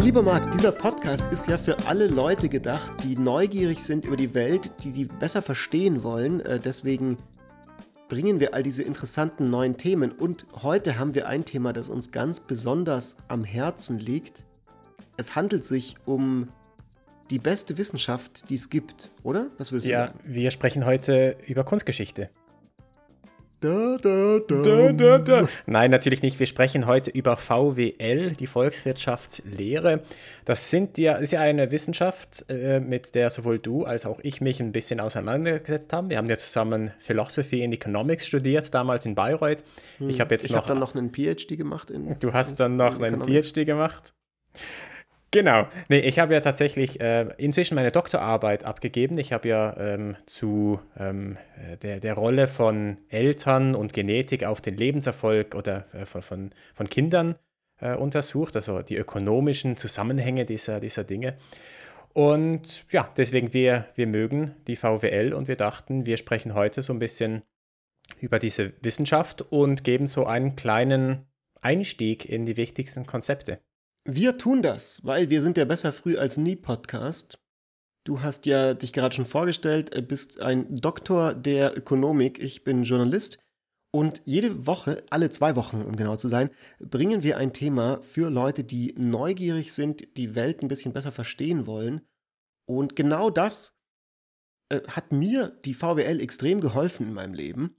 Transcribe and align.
Mein 0.00 0.06
lieber 0.06 0.22
Marc, 0.22 0.50
dieser 0.52 0.72
Podcast 0.72 1.26
ist 1.26 1.46
ja 1.46 1.58
für 1.58 1.86
alle 1.86 2.06
Leute 2.06 2.48
gedacht, 2.48 2.90
die 3.04 3.16
neugierig 3.16 3.80
sind 3.80 4.06
über 4.06 4.16
die 4.16 4.32
Welt, 4.32 4.72
die 4.82 4.92
sie 4.92 5.04
besser 5.04 5.42
verstehen 5.42 6.02
wollen. 6.02 6.40
Äh, 6.40 6.58
deswegen 6.58 7.18
bringen 8.08 8.40
wir 8.40 8.54
all 8.54 8.62
diese 8.62 8.82
interessanten 8.82 9.50
neuen 9.50 9.76
Themen. 9.76 10.10
Und 10.10 10.46
heute 10.62 10.98
haben 10.98 11.14
wir 11.14 11.28
ein 11.28 11.44
Thema, 11.44 11.74
das 11.74 11.90
uns 11.90 12.12
ganz 12.12 12.40
besonders 12.40 13.18
am 13.28 13.44
Herzen 13.44 13.98
liegt. 13.98 14.44
Es 15.18 15.36
handelt 15.36 15.64
sich 15.64 15.96
um 16.06 16.48
die 17.28 17.38
beste 17.38 17.76
Wissenschaft, 17.76 18.48
die 18.48 18.54
es 18.54 18.70
gibt, 18.70 19.10
oder? 19.22 19.48
Was 19.58 19.70
würdest 19.70 19.86
du 19.86 19.92
ja, 19.92 20.06
sagen? 20.06 20.20
Ja, 20.24 20.34
wir 20.34 20.50
sprechen 20.50 20.86
heute 20.86 21.36
über 21.46 21.62
Kunstgeschichte. 21.62 22.30
Da, 23.60 23.98
da, 24.00 25.18
da. 25.18 25.48
Nein, 25.66 25.90
natürlich 25.90 26.22
nicht. 26.22 26.38
Wir 26.38 26.46
sprechen 26.46 26.86
heute 26.86 27.10
über 27.10 27.36
VWL, 27.36 28.30
die 28.32 28.46
Volkswirtschaftslehre. 28.46 30.00
Das 30.46 30.70
sind 30.70 30.96
ja, 30.96 31.16
ist 31.16 31.32
ja 31.32 31.40
eine 31.40 31.70
Wissenschaft, 31.70 32.46
äh, 32.48 32.80
mit 32.80 33.14
der 33.14 33.28
sowohl 33.28 33.58
du 33.58 33.84
als 33.84 34.06
auch 34.06 34.18
ich 34.22 34.40
mich 34.40 34.60
ein 34.60 34.72
bisschen 34.72 34.98
auseinandergesetzt 34.98 35.92
haben. 35.92 36.08
Wir 36.08 36.16
haben 36.16 36.30
ja 36.30 36.38
zusammen 36.38 36.92
Philosophy 37.00 37.62
and 37.62 37.74
Economics 37.74 38.26
studiert, 38.26 38.72
damals 38.72 39.04
in 39.04 39.14
Bayreuth. 39.14 39.62
Hm. 39.98 40.08
Ich 40.08 40.20
habe 40.20 40.34
jetzt 40.34 40.46
ich 40.46 40.52
noch. 40.52 40.66
dann 40.66 40.78
noch 40.78 40.94
einen 40.94 41.12
PhD 41.12 41.58
gemacht. 41.58 41.90
In, 41.90 42.18
du 42.18 42.32
hast 42.32 42.58
dann 42.60 42.76
noch 42.76 42.98
einen 42.98 43.22
PhD 43.22 43.66
gemacht. 43.66 44.14
Genau. 45.32 45.68
Nee, 45.88 46.00
ich 46.00 46.18
habe 46.18 46.34
ja 46.34 46.40
tatsächlich 46.40 47.00
äh, 47.00 47.28
inzwischen 47.36 47.76
meine 47.76 47.92
Doktorarbeit 47.92 48.64
abgegeben. 48.64 49.16
Ich 49.18 49.32
habe 49.32 49.48
ja 49.48 49.76
ähm, 49.76 50.16
zu 50.26 50.80
ähm, 50.98 51.38
äh, 51.56 51.76
der, 51.76 52.00
der 52.00 52.14
Rolle 52.14 52.48
von 52.48 52.98
Eltern 53.08 53.76
und 53.76 53.92
Genetik 53.92 54.42
auf 54.42 54.60
den 54.60 54.76
Lebenserfolg 54.76 55.54
oder 55.54 55.86
äh, 55.94 56.04
von, 56.04 56.22
von, 56.22 56.50
von 56.74 56.88
Kindern 56.88 57.36
äh, 57.80 57.94
untersucht, 57.94 58.56
also 58.56 58.82
die 58.82 58.96
ökonomischen 58.96 59.76
Zusammenhänge 59.76 60.46
dieser, 60.46 60.80
dieser 60.80 61.04
Dinge. 61.04 61.36
Und 62.12 62.84
ja, 62.90 63.08
deswegen 63.16 63.54
wir, 63.54 63.86
wir 63.94 64.08
mögen 64.08 64.56
die 64.66 64.74
VWL 64.74 65.32
und 65.32 65.46
wir 65.46 65.56
dachten, 65.56 66.06
wir 66.06 66.16
sprechen 66.16 66.54
heute 66.54 66.82
so 66.82 66.92
ein 66.92 66.98
bisschen 66.98 67.42
über 68.18 68.40
diese 68.40 68.72
Wissenschaft 68.82 69.42
und 69.42 69.84
geben 69.84 70.08
so 70.08 70.26
einen 70.26 70.56
kleinen 70.56 71.26
Einstieg 71.60 72.28
in 72.28 72.46
die 72.46 72.56
wichtigsten 72.56 73.06
Konzepte. 73.06 73.60
Wir 74.12 74.36
tun 74.36 74.60
das, 74.60 75.04
weil 75.04 75.30
wir 75.30 75.40
sind 75.40 75.56
der 75.56 75.66
Besser 75.66 75.92
Früh 75.92 76.16
als 76.16 76.36
Nie 76.36 76.56
Podcast. 76.56 77.38
Du 78.02 78.22
hast 78.22 78.44
ja 78.44 78.74
dich 78.74 78.92
gerade 78.92 79.14
schon 79.14 79.24
vorgestellt, 79.24 79.94
äh, 79.94 80.02
bist 80.02 80.40
ein 80.40 80.74
Doktor 80.74 81.32
der 81.32 81.78
Ökonomik, 81.78 82.40
ich 82.40 82.64
bin 82.64 82.82
Journalist. 82.82 83.38
Und 83.92 84.20
jede 84.24 84.66
Woche, 84.66 85.04
alle 85.10 85.30
zwei 85.30 85.54
Wochen, 85.54 85.82
um 85.82 85.94
genau 85.94 86.16
zu 86.16 86.26
sein, 86.26 86.50
bringen 86.80 87.22
wir 87.22 87.36
ein 87.36 87.52
Thema 87.52 88.02
für 88.02 88.30
Leute, 88.30 88.64
die 88.64 88.96
neugierig 88.98 89.72
sind, 89.72 90.16
die 90.16 90.34
Welt 90.34 90.60
ein 90.60 90.68
bisschen 90.68 90.92
besser 90.92 91.12
verstehen 91.12 91.68
wollen. 91.68 92.00
Und 92.66 92.96
genau 92.96 93.30
das 93.30 93.78
äh, 94.70 94.80
hat 94.88 95.12
mir 95.12 95.56
die 95.64 95.74
VWL 95.74 96.18
extrem 96.18 96.60
geholfen 96.60 97.06
in 97.06 97.14
meinem 97.14 97.34
Leben. 97.34 97.76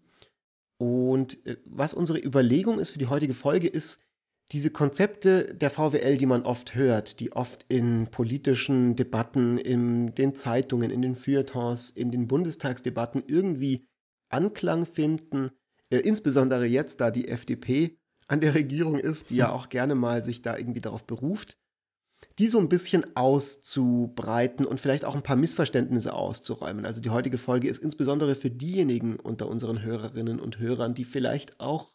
Und 0.78 1.46
äh, 1.46 1.58
was 1.66 1.94
unsere 1.94 2.20
Überlegung 2.20 2.80
ist 2.80 2.92
für 2.92 3.00
die 3.00 3.08
heutige 3.08 3.34
Folge, 3.34 3.68
ist, 3.68 4.00
diese 4.52 4.70
Konzepte 4.70 5.56
der 5.56 5.70
VWL, 5.70 6.18
die 6.18 6.26
man 6.26 6.44
oft 6.44 6.76
hört, 6.76 7.20
die 7.20 7.32
oft 7.32 7.66
in 7.70 8.08
politischen 8.08 8.96
Debatten, 8.98 9.58
in 9.58 10.14
den 10.16 10.36
Zeitungen, 10.36 10.92
in 10.92 11.02
den 11.02 11.16
Feuilletons, 11.16 11.90
in 11.90 12.12
den 12.12 12.28
Bundestagsdebatten 12.28 13.24
irgendwie 13.26 13.88
Anklang 14.30 14.86
finden, 14.86 15.52
äh, 15.90 15.98
insbesondere 15.98 16.66
jetzt, 16.66 17.00
da 17.00 17.12
die 17.12 17.30
FDP 17.30 17.98
an 18.28 18.42
der 18.42 18.56
Regierung 18.56 18.98
ist, 18.98 19.30
die 19.30 19.38
ja 19.38 19.52
auch 19.52 19.70
gerne 19.70 19.96
mal 19.96 20.24
sich 20.24 20.42
da 20.42 20.58
irgendwie 20.58 20.82
darauf 20.82 21.06
beruft, 21.06 21.58
die 22.40 22.48
so 22.48 22.60
ein 22.60 22.70
bisschen 22.70 23.16
auszubreiten 23.16 24.66
und 24.66 24.80
vielleicht 24.80 25.06
auch 25.06 25.16
ein 25.16 25.24
paar 25.24 25.36
Missverständnisse 25.36 26.14
auszuräumen. 26.14 26.86
Also 26.86 27.02
die 27.02 27.10
heutige 27.10 27.38
Folge 27.38 27.68
ist 27.68 27.80
insbesondere 27.80 28.36
für 28.36 28.52
diejenigen 28.52 29.16
unter 29.16 29.48
unseren 29.48 29.82
Hörerinnen 29.82 30.40
und 30.40 30.60
Hörern, 30.60 30.94
die 30.94 31.06
vielleicht 31.06 31.60
auch 31.60 31.92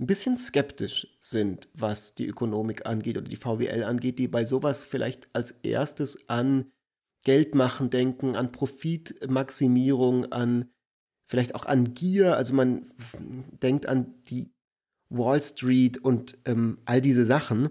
ein 0.00 0.06
bisschen 0.06 0.36
skeptisch 0.36 1.16
sind, 1.20 1.68
was 1.74 2.14
die 2.14 2.26
Ökonomik 2.26 2.86
angeht 2.86 3.16
oder 3.16 3.28
die 3.28 3.36
VWL 3.36 3.84
angeht, 3.84 4.18
die 4.18 4.28
bei 4.28 4.44
sowas 4.44 4.84
vielleicht 4.84 5.28
als 5.32 5.52
erstes 5.62 6.28
an 6.28 6.72
Geldmachen 7.22 7.90
denken, 7.90 8.36
an 8.36 8.52
Profitmaximierung, 8.52 10.32
an 10.32 10.70
vielleicht 11.26 11.54
auch 11.54 11.66
an 11.66 11.94
Gier. 11.94 12.36
Also 12.36 12.54
man 12.54 12.90
denkt 13.62 13.86
an 13.86 14.14
die 14.28 14.52
Wall 15.08 15.42
Street 15.42 15.98
und 15.98 16.38
ähm, 16.44 16.78
all 16.84 17.00
diese 17.00 17.24
Sachen. 17.24 17.70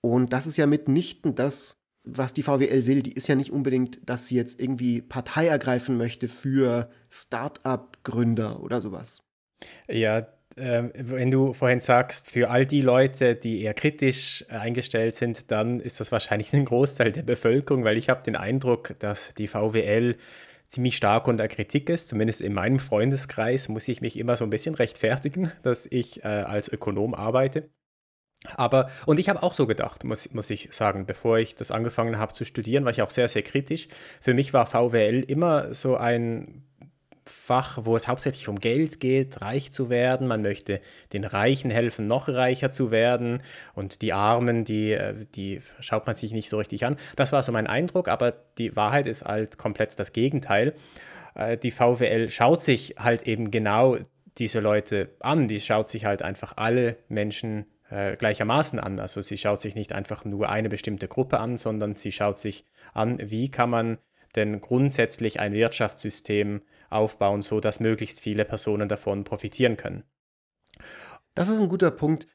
Und 0.00 0.32
das 0.32 0.46
ist 0.46 0.56
ja 0.56 0.66
mitnichten 0.66 1.34
das, 1.34 1.82
was 2.04 2.32
die 2.32 2.42
VWL 2.42 2.86
will. 2.86 3.02
Die 3.02 3.12
ist 3.12 3.26
ja 3.26 3.34
nicht 3.34 3.50
unbedingt, 3.50 4.08
dass 4.08 4.28
sie 4.28 4.36
jetzt 4.36 4.60
irgendwie 4.60 5.02
Partei 5.02 5.48
ergreifen 5.48 5.96
möchte 5.96 6.28
für 6.28 6.88
Start-up-Gründer 7.10 8.62
oder 8.62 8.80
sowas. 8.80 9.22
Ja, 9.88 10.28
ähm, 10.56 10.90
wenn 10.94 11.30
du 11.30 11.52
vorhin 11.52 11.80
sagst, 11.80 12.30
für 12.30 12.48
all 12.48 12.64
die 12.64 12.80
Leute, 12.80 13.34
die 13.34 13.62
eher 13.62 13.74
kritisch 13.74 14.44
äh, 14.48 14.54
eingestellt 14.54 15.14
sind, 15.14 15.50
dann 15.50 15.80
ist 15.80 16.00
das 16.00 16.12
wahrscheinlich 16.12 16.52
ein 16.54 16.64
Großteil 16.64 17.12
der 17.12 17.22
Bevölkerung, 17.22 17.84
weil 17.84 17.98
ich 17.98 18.08
habe 18.08 18.22
den 18.22 18.36
Eindruck, 18.36 18.94
dass 18.98 19.34
die 19.34 19.48
VWL 19.48 20.16
ziemlich 20.68 20.96
stark 20.96 21.28
unter 21.28 21.46
Kritik 21.48 21.90
ist. 21.90 22.08
Zumindest 22.08 22.40
in 22.40 22.54
meinem 22.54 22.78
Freundeskreis 22.78 23.68
muss 23.68 23.86
ich 23.88 24.00
mich 24.00 24.18
immer 24.18 24.36
so 24.36 24.44
ein 24.44 24.50
bisschen 24.50 24.74
rechtfertigen, 24.74 25.52
dass 25.62 25.86
ich 25.90 26.24
äh, 26.24 26.28
als 26.28 26.72
Ökonom 26.72 27.14
arbeite. 27.14 27.68
Aber, 28.54 28.90
und 29.06 29.18
ich 29.18 29.28
habe 29.28 29.42
auch 29.42 29.54
so 29.54 29.66
gedacht, 29.66 30.04
muss, 30.04 30.32
muss 30.32 30.50
ich 30.50 30.68
sagen, 30.72 31.06
bevor 31.06 31.38
ich 31.38 31.54
das 31.54 31.70
angefangen 31.70 32.18
habe 32.18 32.32
zu 32.32 32.44
studieren, 32.44 32.84
war 32.84 32.92
ich 32.92 33.02
auch 33.02 33.10
sehr, 33.10 33.28
sehr 33.28 33.42
kritisch. 33.42 33.88
Für 34.20 34.34
mich 34.34 34.52
war 34.52 34.66
VWL 34.66 35.24
immer 35.26 35.74
so 35.74 35.96
ein 35.96 36.62
Fach, 37.28 37.78
wo 37.82 37.96
es 37.96 38.08
hauptsächlich 38.08 38.48
um 38.48 38.60
Geld 38.60 39.00
geht, 39.00 39.40
reich 39.40 39.72
zu 39.72 39.90
werden. 39.90 40.26
Man 40.26 40.42
möchte 40.42 40.80
den 41.12 41.24
Reichen 41.24 41.70
helfen, 41.70 42.06
noch 42.06 42.28
reicher 42.28 42.70
zu 42.70 42.90
werden. 42.90 43.42
Und 43.74 44.00
die 44.02 44.12
Armen, 44.12 44.64
die, 44.64 44.92
äh, 44.92 45.26
die 45.34 45.60
schaut 45.80 46.06
man 46.06 46.16
sich 46.16 46.32
nicht 46.32 46.48
so 46.48 46.58
richtig 46.58 46.84
an. 46.84 46.96
Das 47.16 47.32
war 47.32 47.42
so 47.42 47.52
mein 47.52 47.66
Eindruck, 47.66 48.08
aber 48.08 48.32
die 48.58 48.76
Wahrheit 48.76 49.06
ist 49.06 49.24
halt 49.24 49.58
komplett 49.58 49.98
das 49.98 50.12
Gegenteil. 50.12 50.74
Äh, 51.34 51.56
die 51.56 51.70
VWL 51.70 52.28
schaut 52.30 52.60
sich 52.60 52.94
halt 52.98 53.22
eben 53.24 53.50
genau 53.50 53.98
diese 54.38 54.60
Leute 54.60 55.10
an. 55.20 55.48
Die 55.48 55.60
schaut 55.60 55.88
sich 55.88 56.04
halt 56.04 56.22
einfach 56.22 56.54
alle 56.56 56.96
Menschen 57.08 57.66
äh, 57.90 58.16
gleichermaßen 58.16 58.80
an. 58.80 59.00
Also 59.00 59.22
sie 59.22 59.36
schaut 59.36 59.60
sich 59.60 59.74
nicht 59.74 59.92
einfach 59.92 60.24
nur 60.24 60.48
eine 60.48 60.68
bestimmte 60.68 61.08
Gruppe 61.08 61.38
an, 61.40 61.56
sondern 61.56 61.94
sie 61.94 62.12
schaut 62.12 62.38
sich 62.38 62.64
an, 62.92 63.18
wie 63.22 63.50
kann 63.50 63.70
man 63.70 63.98
denn 64.34 64.60
grundsätzlich 64.60 65.40
ein 65.40 65.52
Wirtschaftssystem 65.52 66.62
aufbauen, 66.90 67.42
sodass 67.42 67.80
möglichst 67.80 68.20
viele 68.20 68.44
Personen 68.44 68.88
davon 68.88 69.24
profitieren 69.24 69.76
können. 69.76 70.04
Das 71.34 71.48
ist 71.48 71.60
ein 71.60 71.68
guter 71.68 71.90
Punkt, 71.90 72.26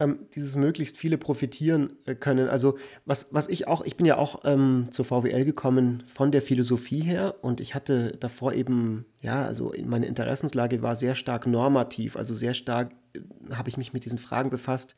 ähm, 0.00 0.26
dieses 0.34 0.56
möglichst 0.56 0.96
viele 0.96 1.18
profitieren 1.18 1.98
äh, 2.06 2.14
können. 2.14 2.48
Also 2.48 2.78
was, 3.04 3.32
was 3.32 3.48
ich 3.48 3.68
auch, 3.68 3.84
ich 3.84 3.96
bin 3.96 4.06
ja 4.06 4.16
auch 4.16 4.42
ähm, 4.44 4.88
zur 4.90 5.04
VWL 5.04 5.44
gekommen 5.44 6.02
von 6.06 6.32
der 6.32 6.42
Philosophie 6.42 7.02
her 7.02 7.36
und 7.42 7.60
ich 7.60 7.74
hatte 7.74 8.16
davor 8.18 8.54
eben, 8.54 9.04
ja, 9.20 9.44
also 9.44 9.72
meine 9.84 10.06
Interessenslage 10.06 10.82
war 10.82 10.96
sehr 10.96 11.14
stark 11.14 11.46
normativ, 11.46 12.16
also 12.16 12.34
sehr 12.34 12.54
stark 12.54 12.92
äh, 13.14 13.20
habe 13.54 13.68
ich 13.68 13.76
mich 13.76 13.92
mit 13.92 14.04
diesen 14.04 14.18
Fragen 14.18 14.50
befasst, 14.50 14.96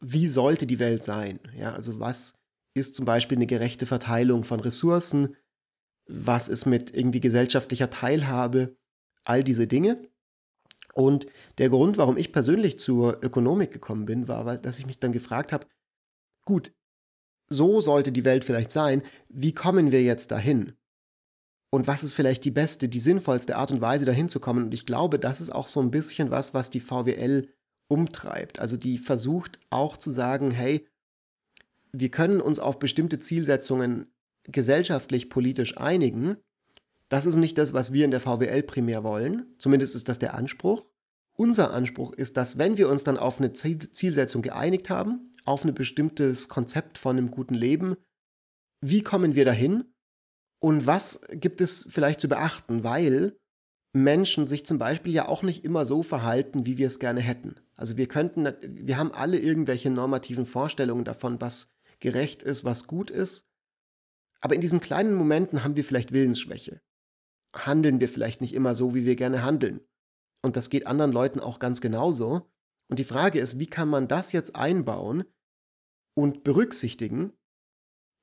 wie 0.00 0.28
sollte 0.28 0.66
die 0.66 0.78
Welt 0.78 1.02
sein? 1.02 1.40
Ja, 1.56 1.74
also 1.74 1.98
was 1.98 2.34
ist 2.74 2.94
zum 2.94 3.04
Beispiel 3.04 3.36
eine 3.36 3.46
gerechte 3.46 3.86
Verteilung 3.86 4.44
von 4.44 4.60
Ressourcen? 4.60 5.34
Was 6.08 6.48
ist 6.48 6.66
mit 6.66 6.94
irgendwie 6.94 7.20
gesellschaftlicher 7.20 7.90
Teilhabe, 7.90 8.76
all 9.24 9.44
diese 9.44 9.66
Dinge. 9.66 10.08
Und 10.94 11.26
der 11.58 11.68
Grund, 11.68 11.98
warum 11.98 12.16
ich 12.16 12.32
persönlich 12.32 12.78
zur 12.78 13.22
Ökonomik 13.22 13.72
gekommen 13.72 14.06
bin, 14.06 14.26
war, 14.26 14.56
dass 14.56 14.78
ich 14.78 14.86
mich 14.86 14.98
dann 14.98 15.12
gefragt 15.12 15.52
habe, 15.52 15.66
gut, 16.44 16.72
so 17.48 17.80
sollte 17.80 18.10
die 18.10 18.24
Welt 18.24 18.44
vielleicht 18.44 18.72
sein, 18.72 19.02
wie 19.28 19.52
kommen 19.52 19.92
wir 19.92 20.02
jetzt 20.02 20.30
dahin? 20.30 20.72
Und 21.70 21.86
was 21.86 22.02
ist 22.02 22.14
vielleicht 22.14 22.44
die 22.44 22.50
beste, 22.50 22.88
die 22.88 22.98
sinnvollste 22.98 23.56
Art 23.56 23.70
und 23.70 23.82
Weise, 23.82 24.06
dahin 24.06 24.28
zu 24.28 24.40
kommen? 24.40 24.64
Und 24.64 24.74
ich 24.74 24.86
glaube, 24.86 25.18
das 25.18 25.40
ist 25.40 25.50
auch 25.50 25.66
so 25.66 25.80
ein 25.80 25.90
bisschen 25.90 26.30
was, 26.30 26.54
was 26.54 26.70
die 26.70 26.80
VWL 26.80 27.46
umtreibt. 27.88 28.58
Also 28.58 28.76
die 28.76 28.98
versucht 28.98 29.58
auch 29.70 29.96
zu 29.96 30.10
sagen, 30.10 30.50
hey, 30.50 30.86
wir 31.92 32.10
können 32.10 32.40
uns 32.40 32.58
auf 32.58 32.78
bestimmte 32.78 33.18
Zielsetzungen 33.18 34.10
gesellschaftlich 34.48 35.30
politisch 35.30 35.76
einigen, 35.78 36.36
das 37.08 37.24
ist 37.24 37.36
nicht 37.36 37.56
das, 37.56 37.72
was 37.72 37.92
wir 37.92 38.04
in 38.04 38.10
der 38.10 38.20
VWL 38.20 38.62
primär 38.62 39.02
wollen. 39.04 39.46
Zumindest 39.58 39.94
ist 39.94 40.08
das 40.08 40.18
der 40.18 40.34
Anspruch. 40.34 40.88
Unser 41.32 41.72
Anspruch 41.72 42.12
ist, 42.12 42.36
dass 42.36 42.58
wenn 42.58 42.76
wir 42.76 42.88
uns 42.88 43.04
dann 43.04 43.16
auf 43.16 43.40
eine 43.40 43.52
Zielsetzung 43.52 44.42
geeinigt 44.42 44.90
haben, 44.90 45.34
auf 45.44 45.64
ein 45.64 45.74
bestimmtes 45.74 46.48
Konzept 46.48 46.98
von 46.98 47.16
einem 47.16 47.30
guten 47.30 47.54
Leben, 47.54 47.96
wie 48.80 49.02
kommen 49.02 49.34
wir 49.34 49.44
dahin 49.44 49.84
und 50.60 50.86
was 50.86 51.22
gibt 51.30 51.60
es 51.60 51.86
vielleicht 51.90 52.20
zu 52.20 52.28
beachten, 52.28 52.84
weil 52.84 53.38
Menschen 53.94 54.46
sich 54.46 54.66
zum 54.66 54.78
Beispiel 54.78 55.12
ja 55.12 55.28
auch 55.28 55.42
nicht 55.42 55.64
immer 55.64 55.86
so 55.86 56.02
verhalten, 56.02 56.66
wie 56.66 56.76
wir 56.76 56.86
es 56.86 56.98
gerne 56.98 57.20
hätten. 57.20 57.54
Also 57.74 57.96
wir 57.96 58.06
könnten, 58.06 58.52
wir 58.62 58.98
haben 58.98 59.12
alle 59.12 59.38
irgendwelche 59.38 59.90
normativen 59.90 60.44
Vorstellungen 60.44 61.04
davon, 61.04 61.40
was 61.40 61.72
gerecht 62.00 62.42
ist, 62.42 62.64
was 62.64 62.86
gut 62.86 63.10
ist. 63.10 63.47
Aber 64.40 64.54
in 64.54 64.60
diesen 64.60 64.80
kleinen 64.80 65.14
Momenten 65.14 65.64
haben 65.64 65.76
wir 65.76 65.84
vielleicht 65.84 66.12
Willensschwäche. 66.12 66.80
Handeln 67.54 68.00
wir 68.00 68.08
vielleicht 68.08 68.40
nicht 68.40 68.54
immer 68.54 68.74
so, 68.74 68.94
wie 68.94 69.04
wir 69.04 69.16
gerne 69.16 69.42
handeln. 69.42 69.80
Und 70.42 70.56
das 70.56 70.70
geht 70.70 70.86
anderen 70.86 71.12
Leuten 71.12 71.40
auch 71.40 71.58
ganz 71.58 71.80
genauso. 71.80 72.50
Und 72.88 72.98
die 72.98 73.04
Frage 73.04 73.40
ist, 73.40 73.58
wie 73.58 73.66
kann 73.66 73.88
man 73.88 74.08
das 74.08 74.32
jetzt 74.32 74.54
einbauen 74.54 75.24
und 76.14 76.44
berücksichtigen 76.44 77.32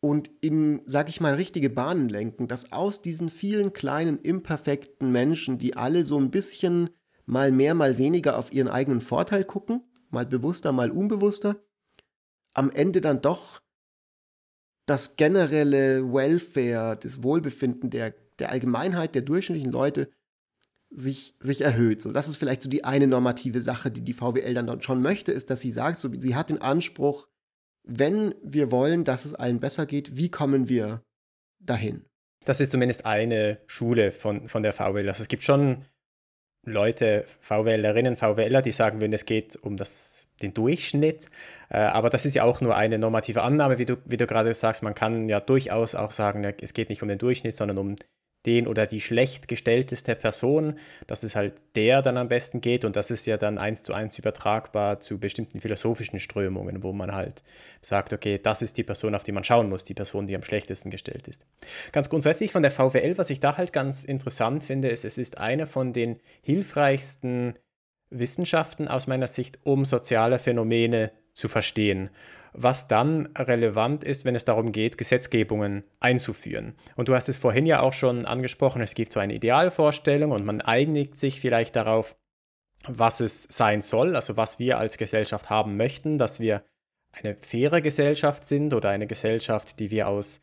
und 0.01 0.29
in, 0.41 0.81
sag 0.85 1.09
ich 1.09 1.19
mal, 1.19 1.33
richtige 1.33 1.69
Bahnen 1.69 2.09
lenken, 2.09 2.47
dass 2.47 2.71
aus 2.71 3.01
diesen 3.01 3.29
vielen 3.29 3.73
kleinen, 3.73 4.19
imperfekten 4.19 5.11
Menschen, 5.11 5.57
die 5.57 5.75
alle 5.75 6.03
so 6.03 6.19
ein 6.19 6.31
bisschen 6.31 6.89
mal 7.25 7.51
mehr, 7.51 7.73
mal 7.73 7.97
weniger 7.97 8.37
auf 8.37 8.53
ihren 8.53 8.67
eigenen 8.67 9.01
Vorteil 9.01 9.43
gucken, 9.43 9.83
mal 10.09 10.25
bewusster, 10.25 10.71
mal 10.71 10.91
unbewusster, 10.91 11.63
am 12.53 12.69
Ende 12.69 13.01
dann 13.01 13.21
doch 13.21 13.61
das 14.85 15.15
generelle 15.15 16.13
Welfare, 16.13 16.97
das 17.01 17.23
Wohlbefinden 17.23 17.89
der, 17.89 18.13
der 18.39 18.51
Allgemeinheit, 18.51 19.15
der 19.15 19.23
durchschnittlichen 19.23 19.71
Leute 19.71 20.09
sich, 20.91 21.35
sich 21.39 21.61
erhöht. 21.61 22.01
So, 22.01 22.11
das 22.11 22.27
ist 22.27 22.37
vielleicht 22.37 22.63
so 22.63 22.69
die 22.69 22.83
eine 22.83 23.07
normative 23.07 23.61
Sache, 23.61 23.91
die 23.91 24.01
die 24.01 24.13
VWL 24.13 24.53
dann 24.53 24.81
schon 24.81 25.01
möchte, 25.01 25.31
ist, 25.31 25.49
dass 25.49 25.61
sie 25.61 25.71
sagt, 25.71 25.97
so, 25.97 26.09
sie 26.19 26.35
hat 26.35 26.49
den 26.49 26.61
Anspruch, 26.61 27.27
wenn 27.83 28.33
wir 28.43 28.71
wollen, 28.71 29.03
dass 29.03 29.25
es 29.25 29.35
allen 29.35 29.59
besser 29.59 29.85
geht, 29.85 30.17
wie 30.17 30.29
kommen 30.29 30.69
wir 30.69 31.03
dahin? 31.59 32.05
Das 32.45 32.59
ist 32.59 32.71
zumindest 32.71 33.05
eine 33.05 33.59
Schule 33.67 34.11
von, 34.11 34.47
von 34.47 34.63
der 34.63 34.73
VWL. 34.73 35.07
Also 35.07 35.23
es 35.23 35.27
gibt 35.27 35.43
schon 35.43 35.85
Leute, 36.63 37.25
VWLerinnen, 37.41 38.15
VWLer, 38.15 38.61
die 38.61 38.71
sagen 38.71 39.01
würden, 39.01 39.13
es 39.13 39.25
geht 39.25 39.55
um 39.55 39.77
das, 39.77 40.14
den 40.41 40.53
Durchschnitt. 40.53 41.25
Äh, 41.69 41.77
aber 41.77 42.09
das 42.09 42.25
ist 42.25 42.35
ja 42.35 42.43
auch 42.43 42.61
nur 42.61 42.75
eine 42.75 42.99
normative 42.99 43.41
Annahme, 43.41 43.77
wie 43.77 43.85
du, 43.85 43.97
wie 44.05 44.17
du 44.17 44.27
gerade 44.27 44.53
sagst. 44.53 44.83
Man 44.83 44.95
kann 44.95 45.29
ja 45.29 45.39
durchaus 45.39 45.95
auch 45.95 46.11
sagen, 46.11 46.43
es 46.61 46.73
geht 46.73 46.89
nicht 46.89 47.01
um 47.01 47.09
den 47.09 47.17
Durchschnitt, 47.17 47.55
sondern 47.55 47.77
um 47.77 47.95
den 48.45 48.67
oder 48.67 48.85
die 48.85 49.01
schlecht 49.01 49.47
gestellteste 49.47 50.15
Person, 50.15 50.77
dass 51.07 51.23
es 51.23 51.35
halt 51.35 51.55
der 51.75 52.01
dann 52.01 52.17
am 52.17 52.27
besten 52.27 52.61
geht 52.61 52.85
und 52.85 52.95
das 52.95 53.11
ist 53.11 53.25
ja 53.25 53.37
dann 53.37 53.57
eins 53.57 53.83
zu 53.83 53.93
eins 53.93 54.17
übertragbar 54.17 54.99
zu 54.99 55.19
bestimmten 55.19 55.59
philosophischen 55.59 56.19
Strömungen, 56.19 56.83
wo 56.83 56.93
man 56.93 57.13
halt 57.13 57.43
sagt, 57.81 58.13
okay, 58.13 58.39
das 58.41 58.61
ist 58.61 58.77
die 58.77 58.83
Person, 58.83 59.15
auf 59.15 59.23
die 59.23 59.31
man 59.31 59.43
schauen 59.43 59.69
muss, 59.69 59.83
die 59.83 59.93
Person, 59.93 60.27
die 60.27 60.35
am 60.35 60.43
schlechtesten 60.43 60.91
gestellt 60.91 61.27
ist. 61.27 61.45
Ganz 61.91 62.09
grundsätzlich 62.09 62.51
von 62.51 62.61
der 62.61 62.71
VWL, 62.71 63.17
was 63.17 63.29
ich 63.29 63.39
da 63.39 63.57
halt 63.57 63.73
ganz 63.73 64.03
interessant 64.03 64.63
finde, 64.63 64.89
ist, 64.89 65.05
es 65.05 65.17
ist 65.17 65.37
eine 65.37 65.67
von 65.67 65.93
den 65.93 66.19
hilfreichsten 66.41 67.55
Wissenschaften 68.19 68.87
aus 68.87 69.07
meiner 69.07 69.27
Sicht, 69.27 69.59
um 69.63 69.85
soziale 69.85 70.39
Phänomene 70.39 71.11
zu 71.33 71.47
verstehen 71.47 72.09
was 72.57 72.87
dann 72.87 73.27
relevant 73.37 74.03
ist, 74.03 74.23
wenn 74.23 74.35
es 74.35 74.45
darum 74.45 74.71
geht, 74.71 74.97
Gesetzgebungen 74.97 75.83
einzuführen. 75.99 76.75
Und 76.95 77.09
du 77.09 77.15
hast 77.15 77.27
es 77.27 77.37
vorhin 77.37 77.65
ja 77.65 77.81
auch 77.81 77.93
schon 77.93 78.25
angesprochen, 78.25 78.81
es 78.81 78.95
gibt 78.95 79.11
so 79.11 79.19
eine 79.19 79.33
Idealvorstellung 79.33 80.31
und 80.31 80.45
man 80.45 80.61
einigt 80.61 81.17
sich 81.17 81.41
vielleicht 81.41 81.75
darauf, 81.75 82.15
was 82.87 83.19
es 83.19 83.43
sein 83.43 83.81
soll, 83.81 84.15
also 84.15 84.37
was 84.37 84.59
wir 84.59 84.77
als 84.77 84.97
Gesellschaft 84.97 85.49
haben 85.49 85.75
möchten, 85.75 86.17
dass 86.17 86.39
wir 86.39 86.63
eine 87.11 87.35
faire 87.35 87.81
Gesellschaft 87.81 88.45
sind 88.45 88.73
oder 88.73 88.89
eine 88.89 89.07
Gesellschaft, 89.07 89.79
die 89.79 89.91
wir 89.91 90.07
aus 90.07 90.41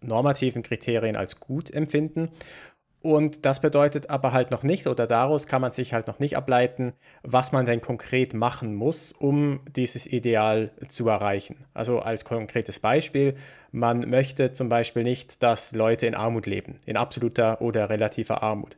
normativen 0.00 0.62
Kriterien 0.62 1.16
als 1.16 1.40
gut 1.40 1.70
empfinden. 1.70 2.30
Und 3.02 3.46
das 3.46 3.60
bedeutet 3.60 4.10
aber 4.10 4.32
halt 4.32 4.50
noch 4.50 4.62
nicht, 4.62 4.86
oder 4.86 5.06
daraus 5.06 5.46
kann 5.46 5.62
man 5.62 5.72
sich 5.72 5.94
halt 5.94 6.06
noch 6.06 6.18
nicht 6.18 6.36
ableiten, 6.36 6.92
was 7.22 7.50
man 7.50 7.64
denn 7.64 7.80
konkret 7.80 8.34
machen 8.34 8.74
muss, 8.74 9.12
um 9.12 9.60
dieses 9.74 10.06
Ideal 10.06 10.70
zu 10.88 11.08
erreichen. 11.08 11.64
Also 11.72 12.00
als 12.00 12.26
konkretes 12.26 12.78
Beispiel, 12.78 13.36
man 13.72 14.10
möchte 14.10 14.52
zum 14.52 14.68
Beispiel 14.68 15.02
nicht, 15.02 15.42
dass 15.42 15.72
Leute 15.72 16.06
in 16.06 16.14
Armut 16.14 16.44
leben, 16.46 16.76
in 16.84 16.98
absoluter 16.98 17.62
oder 17.62 17.88
relativer 17.88 18.42
Armut. 18.42 18.76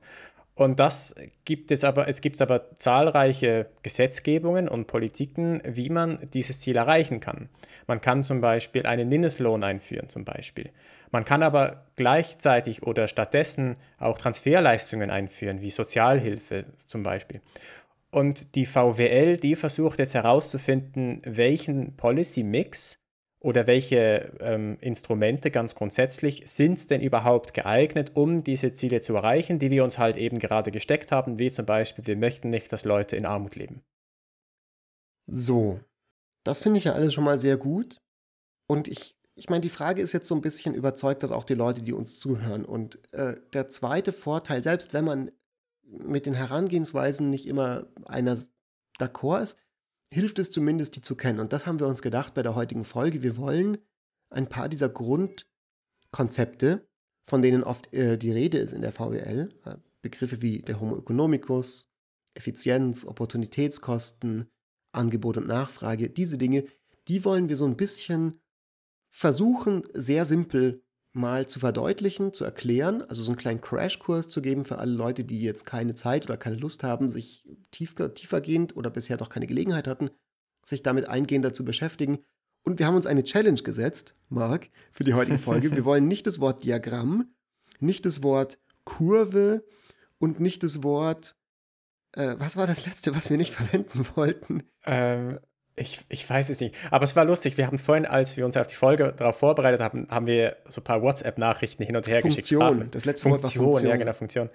Und 0.55 0.79
das 0.79 1.15
gibt 1.45 1.73
es 1.73 1.83
aber, 1.83 2.09
es 2.09 2.21
gibt 2.21 2.41
aber 2.41 2.71
zahlreiche 2.77 3.67
Gesetzgebungen 3.83 4.69
und 4.69 4.87
Politiken, 4.87 5.63
wie 5.65 5.89
man 5.89 6.19
dieses 6.35 6.61
Ziel 6.61 6.77
erreichen 6.77 7.21
kann. 7.21 7.49
Man 7.87 8.01
kann 8.01 8.23
zum 8.23 8.41
Beispiel 8.41 8.87
einen 8.87 9.09
Mindestlohn 9.09 9.65
einführen, 9.65 10.09
zum 10.09 10.25
Beispiel. 10.25 10.71
Man 11.13 11.27
kann 11.27 11.43
aber 11.43 11.87
gleichzeitig 11.95 12.83
oder 12.83 13.07
stattdessen 13.07 13.77
auch 13.99 14.19
Transferleistungen 14.19 15.11
einführen, 15.11 15.61
wie 15.61 15.71
Sozialhilfe 15.71 16.65
zum 16.87 17.03
Beispiel. 17.03 17.43
Und 18.11 18.55
die 18.57 18.67
VWL, 18.67 19.37
die 19.37 19.55
versucht 19.55 19.99
jetzt 19.99 20.15
herauszufinden, 20.15 21.23
welchen 21.25 21.97
Policy-Mix 21.97 22.97
oder 23.41 23.67
welche 23.67 24.33
ähm, 24.41 24.79
Instrumente 24.81 25.51
ganz 25.51 25.75
grundsätzlich 25.75 26.45
sind 26.47 26.91
denn 26.91 27.01
überhaupt 27.01 27.55
geeignet, 27.55 28.13
um 28.15 28.43
diese 28.43 28.73
Ziele 28.73 29.01
zu 29.01 29.15
erreichen, 29.15 29.59
die 29.59 29.71
wir 29.71 29.85
uns 29.85 29.99
halt 29.99 30.17
eben 30.17 30.39
gerade 30.39 30.71
gesteckt 30.71 31.13
haben, 31.13 31.39
wie 31.39 31.51
zum 31.51 31.67
Beispiel, 31.67 32.07
wir 32.07 32.17
möchten 32.17 32.51
nicht, 32.51 32.73
dass 32.73 32.85
Leute 32.85 33.17
in 33.17 33.27
Armut 33.27 33.57
leben. 33.57 33.83
So, 35.27 35.81
das 36.45 36.63
finde 36.63 36.79
ich 36.79 36.85
ja 36.85 36.93
alles 36.93 37.13
schon 37.13 37.25
mal 37.25 37.39
sehr 37.39 37.57
gut. 37.57 38.01
Und 38.67 38.89
ich 38.89 39.17
ich 39.43 39.51
meine, 39.51 39.61
die 39.61 39.71
Frage 39.71 40.01
ist 40.01 40.13
jetzt 40.13 40.29
so 40.29 40.37
ein 40.37 40.41
bisschen, 40.41 40.73
überzeugt 40.73 41.25
das 41.25 41.33
auch 41.33 41.43
die 41.43 41.55
Leute, 41.55 41.83
die 41.83 41.93
uns 41.93 42.21
zuhören? 42.21 42.65
Und 42.65 43.13
äh, 43.13 43.41
der 43.53 43.69
zweite 43.69 44.13
Vorteil, 44.13 44.63
selbst 44.63 44.95
wenn 44.95 45.05
man 45.05 45.33
mit 45.83 46.27
den 46.27 46.35
Herangehensweisen 46.35 47.29
nicht 47.29 47.49
immer 47.49 47.89
einer 48.05 48.39
d'accord 49.01 49.43
ist, 49.43 49.59
hilft 50.15 50.39
es 50.39 50.53
zumindest, 50.53 50.95
die 50.95 51.01
zu 51.01 51.17
kennen. 51.17 51.41
Und 51.41 51.53
das 51.53 51.67
haben 51.67 51.81
wir 51.81 51.89
uns 51.89 52.03
gedacht 52.03 52.35
bei 52.35 52.45
der 52.45 52.55
heutigen 52.55 52.85
Folge. 52.85 53.25
Wir 53.25 53.37
wollen 53.37 53.79
ein 54.31 54.49
paar 54.49 54.69
dieser 54.69 54.89
Grundkonzepte, 54.89 56.87
von 57.29 57.43
denen 57.43 57.65
oft 57.65 57.93
äh, 57.93 58.19
die 58.19 58.31
Rede 58.31 58.59
ist 58.59 58.73
in 58.73 58.83
der 58.83 58.93
VWL, 58.93 59.49
äh, 59.65 59.75
Begriffe 60.03 60.41
wie 60.41 60.63
der 60.63 60.81
Homo 60.81 60.99
economicus, 60.99 61.89
Effizienz, 62.35 63.05
Opportunitätskosten, 63.05 64.49
Angebot 64.93 65.37
und 65.37 65.49
Nachfrage, 65.49 66.11
diese 66.11 66.39
Dinge, 66.39 66.65
die 67.09 67.25
wollen 67.25 67.49
wir 67.49 67.57
so 67.57 67.65
ein 67.65 67.77
bisschen 67.77 68.39
versuchen, 69.13 69.85
sehr 69.93 70.25
simpel 70.25 70.83
mal 71.13 71.47
zu 71.47 71.61
verdeutlichen, 71.61 72.33
zu 72.33 72.45
erklären, 72.45 73.03
also 73.03 73.23
so 73.23 73.31
einen 73.31 73.39
kleinen 73.39 73.61
Crashkurs 73.61 74.29
zu 74.29 74.41
geben 74.41 74.65
für 74.65 74.79
alle 74.79 74.93
Leute, 74.93 75.25
die 75.25 75.43
jetzt 75.43 75.67
keine 75.67 75.95
Zeit 75.95 76.25
oder 76.25 76.39
keine 76.39 76.57
Lust 76.57 76.83
haben, 76.83 77.11
sich 77.11 77.47
tiefer, 77.71 78.15
tiefergehend 78.15 78.75
oder 78.75 78.91
bisher 78.91 79.19
doch 79.19 79.29
keine 79.29 79.47
Gelegenheit 79.47 79.87
hatten, 79.87 80.11
sich 80.65 80.83
damit 80.83 81.09
eingehender 81.09 81.53
zu 81.53 81.65
beschäftigen. 81.65 82.21
Und 82.65 82.79
wir 82.79 82.87
haben 82.87 82.97
uns 82.97 83.07
eine 83.07 83.25
Challenge 83.25 83.61
gesetzt, 83.63 84.17
Marc, 84.31 84.71
für 84.91 85.05
die 85.05 85.15
heutige 85.15 85.39
Folge. 85.39 85.77
Wir 85.77 85.85
wollen 85.85 86.09
nicht 86.09 86.27
das 86.27 86.41
Wort 86.41 86.65
Diagramm, 86.65 87.35
nicht 87.79 88.07
das 88.07 88.23
Wort 88.23 88.59
Kurve 88.85 89.65
und 90.19 90.41
nicht 90.41 90.63
das 90.63 90.83
Wort, 90.83 91.37
äh, 92.13 92.37
was 92.39 92.57
war 92.57 92.67
das 92.67 92.87
letzte, 92.87 93.15
was 93.15 93.29
wir 93.29 93.37
nicht 93.37 93.53
verwenden 93.53 94.07
wollten? 94.15 94.63
Ähm, 94.87 95.39
ich, 95.77 96.01
ich 96.09 96.29
weiß 96.29 96.51
es 96.51 96.61
nicht. 96.61 96.75
Aber 96.91 97.05
es 97.05 97.17
war 97.17 97.25
lustig. 97.25 97.57
Wir 97.57 97.67
haben 97.67 97.79
vorhin, 97.79 98.07
als 98.07 98.37
wir 98.37 98.45
uns 98.45 98.57
auf 98.57 98.67
die 98.67 98.75
Folge 98.75 99.15
darauf 99.17 99.39
vorbereitet 99.39 99.81
haben, 99.81 100.07
haben 100.11 100.27
wir 100.27 100.57
so 100.69 100.81
ein 100.81 100.85
paar 100.85 101.03
WhatsApp-Nachrichten 101.03 101.83
hin 101.83 101.97
und 101.97 102.07
her 102.07 102.21
Funktion. 102.21 102.43
geschickt. 102.43 102.63
Funktion. 102.63 102.91
Das 102.91 103.05
letzte 103.05 103.31
Wort 103.31 103.43
war 103.43 103.51
Funktion. 103.51 103.91
Ja, 103.91 103.97
genau, 103.97 104.13
Funktion. 104.13 104.51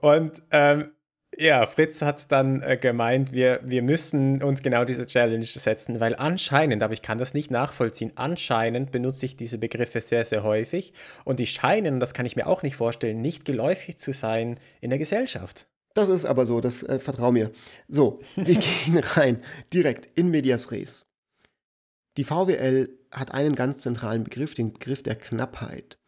Und 0.00 0.42
ähm, 0.50 0.92
ja, 1.38 1.64
Fritz 1.64 2.02
hat 2.02 2.30
dann 2.30 2.62
äh, 2.62 2.76
gemeint, 2.76 3.32
wir, 3.32 3.60
wir 3.62 3.82
müssen 3.82 4.42
uns 4.42 4.62
genau 4.62 4.84
diese 4.84 5.06
Challenge 5.06 5.44
setzen, 5.46 5.98
weil 5.98 6.14
anscheinend, 6.14 6.82
aber 6.82 6.92
ich 6.92 7.00
kann 7.00 7.16
das 7.16 7.32
nicht 7.32 7.50
nachvollziehen, 7.50 8.12
anscheinend 8.16 8.92
benutze 8.92 9.24
ich 9.24 9.36
diese 9.36 9.56
Begriffe 9.56 10.02
sehr, 10.02 10.26
sehr 10.26 10.42
häufig 10.42 10.92
und 11.24 11.40
die 11.40 11.46
scheinen, 11.46 11.94
und 11.94 12.00
das 12.00 12.12
kann 12.12 12.26
ich 12.26 12.36
mir 12.36 12.46
auch 12.46 12.62
nicht 12.62 12.76
vorstellen, 12.76 13.22
nicht 13.22 13.46
geläufig 13.46 13.96
zu 13.96 14.12
sein 14.12 14.60
in 14.82 14.90
der 14.90 14.98
Gesellschaft. 14.98 15.66
Das 15.94 16.08
ist 16.08 16.24
aber 16.24 16.46
so, 16.46 16.60
das 16.60 16.82
äh, 16.82 16.98
vertrau 16.98 17.32
mir. 17.32 17.52
So, 17.88 18.20
wir 18.36 18.58
gehen 18.86 18.98
rein, 18.98 19.42
direkt 19.72 20.08
in 20.18 20.28
Medias 20.28 20.70
Res. 20.70 21.06
Die 22.16 22.24
VWL 22.24 22.90
hat 23.10 23.32
einen 23.32 23.54
ganz 23.54 23.82
zentralen 23.82 24.24
Begriff, 24.24 24.54
den 24.54 24.72
Begriff 24.72 25.02
der 25.02 25.16
Knappheit. 25.16 25.98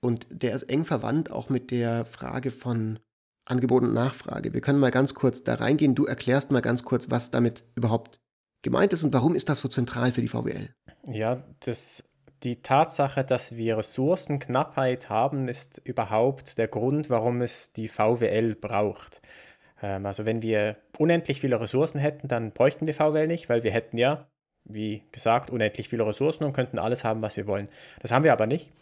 Und 0.00 0.26
der 0.30 0.54
ist 0.54 0.64
eng 0.64 0.84
verwandt 0.84 1.30
auch 1.30 1.48
mit 1.48 1.70
der 1.70 2.04
Frage 2.04 2.50
von 2.50 2.98
Angebot 3.44 3.82
und 3.82 3.92
Nachfrage. 3.92 4.52
Wir 4.54 4.60
können 4.60 4.78
mal 4.78 4.90
ganz 4.90 5.14
kurz 5.14 5.42
da 5.42 5.54
reingehen. 5.54 5.94
Du 5.94 6.06
erklärst 6.06 6.50
mal 6.50 6.60
ganz 6.60 6.84
kurz, 6.84 7.10
was 7.10 7.30
damit 7.30 7.64
überhaupt 7.74 8.20
gemeint 8.62 8.92
ist 8.92 9.02
und 9.04 9.12
warum 9.12 9.34
ist 9.34 9.48
das 9.48 9.60
so 9.60 9.68
zentral 9.68 10.12
für 10.12 10.20
die 10.20 10.28
VWL? 10.28 10.74
Ja, 11.08 11.44
das 11.60 12.04
die 12.42 12.62
Tatsache, 12.62 13.24
dass 13.24 13.56
wir 13.56 13.78
Ressourcenknappheit 13.78 15.08
haben, 15.08 15.48
ist 15.48 15.80
überhaupt 15.84 16.58
der 16.58 16.68
Grund, 16.68 17.10
warum 17.10 17.42
es 17.42 17.72
die 17.72 17.88
VWL 17.88 18.54
braucht. 18.54 19.22
Ähm, 19.82 20.06
also 20.06 20.26
wenn 20.26 20.42
wir 20.42 20.76
unendlich 20.98 21.40
viele 21.40 21.60
Ressourcen 21.60 21.98
hätten, 21.98 22.28
dann 22.28 22.52
bräuchten 22.52 22.86
wir 22.86 22.94
VWL 22.94 23.26
nicht, 23.26 23.48
weil 23.48 23.62
wir 23.64 23.72
hätten 23.72 23.98
ja, 23.98 24.28
wie 24.64 25.02
gesagt, 25.12 25.50
unendlich 25.50 25.88
viele 25.88 26.06
Ressourcen 26.06 26.44
und 26.44 26.52
könnten 26.52 26.78
alles 26.78 27.04
haben, 27.04 27.22
was 27.22 27.36
wir 27.36 27.46
wollen. 27.46 27.68
Das 28.00 28.12
haben 28.12 28.24
wir 28.24 28.32
aber 28.32 28.46
nicht. 28.46 28.72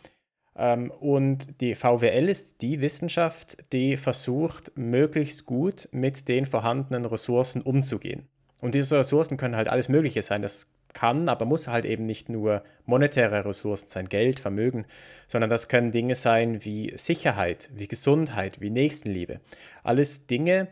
Ähm, 0.56 0.90
und 0.90 1.60
die 1.60 1.74
VWL 1.74 2.28
ist 2.28 2.62
die 2.62 2.80
Wissenschaft, 2.80 3.58
die 3.72 3.96
versucht, 3.96 4.72
möglichst 4.76 5.46
gut 5.46 5.88
mit 5.92 6.28
den 6.28 6.46
vorhandenen 6.46 7.04
Ressourcen 7.04 7.62
umzugehen. 7.62 8.28
Und 8.60 8.74
diese 8.74 8.98
Ressourcen 8.98 9.36
können 9.36 9.56
halt 9.56 9.68
alles 9.68 9.88
Mögliche 9.88 10.22
sein. 10.22 10.42
Das 10.42 10.68
kann, 10.92 11.28
aber 11.28 11.44
muss 11.44 11.68
halt 11.68 11.84
eben 11.84 12.04
nicht 12.04 12.28
nur 12.28 12.62
monetäre 12.86 13.44
Ressourcen 13.44 13.88
sein, 13.88 14.08
Geld, 14.08 14.40
Vermögen, 14.40 14.86
sondern 15.28 15.50
das 15.50 15.68
können 15.68 15.92
Dinge 15.92 16.14
sein 16.14 16.64
wie 16.64 16.92
Sicherheit, 16.96 17.70
wie 17.72 17.88
Gesundheit, 17.88 18.60
wie 18.60 18.70
Nächstenliebe. 18.70 19.40
Alles 19.82 20.26
Dinge, 20.26 20.68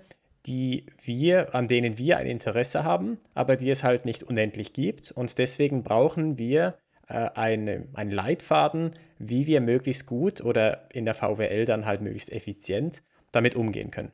die 0.46 0.86
wir, 1.02 1.54
an 1.54 1.68
denen 1.68 1.98
wir 1.98 2.16
ein 2.16 2.26
Interesse 2.26 2.84
haben, 2.84 3.18
aber 3.34 3.56
die 3.56 3.70
es 3.70 3.84
halt 3.84 4.04
nicht 4.04 4.22
unendlich 4.22 4.72
gibt. 4.72 5.10
Und 5.10 5.38
deswegen 5.38 5.82
brauchen 5.82 6.38
wir 6.38 6.78
äh, 7.08 7.30
eine, 7.34 7.86
einen 7.94 8.10
Leitfaden, 8.10 8.94
wie 9.18 9.46
wir 9.46 9.60
möglichst 9.60 10.06
gut 10.06 10.40
oder 10.40 10.88
in 10.92 11.04
der 11.04 11.14
VWL 11.14 11.64
dann 11.64 11.86
halt 11.86 12.00
möglichst 12.00 12.32
effizient 12.32 13.02
damit 13.32 13.56
umgehen 13.56 13.90
können. 13.90 14.12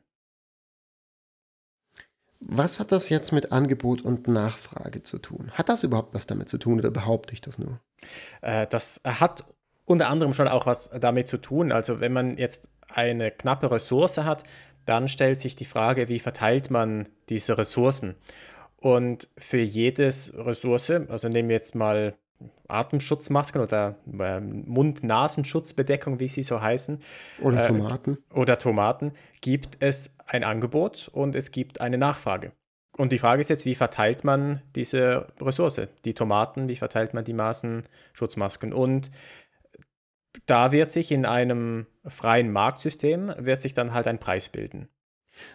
Was 2.47 2.79
hat 2.79 2.91
das 2.91 3.09
jetzt 3.09 3.31
mit 3.31 3.51
Angebot 3.51 4.03
und 4.03 4.27
Nachfrage 4.27 5.01
zu 5.01 5.17
tun? 5.17 5.51
Hat 5.53 5.67
das 5.67 5.83
überhaupt 5.83 6.13
was 6.13 6.27
damit 6.27 6.47
zu 6.47 6.59
tun 6.59 6.79
oder 6.79 6.91
behaupte 6.91 7.33
ich 7.33 7.41
das 7.41 7.57
nur? 7.57 7.79
Äh, 8.41 8.67
das 8.67 9.01
hat 9.03 9.45
unter 9.85 10.09
anderem 10.09 10.33
schon 10.33 10.47
auch 10.47 10.67
was 10.67 10.91
damit 10.91 11.27
zu 11.27 11.37
tun. 11.37 11.71
Also 11.71 11.99
wenn 12.01 12.13
man 12.13 12.37
jetzt 12.37 12.69
eine 12.87 13.31
knappe 13.31 13.71
Ressource 13.71 14.19
hat, 14.19 14.43
dann 14.85 15.07
stellt 15.07 15.39
sich 15.39 15.55
die 15.55 15.65
Frage, 15.65 16.07
wie 16.07 16.19
verteilt 16.19 16.69
man 16.69 17.09
diese 17.29 17.57
Ressourcen? 17.57 18.15
Und 18.77 19.27
für 19.37 19.61
jedes 19.61 20.31
Ressource, 20.35 20.91
also 20.91 21.27
nehmen 21.27 21.49
wir 21.49 21.55
jetzt 21.55 21.73
mal 21.73 22.15
Atemschutzmasken 22.67 23.61
oder 23.61 23.95
äh, 24.19 24.39
Mund-Nasenschutzbedeckung, 24.39 26.19
wie 26.19 26.27
sie 26.27 26.43
so 26.43 26.61
heißen. 26.61 27.01
Oder 27.41 27.65
äh, 27.65 27.67
Tomaten. 27.67 28.17
Oder 28.33 28.57
Tomaten, 28.57 29.13
gibt 29.41 29.77
es 29.79 30.15
ein 30.25 30.43
Angebot 30.43 31.09
und 31.13 31.35
es 31.35 31.51
gibt 31.51 31.81
eine 31.81 31.97
Nachfrage. 31.97 32.51
Und 32.97 33.11
die 33.11 33.17
Frage 33.17 33.41
ist 33.41 33.49
jetzt, 33.49 33.65
wie 33.65 33.75
verteilt 33.75 34.23
man 34.23 34.61
diese 34.75 35.27
Ressource? 35.41 35.81
Die 36.05 36.13
Tomaten, 36.13 36.69
wie 36.69 36.77
verteilt 36.77 37.13
man 37.13 37.25
die 37.25 37.33
Masenschutzmasken? 37.33 38.71
Und 38.71 39.11
da 40.45 40.71
wird 40.71 40.91
sich 40.91 41.11
in 41.11 41.25
einem 41.25 41.87
freien 42.05 42.51
Marktsystem, 42.51 43.33
wird 43.37 43.61
sich 43.61 43.73
dann 43.73 43.93
halt 43.93 44.07
ein 44.07 44.19
Preis 44.19 44.49
bilden. 44.49 44.87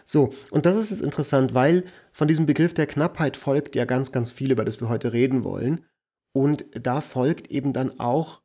So, 0.05 0.33
und 0.51 0.67
das 0.67 0.75
ist 0.75 0.91
jetzt 0.91 1.01
interessant, 1.01 1.55
weil 1.55 1.83
von 2.11 2.27
diesem 2.27 2.45
Begriff 2.45 2.75
der 2.75 2.85
Knappheit 2.85 3.35
folgt 3.35 3.75
ja 3.75 3.85
ganz, 3.85 4.11
ganz 4.11 4.31
viel, 4.31 4.51
über 4.51 4.63
das 4.63 4.79
wir 4.79 4.89
heute 4.89 5.11
reden 5.11 5.43
wollen. 5.43 5.85
Und 6.33 6.65
da 6.73 7.01
folgt 7.01 7.51
eben 7.51 7.73
dann 7.73 7.99
auch 7.99 8.41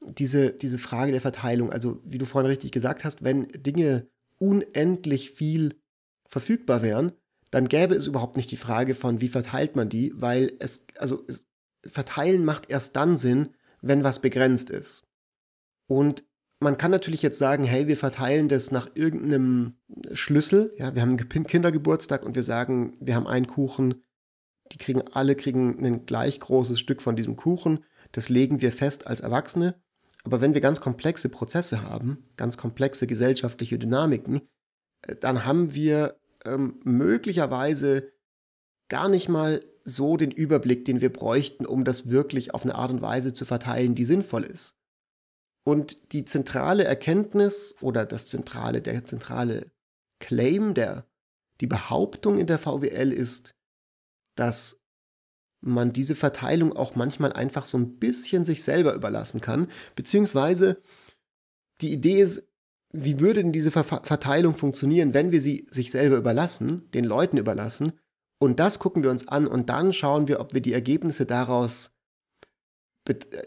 diese, 0.00 0.52
diese 0.52 0.78
Frage 0.78 1.12
der 1.12 1.20
Verteilung. 1.20 1.72
Also, 1.72 2.00
wie 2.04 2.18
du 2.18 2.26
vorhin 2.26 2.50
richtig 2.50 2.72
gesagt 2.72 3.04
hast, 3.04 3.24
wenn 3.24 3.48
Dinge 3.48 4.06
unendlich 4.38 5.30
viel 5.30 5.80
verfügbar 6.28 6.82
wären, 6.82 7.12
dann 7.50 7.68
gäbe 7.68 7.94
es 7.94 8.06
überhaupt 8.06 8.36
nicht 8.36 8.50
die 8.50 8.56
Frage 8.56 8.94
von, 8.94 9.20
wie 9.20 9.28
verteilt 9.28 9.76
man 9.76 9.88
die, 9.88 10.12
weil 10.16 10.52
es, 10.58 10.86
also 10.98 11.24
es, 11.28 11.46
verteilen 11.86 12.44
macht 12.44 12.70
erst 12.70 12.96
dann 12.96 13.16
Sinn, 13.16 13.50
wenn 13.80 14.04
was 14.04 14.20
begrenzt 14.20 14.70
ist. 14.70 15.06
Und 15.86 16.24
man 16.60 16.76
kann 16.76 16.90
natürlich 16.90 17.22
jetzt 17.22 17.38
sagen, 17.38 17.64
hey, 17.64 17.88
wir 17.88 17.96
verteilen 17.96 18.48
das 18.48 18.70
nach 18.70 18.88
irgendeinem 18.94 19.74
Schlüssel. 20.12 20.74
Ja, 20.78 20.94
wir 20.94 21.02
haben 21.02 21.16
einen 21.18 21.46
Kindergeburtstag 21.46 22.24
und 22.24 22.34
wir 22.34 22.42
sagen, 22.42 22.96
wir 23.00 23.14
haben 23.14 23.26
einen 23.26 23.46
Kuchen, 23.46 24.02
die 24.72 24.78
kriegen 24.78 25.02
alle 25.12 25.34
kriegen 25.34 25.84
ein 25.84 26.06
gleich 26.06 26.40
großes 26.40 26.80
Stück 26.80 27.02
von 27.02 27.16
diesem 27.16 27.36
Kuchen. 27.36 27.84
Das 28.12 28.28
legen 28.28 28.60
wir 28.60 28.72
fest 28.72 29.06
als 29.06 29.20
Erwachsene. 29.20 29.74
Aber 30.24 30.40
wenn 30.40 30.54
wir 30.54 30.60
ganz 30.60 30.80
komplexe 30.80 31.28
Prozesse 31.28 31.82
haben, 31.82 32.24
ganz 32.36 32.56
komplexe 32.56 33.06
gesellschaftliche 33.06 33.78
Dynamiken, 33.78 34.40
äh, 35.02 35.16
dann 35.16 35.44
haben 35.44 35.74
wir 35.74 36.16
ähm, 36.46 36.80
möglicherweise 36.82 38.10
gar 38.88 39.08
nicht 39.08 39.28
mal 39.28 39.62
so 39.84 40.16
den 40.16 40.30
Überblick, 40.30 40.84
den 40.86 41.02
wir 41.02 41.12
bräuchten, 41.12 41.66
um 41.66 41.84
das 41.84 42.08
wirklich 42.08 42.54
auf 42.54 42.64
eine 42.64 42.74
Art 42.74 42.90
und 42.90 43.02
Weise 43.02 43.34
zu 43.34 43.44
verteilen, 43.44 43.94
die 43.94 44.06
sinnvoll 44.06 44.44
ist. 44.44 44.76
Und 45.64 46.12
die 46.12 46.24
zentrale 46.24 46.84
Erkenntnis 46.84 47.74
oder 47.80 48.06
das 48.06 48.26
zentrale, 48.26 48.80
der 48.80 49.04
zentrale 49.04 49.70
Claim, 50.20 50.74
der, 50.74 51.06
die 51.60 51.66
Behauptung 51.66 52.38
in 52.38 52.46
der 52.46 52.58
VWL 52.58 53.12
ist, 53.12 53.54
dass 54.34 54.80
man 55.60 55.92
diese 55.92 56.14
Verteilung 56.14 56.74
auch 56.74 56.94
manchmal 56.94 57.32
einfach 57.32 57.66
so 57.66 57.78
ein 57.78 57.96
bisschen 57.98 58.44
sich 58.44 58.62
selber 58.62 58.94
überlassen 58.94 59.40
kann. 59.40 59.68
Beziehungsweise 59.96 60.82
die 61.80 61.92
Idee 61.92 62.20
ist, 62.20 62.48
wie 62.92 63.18
würde 63.18 63.42
denn 63.42 63.52
diese 63.52 63.70
Ver 63.70 63.84
Verteilung 63.84 64.56
funktionieren, 64.56 65.14
wenn 65.14 65.32
wir 65.32 65.40
sie 65.40 65.66
sich 65.70 65.90
selber 65.90 66.16
überlassen, 66.16 66.90
den 66.92 67.04
Leuten 67.04 67.38
überlassen? 67.38 67.92
Und 68.38 68.60
das 68.60 68.78
gucken 68.78 69.02
wir 69.02 69.10
uns 69.10 69.26
an 69.26 69.46
und 69.46 69.68
dann 69.68 69.92
schauen 69.92 70.28
wir, 70.28 70.38
ob 70.40 70.54
wir 70.54 70.60
die 70.60 70.74
Ergebnisse 70.74 71.26
daraus 71.26 71.92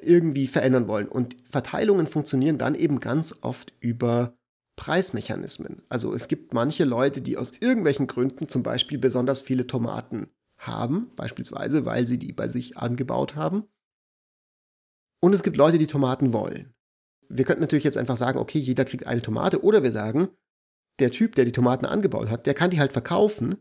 irgendwie 0.02 0.48
verändern 0.48 0.88
wollen. 0.88 1.08
Und 1.08 1.38
Verteilungen 1.50 2.08
funktionieren 2.08 2.58
dann 2.58 2.76
eben 2.76 3.00
ganz 3.00 3.36
oft 3.42 3.74
über 3.80 4.38
Preismechanismen. 4.76 5.82
Also 5.90 6.14
es 6.14 6.28
gibt 6.28 6.54
manche 6.54 6.84
Leute, 6.84 7.22
die 7.22 7.38
aus 7.38 7.54
irgendwelchen 7.60 8.08
Gründen 8.08 8.48
zum 8.48 8.64
Beispiel 8.64 9.00
besonders 9.00 9.42
viele 9.42 9.66
Tomaten 9.66 10.30
haben, 10.58 11.12
beispielsweise, 11.16 11.86
weil 11.86 12.08
sie 12.08 12.18
die 12.18 12.34
bei 12.34 12.48
sich 12.48 12.78
angebaut 12.78 13.36
haben. 13.36 13.64
Und 15.20 15.34
es 15.34 15.44
gibt 15.44 15.58
Leute, 15.58 15.78
die 15.78 15.88
Tomaten 15.88 16.34
wollen. 16.34 16.74
Wir 17.30 17.46
könnten 17.46 17.62
natürlich 17.62 17.84
jetzt 17.84 17.98
einfach 17.98 18.18
sagen, 18.18 18.40
okay, 18.40 18.60
jeder 18.60 18.86
kriegt 18.86 19.06
eine 19.06 19.22
Tomate, 19.22 19.64
oder 19.64 19.84
wir 19.84 19.92
sagen, 19.92 20.30
der 21.00 21.12
Typ, 21.12 21.36
der 21.36 21.46
die 21.46 21.52
Tomaten 21.52 21.86
angebaut 21.86 22.30
hat, 22.30 22.46
der 22.46 22.54
kann 22.54 22.72
die 22.72 22.80
halt 22.80 22.92
verkaufen 22.92 23.58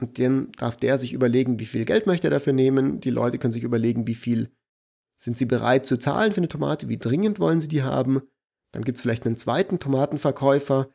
und 0.00 0.18
dann 0.18 0.50
darf 0.52 0.76
der 0.76 0.98
sich 0.98 1.12
überlegen, 1.12 1.58
wie 1.58 1.66
viel 1.66 1.84
Geld 1.84 2.06
möchte 2.06 2.28
er 2.28 2.32
dafür 2.32 2.52
nehmen. 2.52 3.00
Die 3.00 3.10
Leute 3.10 3.38
können 3.38 3.52
sich 3.52 3.62
überlegen, 3.62 4.06
wie 4.06 4.14
viel 4.14 4.52
sind 5.18 5.38
sie 5.38 5.46
bereit 5.46 5.86
zu 5.86 5.96
zahlen 5.96 6.32
für 6.32 6.38
eine 6.38 6.48
Tomate, 6.48 6.88
wie 6.88 6.98
dringend 6.98 7.38
wollen 7.38 7.60
sie 7.60 7.68
die 7.68 7.82
haben. 7.82 8.22
Dann 8.72 8.82
gibt 8.82 8.96
es 8.96 9.02
vielleicht 9.02 9.24
einen 9.24 9.36
zweiten 9.36 9.78
Tomatenverkäufer, 9.78 10.90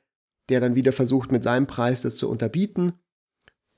der 0.50 0.60
dann 0.60 0.76
wieder 0.76 0.92
versucht, 0.92 1.32
mit 1.32 1.44
seinem 1.44 1.68
Preis 1.68 2.02
das 2.02 2.18
zu 2.18 2.30
unterbieten. 2.30 2.94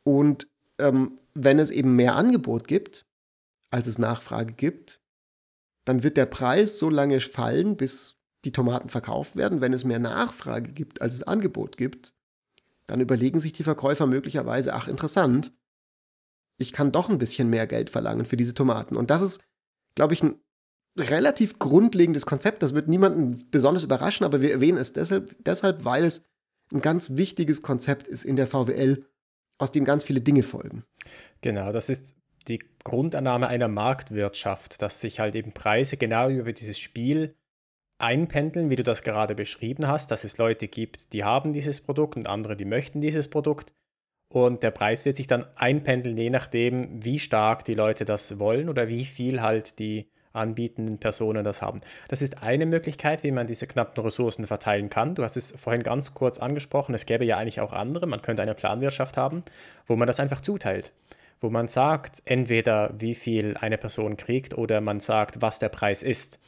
Und 0.03 0.47
ähm, 0.81 1.15
wenn 1.33 1.59
es 1.59 1.71
eben 1.71 1.95
mehr 1.95 2.15
Angebot 2.15 2.67
gibt, 2.67 3.05
als 3.69 3.87
es 3.87 3.97
Nachfrage 3.97 4.53
gibt, 4.53 4.99
dann 5.85 6.03
wird 6.03 6.17
der 6.17 6.25
Preis 6.25 6.77
so 6.77 6.89
lange 6.89 7.19
fallen, 7.19 7.77
bis 7.77 8.21
die 8.43 8.51
Tomaten 8.51 8.89
verkauft 8.89 9.35
werden. 9.35 9.61
Wenn 9.61 9.73
es 9.73 9.85
mehr 9.85 9.99
Nachfrage 9.99 10.71
gibt, 10.71 11.01
als 11.01 11.13
es 11.13 11.23
Angebot 11.23 11.77
gibt, 11.77 12.13
dann 12.85 12.99
überlegen 12.99 13.39
sich 13.39 13.53
die 13.53 13.63
Verkäufer 13.63 14.07
möglicherweise, 14.07 14.73
ach 14.73 14.87
interessant, 14.87 15.53
ich 16.57 16.73
kann 16.73 16.91
doch 16.91 17.09
ein 17.09 17.17
bisschen 17.17 17.49
mehr 17.49 17.65
Geld 17.67 17.89
verlangen 17.89 18.25
für 18.25 18.37
diese 18.37 18.53
Tomaten. 18.53 18.95
Und 18.95 19.09
das 19.09 19.21
ist, 19.21 19.41
glaube 19.95 20.13
ich, 20.13 20.23
ein 20.23 20.35
relativ 20.97 21.57
grundlegendes 21.57 22.25
Konzept. 22.25 22.61
Das 22.63 22.73
wird 22.73 22.87
niemanden 22.87 23.49
besonders 23.49 23.83
überraschen, 23.83 24.25
aber 24.25 24.41
wir 24.41 24.51
erwähnen 24.51 24.77
es 24.77 24.93
deshalb, 24.93 25.35
deshalb 25.43 25.85
weil 25.85 26.03
es 26.03 26.25
ein 26.71 26.81
ganz 26.81 27.15
wichtiges 27.15 27.61
Konzept 27.61 28.07
ist 28.07 28.23
in 28.23 28.35
der 28.35 28.47
VWL 28.47 29.05
aus 29.61 29.71
dem 29.71 29.85
ganz 29.85 30.03
viele 30.03 30.21
Dinge 30.21 30.43
folgen. 30.43 30.83
Genau, 31.41 31.71
das 31.71 31.89
ist 31.89 32.15
die 32.47 32.59
Grundannahme 32.83 33.47
einer 33.47 33.67
Marktwirtschaft, 33.67 34.81
dass 34.81 35.01
sich 35.01 35.19
halt 35.19 35.35
eben 35.35 35.53
Preise 35.53 35.97
genau 35.97 36.29
über 36.29 36.53
dieses 36.53 36.79
Spiel 36.79 37.35
einpendeln, 37.99 38.71
wie 38.71 38.75
du 38.75 38.83
das 38.83 39.03
gerade 39.03 39.35
beschrieben 39.35 39.87
hast, 39.87 40.09
dass 40.09 40.23
es 40.23 40.37
Leute 40.37 40.67
gibt, 40.67 41.13
die 41.13 41.23
haben 41.23 41.53
dieses 41.53 41.81
Produkt 41.81 42.15
und 42.15 42.27
andere, 42.27 42.55
die 42.55 42.65
möchten 42.65 42.99
dieses 42.99 43.27
Produkt. 43.27 43.73
Und 44.33 44.63
der 44.63 44.71
Preis 44.71 45.05
wird 45.05 45.17
sich 45.17 45.27
dann 45.27 45.45
einpendeln, 45.55 46.17
je 46.17 46.29
nachdem, 46.29 47.03
wie 47.03 47.19
stark 47.19 47.65
die 47.65 47.75
Leute 47.75 48.05
das 48.05 48.39
wollen 48.39 48.69
oder 48.69 48.87
wie 48.87 49.05
viel 49.05 49.41
halt 49.41 49.77
die 49.77 50.09
anbietenden 50.33 50.97
Personen 50.97 51.43
das 51.43 51.61
haben. 51.61 51.81
Das 52.07 52.21
ist 52.21 52.41
eine 52.43 52.65
Möglichkeit, 52.65 53.23
wie 53.23 53.31
man 53.31 53.47
diese 53.47 53.67
knappen 53.67 54.03
Ressourcen 54.03 54.47
verteilen 54.47 54.89
kann. 54.89 55.15
Du 55.15 55.23
hast 55.23 55.37
es 55.37 55.51
vorhin 55.51 55.83
ganz 55.83 56.13
kurz 56.13 56.39
angesprochen, 56.39 56.95
es 56.95 57.05
gäbe 57.05 57.25
ja 57.25 57.37
eigentlich 57.37 57.61
auch 57.61 57.73
andere. 57.73 58.07
Man 58.07 58.21
könnte 58.21 58.41
eine 58.41 58.55
Planwirtschaft 58.55 59.17
haben, 59.17 59.43
wo 59.85 59.95
man 59.95 60.07
das 60.07 60.19
einfach 60.19 60.41
zuteilt, 60.41 60.91
wo 61.39 61.49
man 61.49 61.67
sagt, 61.67 62.21
entweder 62.25 62.93
wie 62.97 63.15
viel 63.15 63.57
eine 63.57 63.77
Person 63.77 64.17
kriegt 64.17 64.57
oder 64.57 64.81
man 64.81 64.99
sagt, 64.99 65.41
was 65.41 65.59
der 65.59 65.69
Preis 65.69 66.03
ist. 66.03 66.39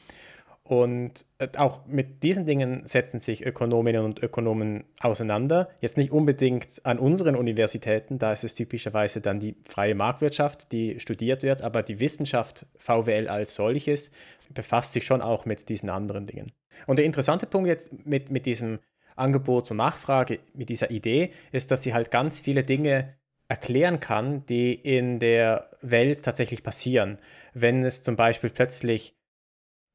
Und 0.66 1.26
äh, 1.38 1.48
auch 1.58 1.84
mit 1.86 2.22
diesen 2.22 2.46
Dingen 2.46 2.86
setzen 2.86 3.20
sich 3.20 3.44
Ökonominnen 3.44 4.02
und 4.02 4.22
Ökonomen 4.22 4.84
auseinander. 5.00 5.68
Jetzt 5.80 5.98
nicht 5.98 6.10
unbedingt 6.10 6.84
an 6.84 6.98
unseren 6.98 7.36
Universitäten, 7.36 8.18
da 8.18 8.32
ist 8.32 8.44
es 8.44 8.54
typischerweise 8.54 9.20
dann 9.20 9.40
die 9.40 9.56
freie 9.68 9.94
Marktwirtschaft, 9.94 10.72
die 10.72 10.98
studiert 11.00 11.42
wird, 11.42 11.60
aber 11.60 11.82
die 11.82 12.00
Wissenschaft 12.00 12.66
VWL 12.78 13.28
als 13.28 13.54
solches 13.54 14.10
befasst 14.54 14.94
sich 14.94 15.04
schon 15.04 15.20
auch 15.20 15.44
mit 15.44 15.68
diesen 15.68 15.90
anderen 15.90 16.26
Dingen. 16.26 16.52
Und 16.86 16.98
der 16.98 17.04
interessante 17.04 17.46
Punkt 17.46 17.68
jetzt 17.68 18.06
mit, 18.06 18.30
mit 18.30 18.46
diesem 18.46 18.78
Angebot 19.16 19.70
und 19.70 19.76
Nachfrage, 19.76 20.40
mit 20.54 20.70
dieser 20.70 20.90
Idee, 20.90 21.30
ist, 21.52 21.70
dass 21.70 21.82
sie 21.82 21.92
halt 21.92 22.10
ganz 22.10 22.38
viele 22.38 22.64
Dinge 22.64 23.14
erklären 23.48 24.00
kann, 24.00 24.46
die 24.46 24.72
in 24.72 25.18
der 25.18 25.70
Welt 25.82 26.22
tatsächlich 26.24 26.62
passieren. 26.62 27.18
Wenn 27.52 27.84
es 27.84 28.02
zum 28.02 28.16
Beispiel 28.16 28.48
plötzlich 28.48 29.14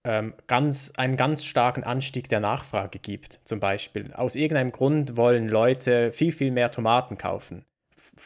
ähm, 0.06 0.34
ganz, 0.48 0.92
einen 0.96 1.18
ganz 1.18 1.46
starken 1.46 1.84
Anstieg 1.84 2.30
der 2.30 2.40
Nachfrage 2.40 3.00
gibt, 3.00 3.40
zum 3.44 3.60
Beispiel. 3.60 4.14
Aus 4.14 4.36
irgendeinem 4.36 4.72
Grund 4.72 5.18
wollen 5.18 5.48
Leute 5.48 6.12
viel, 6.12 6.32
viel 6.32 6.52
mehr 6.52 6.72
Tomaten 6.72 7.18
kaufen, 7.18 7.66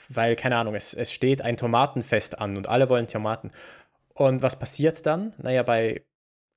weil, 0.10 0.36
keine 0.36 0.58
Ahnung, 0.58 0.75
es, 0.75 0.94
es 0.94 1.12
steht 1.12 1.42
ein 1.42 1.58
Tomatenfest 1.58 2.39
an 2.39 2.58
und 2.58 2.70
alle 2.70 2.89
wollen 2.89 3.08
Tomaten. 3.08 3.51
Und 4.13 4.44
was 4.44 4.60
passiert 4.60 5.06
dann? 5.06 5.34
Naja, 5.38 5.63
bei 5.63 6.03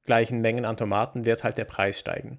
gleichen 0.05 0.41
Mengen 0.41 0.65
an 0.65 0.77
Tomaten 0.77 1.27
wird 1.27 1.45
halt 1.45 1.59
der 1.59 1.65
Preis 1.65 1.99
steigen. 1.99 2.39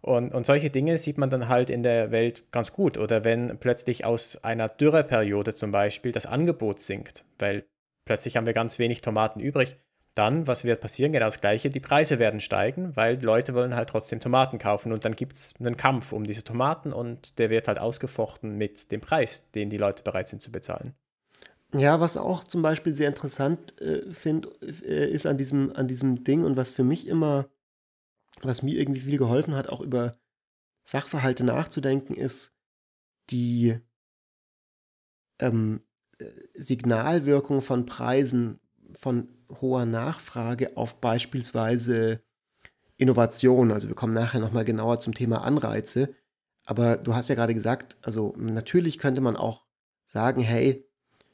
Und, 0.00 0.34
und 0.34 0.46
solche 0.46 0.70
Dinge 0.70 0.98
sieht 0.98 1.16
man 1.16 1.30
dann 1.30 1.48
halt 1.48 1.70
in 1.70 1.84
der 1.84 2.10
Welt 2.10 2.50
ganz 2.50 2.72
gut. 2.72 2.98
Oder 2.98 3.24
wenn 3.24 3.58
plötzlich 3.58 4.04
aus 4.04 4.42
einer 4.42 4.68
Dürreperiode 4.68 5.54
zum 5.54 5.70
Beispiel 5.70 6.10
das 6.10 6.26
Angebot 6.26 6.80
sinkt, 6.80 7.24
weil 7.38 7.64
plötzlich 8.04 8.36
haben 8.36 8.46
wir 8.46 8.52
ganz 8.52 8.80
wenig 8.80 9.00
Tomaten 9.00 9.38
übrig, 9.38 9.76
dann, 10.14 10.46
was 10.46 10.64
wird 10.64 10.80
passieren? 10.80 11.12
Genau 11.12 11.26
das 11.26 11.40
Gleiche, 11.40 11.70
die 11.70 11.80
Preise 11.80 12.18
werden 12.18 12.40
steigen, 12.40 12.94
weil 12.96 13.22
Leute 13.22 13.54
wollen 13.54 13.74
halt 13.74 13.88
trotzdem 13.88 14.20
Tomaten 14.20 14.58
kaufen 14.58 14.92
und 14.92 15.04
dann 15.04 15.16
gibt 15.16 15.34
es 15.34 15.54
einen 15.58 15.76
Kampf 15.76 16.12
um 16.12 16.24
diese 16.24 16.44
Tomaten 16.44 16.92
und 16.92 17.38
der 17.38 17.48
wird 17.50 17.68
halt 17.68 17.78
ausgefochten 17.78 18.56
mit 18.56 18.92
dem 18.92 19.00
Preis, 19.00 19.50
den 19.52 19.70
die 19.70 19.78
Leute 19.78 20.02
bereit 20.02 20.28
sind 20.28 20.42
zu 20.42 20.52
bezahlen. 20.52 20.94
Ja, 21.74 22.00
was 22.00 22.18
auch 22.18 22.44
zum 22.44 22.60
Beispiel 22.60 22.94
sehr 22.94 23.08
interessant 23.08 23.80
äh, 23.80 24.12
finde, 24.12 24.50
äh, 24.60 25.10
ist 25.10 25.26
an 25.26 25.38
diesem, 25.38 25.74
an 25.74 25.88
diesem 25.88 26.22
Ding 26.22 26.44
und 26.44 26.56
was 26.56 26.70
für 26.70 26.84
mich 26.84 27.08
immer, 27.08 27.48
was 28.42 28.62
mir 28.62 28.78
irgendwie 28.78 29.00
viel 29.00 29.16
geholfen 29.16 29.54
hat, 29.54 29.70
auch 29.70 29.80
über 29.80 30.18
Sachverhalte 30.84 31.44
nachzudenken, 31.44 32.14
ist 32.14 32.52
die 33.30 33.78
ähm, 35.38 35.80
äh, 36.18 36.26
Signalwirkung 36.52 37.62
von 37.62 37.86
Preisen, 37.86 38.60
von 38.92 39.28
hoher 39.60 39.86
Nachfrage 39.86 40.76
auf 40.76 41.00
beispielsweise 41.00 42.22
Innovation. 42.96 43.72
Also 43.72 43.88
wir 43.88 43.94
kommen 43.94 44.14
nachher 44.14 44.40
nochmal 44.40 44.64
genauer 44.64 44.98
zum 44.98 45.14
Thema 45.14 45.42
Anreize. 45.42 46.14
Aber 46.64 46.96
du 46.96 47.14
hast 47.14 47.28
ja 47.28 47.34
gerade 47.34 47.54
gesagt, 47.54 47.96
also 48.02 48.34
natürlich 48.36 48.98
könnte 48.98 49.20
man 49.20 49.36
auch 49.36 49.64
sagen, 50.06 50.40
hey, 50.42 50.88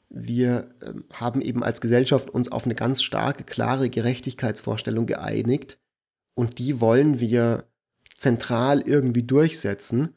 wir 0.09 0.69
äh, 0.81 0.93
haben 1.13 1.41
eben 1.41 1.63
als 1.63 1.81
Gesellschaft 1.81 2.29
uns 2.29 2.51
auf 2.51 2.65
eine 2.65 2.75
ganz 2.75 3.03
starke, 3.03 3.43
klare 3.43 3.89
Gerechtigkeitsvorstellung 3.89 5.05
geeinigt 5.05 5.79
und 6.33 6.57
die 6.57 6.81
wollen 6.81 7.19
wir 7.19 7.69
zentral 8.17 8.81
irgendwie 8.81 9.23
durchsetzen. 9.23 10.15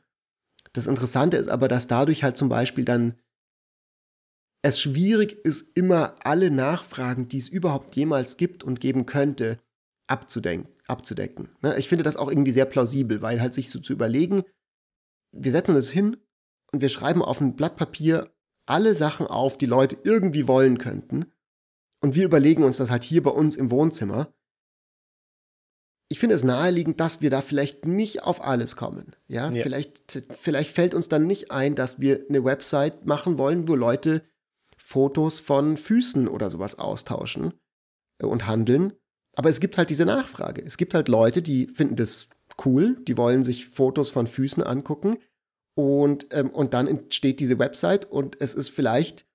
Das 0.72 0.86
Interessante 0.86 1.36
ist 1.36 1.48
aber, 1.48 1.68
dass 1.68 1.86
dadurch 1.86 2.24
halt 2.24 2.36
zum 2.36 2.48
Beispiel 2.48 2.84
dann 2.84 3.14
es 4.62 4.80
schwierig 4.80 5.44
ist, 5.44 5.76
immer 5.76 6.14
alle 6.24 6.50
Nachfragen, 6.50 7.28
die 7.28 7.38
es 7.38 7.48
überhaupt 7.48 7.94
jemals 7.96 8.36
gibt 8.36 8.62
und 8.62 8.80
geben 8.80 9.06
könnte, 9.06 9.58
abzudecken. 10.06 10.68
Ne? 11.62 11.76
Ich 11.78 11.88
finde 11.88 12.04
das 12.04 12.16
auch 12.16 12.28
irgendwie 12.28 12.52
sehr 12.52 12.64
plausibel, 12.64 13.22
weil 13.22 13.40
halt 13.40 13.54
sich 13.54 13.70
so 13.70 13.80
zu 13.80 13.92
überlegen, 13.92 14.44
wir 15.32 15.50
setzen 15.50 15.74
uns 15.74 15.90
hin 15.90 16.16
und 16.72 16.80
wir 16.80 16.88
schreiben 16.88 17.22
auf 17.22 17.40
ein 17.40 17.56
Blatt 17.56 17.76
Papier 17.76 18.32
alle 18.66 18.94
Sachen 18.94 19.26
auf, 19.26 19.56
die 19.56 19.66
Leute 19.66 19.98
irgendwie 20.04 20.46
wollen 20.46 20.78
könnten. 20.78 21.26
Und 22.00 22.14
wir 22.14 22.24
überlegen 22.24 22.62
uns 22.62 22.76
das 22.76 22.90
halt 22.90 23.04
hier 23.04 23.22
bei 23.22 23.30
uns 23.30 23.56
im 23.56 23.70
Wohnzimmer. 23.70 24.32
Ich 26.08 26.18
finde 26.18 26.36
es 26.36 26.44
naheliegend, 26.44 27.00
dass 27.00 27.20
wir 27.20 27.30
da 27.30 27.40
vielleicht 27.40 27.86
nicht 27.86 28.22
auf 28.22 28.42
alles 28.42 28.76
kommen. 28.76 29.16
Ja, 29.28 29.50
ja. 29.50 29.62
Vielleicht, 29.62 30.22
vielleicht 30.30 30.74
fällt 30.74 30.94
uns 30.94 31.08
dann 31.08 31.26
nicht 31.26 31.50
ein, 31.50 31.74
dass 31.74 32.00
wir 32.00 32.26
eine 32.28 32.44
Website 32.44 33.06
machen 33.06 33.38
wollen, 33.38 33.66
wo 33.66 33.74
Leute 33.74 34.22
Fotos 34.92 35.40
von 35.40 35.78
Füßen 35.78 36.28
oder 36.28 36.50
sowas 36.50 36.78
austauschen 36.78 37.54
äh, 38.20 38.26
und 38.26 38.46
handeln. 38.46 38.92
Aber 39.34 39.48
es 39.48 39.60
gibt 39.60 39.78
halt 39.78 39.88
diese 39.88 40.04
Nachfrage. 40.04 40.62
Es 40.62 40.76
gibt 40.76 40.92
halt 40.92 41.08
Leute, 41.08 41.40
die 41.40 41.68
finden 41.68 41.96
das 41.96 42.28
cool, 42.66 42.96
die 43.08 43.16
wollen 43.16 43.42
sich 43.42 43.66
Fotos 43.68 44.10
von 44.10 44.26
Füßen 44.26 44.62
angucken 44.62 45.16
und, 45.74 46.26
ähm, 46.32 46.50
und 46.50 46.74
dann 46.74 46.86
entsteht 46.86 47.40
diese 47.40 47.58
Website 47.58 48.04
und 48.04 48.36
es 48.40 48.54
ist 48.54 48.68
vielleicht, 48.68 49.26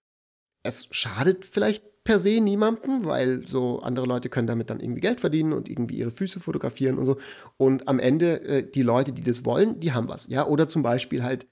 es 0.63 0.87
schadet 0.91 1.43
vielleicht 1.43 2.03
per 2.03 2.19
se 2.19 2.39
niemandem, 2.39 3.05
weil 3.05 3.47
so 3.47 3.79
andere 3.79 4.05
Leute 4.05 4.29
können 4.29 4.47
damit 4.47 4.69
dann 4.69 4.79
irgendwie 4.79 5.01
Geld 5.01 5.19
verdienen 5.19 5.53
und 5.53 5.67
irgendwie 5.67 5.97
ihre 5.97 6.11
Füße 6.11 6.39
fotografieren 6.39 6.99
und 6.99 7.05
so. 7.05 7.17
Und 7.57 7.87
am 7.87 7.97
Ende, 7.97 8.41
äh, 8.43 8.69
die 8.69 8.83
Leute, 8.83 9.11
die 9.11 9.23
das 9.23 9.43
wollen, 9.43 9.79
die 9.79 9.93
haben 9.93 10.07
was. 10.07 10.27
Ja, 10.27 10.45
oder 10.45 10.67
zum 10.67 10.83
Beispiel 10.83 11.23
halt 11.23 11.47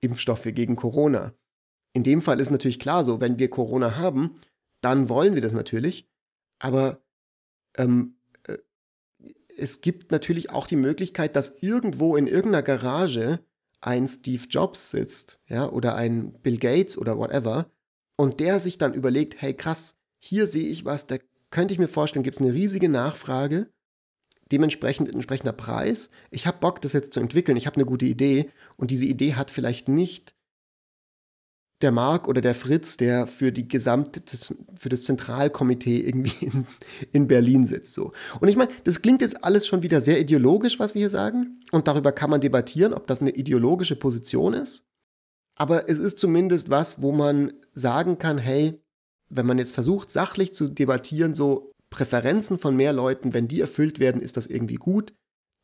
Impfstoffe 0.00 0.48
gegen 0.54 0.76
Corona. 0.76 1.34
In 1.92 2.04
dem 2.04 2.22
Fall 2.22 2.40
ist 2.40 2.50
natürlich 2.50 2.78
klar 2.78 3.04
so, 3.04 3.20
wenn 3.20 3.38
wir 3.38 3.50
Corona 3.50 3.96
haben, 3.96 4.36
dann 4.80 5.08
wollen 5.08 5.34
wir 5.34 5.42
das 5.42 5.52
natürlich. 5.52 6.08
Aber 6.58 7.02
ähm, 7.76 8.16
äh, 8.44 8.58
es 9.56 9.80
gibt 9.80 10.10
natürlich 10.10 10.50
auch 10.50 10.66
die 10.66 10.76
Möglichkeit, 10.76 11.36
dass 11.36 11.62
irgendwo 11.62 12.16
in 12.16 12.26
irgendeiner 12.26 12.62
Garage 12.62 13.40
ein 13.80 14.06
Steve 14.06 14.44
Jobs 14.48 14.90
sitzt, 14.90 15.40
ja, 15.48 15.68
oder 15.68 15.96
ein 15.96 16.32
Bill 16.42 16.58
Gates 16.58 16.96
oder 16.96 17.18
whatever, 17.18 17.70
und 18.16 18.40
der 18.40 18.60
sich 18.60 18.78
dann 18.78 18.94
überlegt, 18.94 19.40
hey 19.42 19.54
krass, 19.54 19.96
hier 20.18 20.46
sehe 20.46 20.68
ich 20.68 20.84
was, 20.84 21.08
da 21.08 21.16
könnte 21.50 21.74
ich 21.74 21.80
mir 21.80 21.88
vorstellen, 21.88 22.22
gibt 22.22 22.36
es 22.36 22.42
eine 22.42 22.54
riesige 22.54 22.88
Nachfrage, 22.88 23.68
dementsprechend 24.52 25.10
entsprechender 25.10 25.52
Preis. 25.52 26.10
Ich 26.30 26.46
habe 26.46 26.58
Bock, 26.60 26.80
das 26.80 26.92
jetzt 26.92 27.12
zu 27.12 27.20
entwickeln, 27.20 27.56
ich 27.56 27.66
habe 27.66 27.76
eine 27.76 27.84
gute 27.84 28.06
Idee 28.06 28.50
und 28.76 28.90
diese 28.90 29.06
Idee 29.06 29.34
hat 29.34 29.50
vielleicht 29.50 29.88
nicht 29.88 30.34
der 31.82 31.92
Marc 31.92 32.28
oder 32.28 32.40
der 32.40 32.54
Fritz, 32.54 32.96
der 32.96 33.26
für 33.26 33.52
die 33.52 33.68
gesamte, 33.68 34.22
für 34.76 34.88
das 34.88 35.04
Zentralkomitee 35.04 36.00
irgendwie 36.00 36.46
in, 36.46 36.66
in 37.12 37.28
Berlin 37.28 37.66
sitzt. 37.66 37.94
So. 37.94 38.12
Und 38.40 38.48
ich 38.48 38.56
meine, 38.56 38.70
das 38.84 39.02
klingt 39.02 39.20
jetzt 39.20 39.44
alles 39.44 39.66
schon 39.66 39.82
wieder 39.82 40.00
sehr 40.00 40.20
ideologisch, 40.20 40.78
was 40.78 40.94
wir 40.94 41.00
hier 41.00 41.08
sagen. 41.08 41.60
Und 41.70 41.88
darüber 41.88 42.12
kann 42.12 42.30
man 42.30 42.40
debattieren, 42.40 42.94
ob 42.94 43.06
das 43.06 43.20
eine 43.20 43.30
ideologische 43.30 43.96
Position 43.96 44.54
ist. 44.54 44.84
Aber 45.56 45.88
es 45.88 45.98
ist 45.98 46.18
zumindest 46.18 46.70
was, 46.70 47.02
wo 47.02 47.12
man 47.12 47.52
sagen 47.74 48.18
kann, 48.18 48.38
hey, 48.38 48.80
wenn 49.28 49.46
man 49.46 49.58
jetzt 49.58 49.74
versucht, 49.74 50.10
sachlich 50.10 50.54
zu 50.54 50.68
debattieren, 50.68 51.34
so 51.34 51.72
Präferenzen 51.90 52.58
von 52.58 52.76
mehr 52.76 52.92
Leuten, 52.92 53.34
wenn 53.34 53.48
die 53.48 53.60
erfüllt 53.60 53.98
werden, 53.98 54.20
ist 54.20 54.36
das 54.36 54.46
irgendwie 54.46 54.76
gut. 54.76 55.14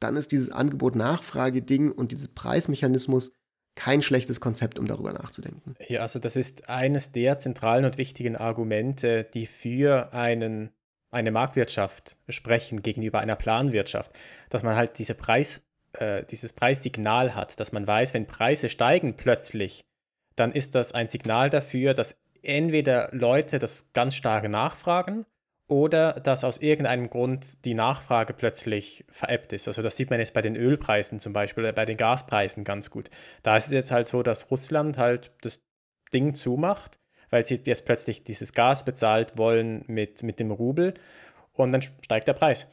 Dann 0.00 0.16
ist 0.16 0.30
dieses 0.32 0.50
Angebot-Nachfrage-Ding 0.50 1.90
und 1.90 2.12
dieser 2.12 2.28
Preismechanismus 2.28 3.32
kein 3.78 4.02
schlechtes 4.02 4.40
Konzept, 4.40 4.80
um 4.80 4.88
darüber 4.88 5.12
nachzudenken. 5.12 5.76
Ja, 5.88 6.00
also 6.00 6.18
das 6.18 6.34
ist 6.34 6.68
eines 6.68 7.12
der 7.12 7.38
zentralen 7.38 7.84
und 7.84 7.96
wichtigen 7.96 8.34
Argumente, 8.34 9.22
die 9.22 9.46
für 9.46 10.12
einen, 10.12 10.70
eine 11.12 11.30
Marktwirtschaft 11.30 12.16
sprechen 12.28 12.82
gegenüber 12.82 13.20
einer 13.20 13.36
Planwirtschaft, 13.36 14.10
dass 14.50 14.64
man 14.64 14.74
halt 14.74 14.98
diese 14.98 15.14
Preis, 15.14 15.62
äh, 15.92 16.24
dieses 16.24 16.52
Preissignal 16.54 17.36
hat, 17.36 17.60
dass 17.60 17.70
man 17.70 17.86
weiß, 17.86 18.14
wenn 18.14 18.26
Preise 18.26 18.68
steigen 18.68 19.16
plötzlich, 19.16 19.84
dann 20.34 20.50
ist 20.50 20.74
das 20.74 20.90
ein 20.90 21.06
Signal 21.06 21.48
dafür, 21.48 21.94
dass 21.94 22.16
entweder 22.42 23.10
Leute 23.12 23.60
das 23.60 23.92
ganz 23.92 24.16
stark 24.16 24.48
nachfragen 24.48 25.24
oder 25.68 26.14
dass 26.14 26.44
aus 26.44 26.58
irgendeinem 26.58 27.10
Grund 27.10 27.64
die 27.66 27.74
Nachfrage 27.74 28.32
plötzlich 28.32 29.04
veräppt 29.10 29.52
ist. 29.52 29.68
Also 29.68 29.82
das 29.82 29.96
sieht 29.96 30.10
man 30.10 30.18
jetzt 30.18 30.32
bei 30.32 30.42
den 30.42 30.56
Ölpreisen 30.56 31.20
zum 31.20 31.34
Beispiel 31.34 31.64
oder 31.64 31.74
bei 31.74 31.84
den 31.84 31.98
Gaspreisen 31.98 32.64
ganz 32.64 32.90
gut. 32.90 33.10
Da 33.42 33.56
ist 33.56 33.66
es 33.66 33.72
jetzt 33.72 33.90
halt 33.90 34.06
so, 34.06 34.22
dass 34.22 34.50
Russland 34.50 34.96
halt 34.96 35.30
das 35.42 35.62
Ding 36.12 36.34
zumacht, 36.34 36.98
weil 37.28 37.44
sie 37.44 37.60
jetzt 37.64 37.84
plötzlich 37.84 38.24
dieses 38.24 38.54
Gas 38.54 38.84
bezahlt 38.86 39.36
wollen 39.36 39.84
mit, 39.86 40.22
mit 40.22 40.40
dem 40.40 40.50
Rubel 40.50 40.94
und 41.52 41.70
dann 41.72 41.82
steigt 41.82 42.28
der 42.28 42.32
Preis. 42.32 42.66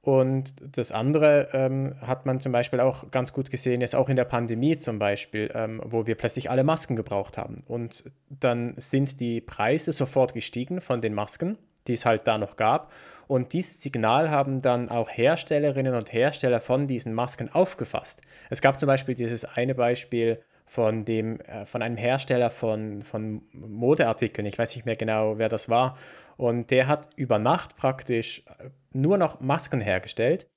Und 0.00 0.54
das 0.76 0.92
andere 0.92 1.48
ähm, 1.52 1.96
hat 2.00 2.26
man 2.26 2.38
zum 2.38 2.52
Beispiel 2.52 2.78
auch 2.78 3.10
ganz 3.10 3.32
gut 3.32 3.50
gesehen, 3.50 3.80
jetzt 3.80 3.96
auch 3.96 4.08
in 4.08 4.14
der 4.14 4.24
Pandemie 4.24 4.76
zum 4.76 5.00
Beispiel, 5.00 5.50
ähm, 5.52 5.82
wo 5.84 6.06
wir 6.06 6.14
plötzlich 6.14 6.48
alle 6.48 6.62
Masken 6.62 6.94
gebraucht 6.94 7.36
haben. 7.36 7.64
Und 7.66 8.04
dann 8.30 8.74
sind 8.76 9.18
die 9.18 9.40
Preise 9.40 9.92
sofort 9.92 10.32
gestiegen 10.32 10.80
von 10.80 11.00
den 11.00 11.12
Masken 11.12 11.58
die 11.88 11.94
es 11.94 12.06
halt 12.06 12.26
da 12.26 12.38
noch 12.38 12.56
gab. 12.56 12.92
Und 13.28 13.52
dieses 13.52 13.80
Signal 13.80 14.30
haben 14.30 14.62
dann 14.62 14.88
auch 14.88 15.08
Herstellerinnen 15.10 15.94
und 15.94 16.12
Hersteller 16.12 16.60
von 16.60 16.86
diesen 16.86 17.12
Masken 17.12 17.52
aufgefasst. 17.52 18.22
Es 18.50 18.60
gab 18.60 18.78
zum 18.78 18.86
Beispiel 18.86 19.14
dieses 19.14 19.44
eine 19.44 19.74
Beispiel 19.74 20.40
von, 20.64 21.04
dem, 21.04 21.40
äh, 21.40 21.64
von 21.64 21.82
einem 21.82 21.96
Hersteller 21.96 22.50
von, 22.50 23.02
von 23.02 23.42
Modeartikeln, 23.52 24.46
ich 24.46 24.58
weiß 24.58 24.74
nicht 24.76 24.84
mehr 24.84 24.96
genau, 24.96 25.38
wer 25.38 25.48
das 25.48 25.68
war. 25.68 25.96
Und 26.36 26.70
der 26.70 26.86
hat 26.86 27.08
über 27.16 27.38
Nacht 27.38 27.76
praktisch 27.76 28.44
äh, 28.46 28.70
nur 28.92 29.16
noch 29.16 29.40
Masken 29.40 29.80
hergestellt, 29.80 30.48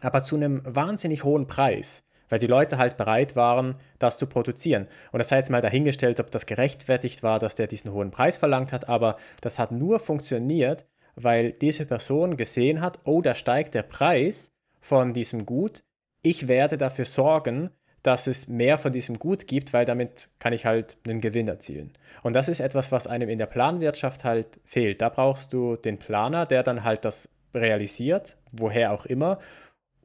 aber 0.00 0.22
zu 0.22 0.36
einem 0.36 0.62
wahnsinnig 0.64 1.24
hohen 1.24 1.46
Preis 1.46 2.04
weil 2.28 2.38
die 2.38 2.46
Leute 2.46 2.78
halt 2.78 2.96
bereit 2.96 3.36
waren, 3.36 3.76
das 3.98 4.18
zu 4.18 4.26
produzieren. 4.26 4.86
Und 5.12 5.18
das 5.18 5.30
jetzt 5.30 5.50
mal 5.50 5.62
dahingestellt, 5.62 6.20
ob 6.20 6.30
das 6.30 6.46
gerechtfertigt 6.46 7.22
war, 7.22 7.38
dass 7.38 7.54
der 7.54 7.66
diesen 7.66 7.92
hohen 7.92 8.10
Preis 8.10 8.36
verlangt 8.36 8.72
hat, 8.72 8.88
aber 8.88 9.16
das 9.40 9.58
hat 9.58 9.72
nur 9.72 9.98
funktioniert, 9.98 10.86
weil 11.16 11.52
diese 11.52 11.86
Person 11.86 12.36
gesehen 12.36 12.80
hat, 12.80 13.00
oh, 13.04 13.22
da 13.22 13.34
steigt 13.34 13.74
der 13.74 13.82
Preis 13.82 14.50
von 14.80 15.12
diesem 15.12 15.46
Gut, 15.46 15.82
ich 16.22 16.48
werde 16.48 16.78
dafür 16.78 17.04
sorgen, 17.04 17.70
dass 18.02 18.26
es 18.26 18.48
mehr 18.48 18.78
von 18.78 18.92
diesem 18.92 19.18
Gut 19.18 19.46
gibt, 19.46 19.72
weil 19.72 19.84
damit 19.84 20.28
kann 20.38 20.52
ich 20.52 20.64
halt 20.64 20.96
einen 21.06 21.20
Gewinn 21.20 21.48
erzielen. 21.48 21.92
Und 22.22 22.34
das 22.34 22.48
ist 22.48 22.60
etwas, 22.60 22.92
was 22.92 23.06
einem 23.06 23.28
in 23.28 23.38
der 23.38 23.46
Planwirtschaft 23.46 24.24
halt 24.24 24.60
fehlt. 24.64 25.02
Da 25.02 25.08
brauchst 25.08 25.52
du 25.52 25.76
den 25.76 25.98
Planer, 25.98 26.46
der 26.46 26.62
dann 26.62 26.84
halt 26.84 27.04
das 27.04 27.28
realisiert, 27.54 28.36
woher 28.52 28.92
auch 28.92 29.06
immer, 29.06 29.38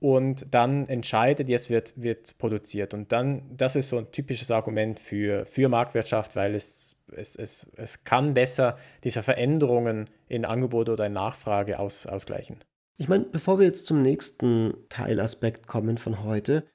und 0.04 0.54
dann 0.54 0.86
entscheidet, 0.88 1.48
jetzt 1.48 1.70
wird, 1.70 1.94
wird 1.96 2.38
produziert. 2.38 2.94
Und 2.94 3.14
dann, 3.14 3.44
das 3.56 3.78
ist 3.78 3.88
so 3.88 3.98
ein 3.98 4.12
typisches 4.12 4.52
Argument 4.52 5.00
für, 5.00 5.46
für 5.46 5.70
Marktwirtschaft, 5.70 6.36
weil 6.36 6.56
es, 6.56 6.98
es, 7.16 7.38
es, 7.38 7.68
es 7.78 8.04
kann 8.04 8.34
besser 8.34 8.78
diese 9.06 9.24
Veränderungen 9.24 10.10
in 10.28 10.44
Angebot 10.44 10.90
oder 10.90 11.06
in 11.06 11.14
Nachfrage 11.14 11.80
aus, 11.80 12.06
ausgleichen. 12.06 12.58
Ich 12.98 13.08
meine, 13.08 13.24
bevor 13.24 13.60
wir 13.60 13.66
jetzt 13.66 13.86
zum 13.86 14.02
nächsten 14.02 14.74
Teilaspekt 14.90 15.68
kommen 15.68 15.98
von 15.98 16.22
heute, 16.26 16.68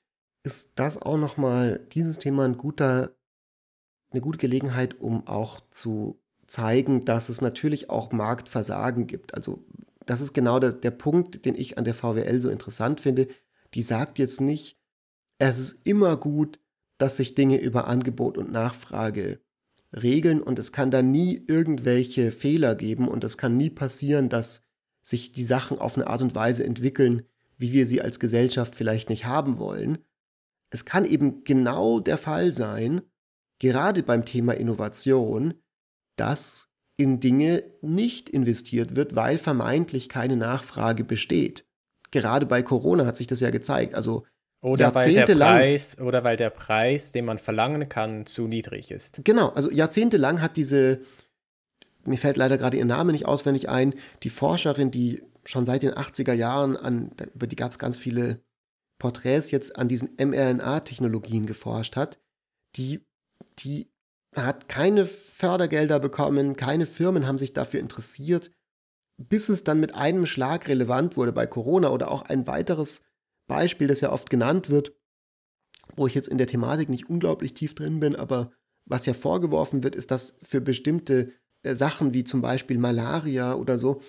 ist 0.43 0.73
das 0.77 1.03
auch 1.03 1.19
nochmal 1.19 1.81
dieses 1.93 2.19
Thema 2.19 2.47
ein 2.47 2.57
guter, 2.57 3.11
eine 4.11 4.23
gute 4.23 4.39
Gelegenheit, 4.39 4.99
um 5.03 5.27
auch 5.27 5.61
zu 5.69 6.19
zeigen, 6.47 7.05
dass 7.05 7.29
es 7.29 7.43
natürlich 7.43 7.91
auch 7.91 8.11
Marktversagen 8.11 9.07
gibt. 9.07 9.35
Also 9.35 9.63
das 10.09 10.23
ist 10.23 10.33
genau 10.33 10.59
der, 10.59 10.73
der 10.73 10.91
Punkt, 10.91 11.45
den 11.45 11.55
ich 11.55 11.77
an 11.77 11.85
der 11.85 11.95
VWL 11.95 12.41
so 12.41 12.49
interessant 12.49 13.01
finde. 13.01 13.29
Die 13.75 13.83
sagt 13.83 14.19
jetzt 14.19 14.41
nicht, 14.41 14.81
es 15.39 15.59
ist 15.59 15.87
immer 15.87 16.17
gut, 16.17 16.59
dass 16.97 17.19
sich 17.19 17.35
Dinge 17.35 17.61
über 17.61 17.87
Angebot 17.87 18.39
und 18.39 18.51
Nachfrage 18.51 19.41
regeln 19.95 20.43
und 20.43 20.59
es 20.59 20.73
kann 20.73 20.91
da 20.91 21.03
nie 21.03 21.45
irgendwelche 21.47 22.31
Fehler 22.31 22.75
geben 22.75 23.07
und 23.07 23.23
es 23.23 23.37
kann 23.37 23.57
nie 23.57 23.71
passieren, 23.71 24.31
dass 24.31 24.63
sich 25.03 25.33
die 25.33 25.45
Sachen 25.45 25.79
auf 25.79 25.97
eine 25.97 26.07
Art 26.07 26.23
und 26.23 26.35
Weise 26.35 26.65
entwickeln, 26.65 27.23
wie 27.59 27.73
wir 27.73 27.87
sie 27.87 28.01
als 28.01 28.19
Gesellschaft 28.19 28.75
vielleicht 28.75 29.11
nicht 29.11 29.27
haben 29.27 29.59
wollen. 29.59 29.99
Es 30.71 30.87
kann 30.87 31.05
eben 31.05 31.45
genau 31.45 32.01
der 32.01 32.19
Fall 32.19 32.53
sein, 32.53 33.03
gerade 33.59 34.03
beim 34.03 34.25
Thema 34.25 34.55
Innovation, 34.55 35.55
dass 36.17 36.68
in 36.99 37.21
Dinge 37.21 37.63
nicht 37.81 38.29
investiert 38.29 38.97
wird, 38.97 39.15
weil 39.17 39.39
vermeintlich 39.39 40.09
keine 40.09 40.37
Nachfrage 40.37 41.05
besteht. 41.05 41.65
Gerade 42.11 42.45
bei 42.45 42.63
Corona 42.63 43.07
hat 43.07 43.17
sich 43.17 43.29
das 43.29 43.41
ja 43.41 43.51
gezeigt. 43.51 43.95
Also 43.95 44.27
oder 44.61 44.93
weil 44.95 45.15
der 45.15 45.25
Preis 45.25 45.99
oder 46.01 46.25
weil 46.25 46.37
der 46.37 46.51
Preis, 46.51 47.13
den 47.13 47.25
man 47.25 47.39
verlangen 47.39 47.89
kann, 47.89 48.27
zu 48.27 48.49
niedrig 48.49 48.91
ist. 48.91 49.21
Genau, 49.23 49.51
also 49.51 49.71
jahrzehntelang 49.71 50.43
hat 50.43 50.57
diese, 50.57 51.01
mir 52.05 52.19
fällt 52.19 52.37
leider 52.37 52.59
gerade 52.59 52.77
ihr 52.77 52.85
Name 52.85 53.13
nicht 53.13 53.27
auswendig 53.27 53.69
ein, 53.69 53.95
die 54.25 54.31
Forscherin, 54.31 54.91
die 54.91 55.23
schon 55.45 55.65
seit 55.65 55.83
den 55.83 55.93
80er 55.93 56.33
Jahren 56.33 56.77
an, 56.77 57.13
über 57.35 57.47
die 57.47 57.55
gab 57.55 57.71
es 57.71 57.79
ganz 57.79 57.97
viele 57.97 58.41
Porträts 58.99 59.53
jetzt 59.53 59.77
an 59.77 59.87
diesen 59.87 60.17
mRNA-Technologien 60.19 61.47
geforscht 61.47 61.95
hat, 61.95 62.19
die, 62.75 63.07
die 63.61 63.89
hat 64.35 64.69
keine 64.69 65.07
Fördergelder 65.07 66.01
bekommen, 66.01 66.57
keine 66.57 66.87
Firmen 66.87 67.27
haben 67.27 67.39
sich 67.39 67.53
dafür 67.53 67.81
interessiert, 67.81 68.51
bis 69.17 69.49
es 69.49 69.65
dann 69.65 69.81
mit 69.81 69.95
einem 69.95 70.27
Schlag 70.27 70.69
relevant 70.69 71.17
wurde 71.17 71.33
bei 71.33 71.47
Corona 71.47 71.91
oder 71.91 72.11
auch 72.11 72.23
ein 72.23 72.47
weiteres 72.47 73.03
Beispiel, 73.47 73.89
das 73.89 74.01
ja 74.01 74.13
oft 74.13 74.31
genannt 74.31 74.71
wird, 74.71 74.93
wo 75.97 76.07
ich 76.07 76.15
jetzt 76.15 76.29
in 76.29 76.39
der 76.39 76.47
Thematik 76.47 76.89
nicht 76.89 77.09
unglaublich 77.09 77.55
tief 77.55 77.75
drin 77.75 78.01
bin, 78.01 78.15
aber 78.15 78.53
was 78.85 79.07
ja 79.07 79.13
vorgeworfen 79.13 79.83
wird, 79.83 79.97
ist, 79.97 80.11
dass 80.11 80.37
für 80.43 80.61
bestimmte 80.61 81.33
äh, 81.63 81.75
Sachen 81.75 82.15
wie 82.15 82.25
zum 82.25 82.41
Beispiel 82.41 82.79
Malaria 82.79 83.55
oder 83.55 83.79
so 83.79 84.03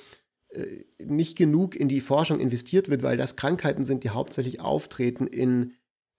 äh, 0.49 0.85
nicht 0.99 1.37
genug 1.37 1.75
in 1.75 1.87
die 1.87 2.01
Forschung 2.01 2.39
investiert 2.39 2.89
wird, 2.89 3.03
weil 3.03 3.17
das 3.17 3.35
Krankheiten 3.35 3.85
sind, 3.85 4.03
die 4.03 4.09
hauptsächlich 4.09 4.61
auftreten 4.61 5.27
in 5.27 5.73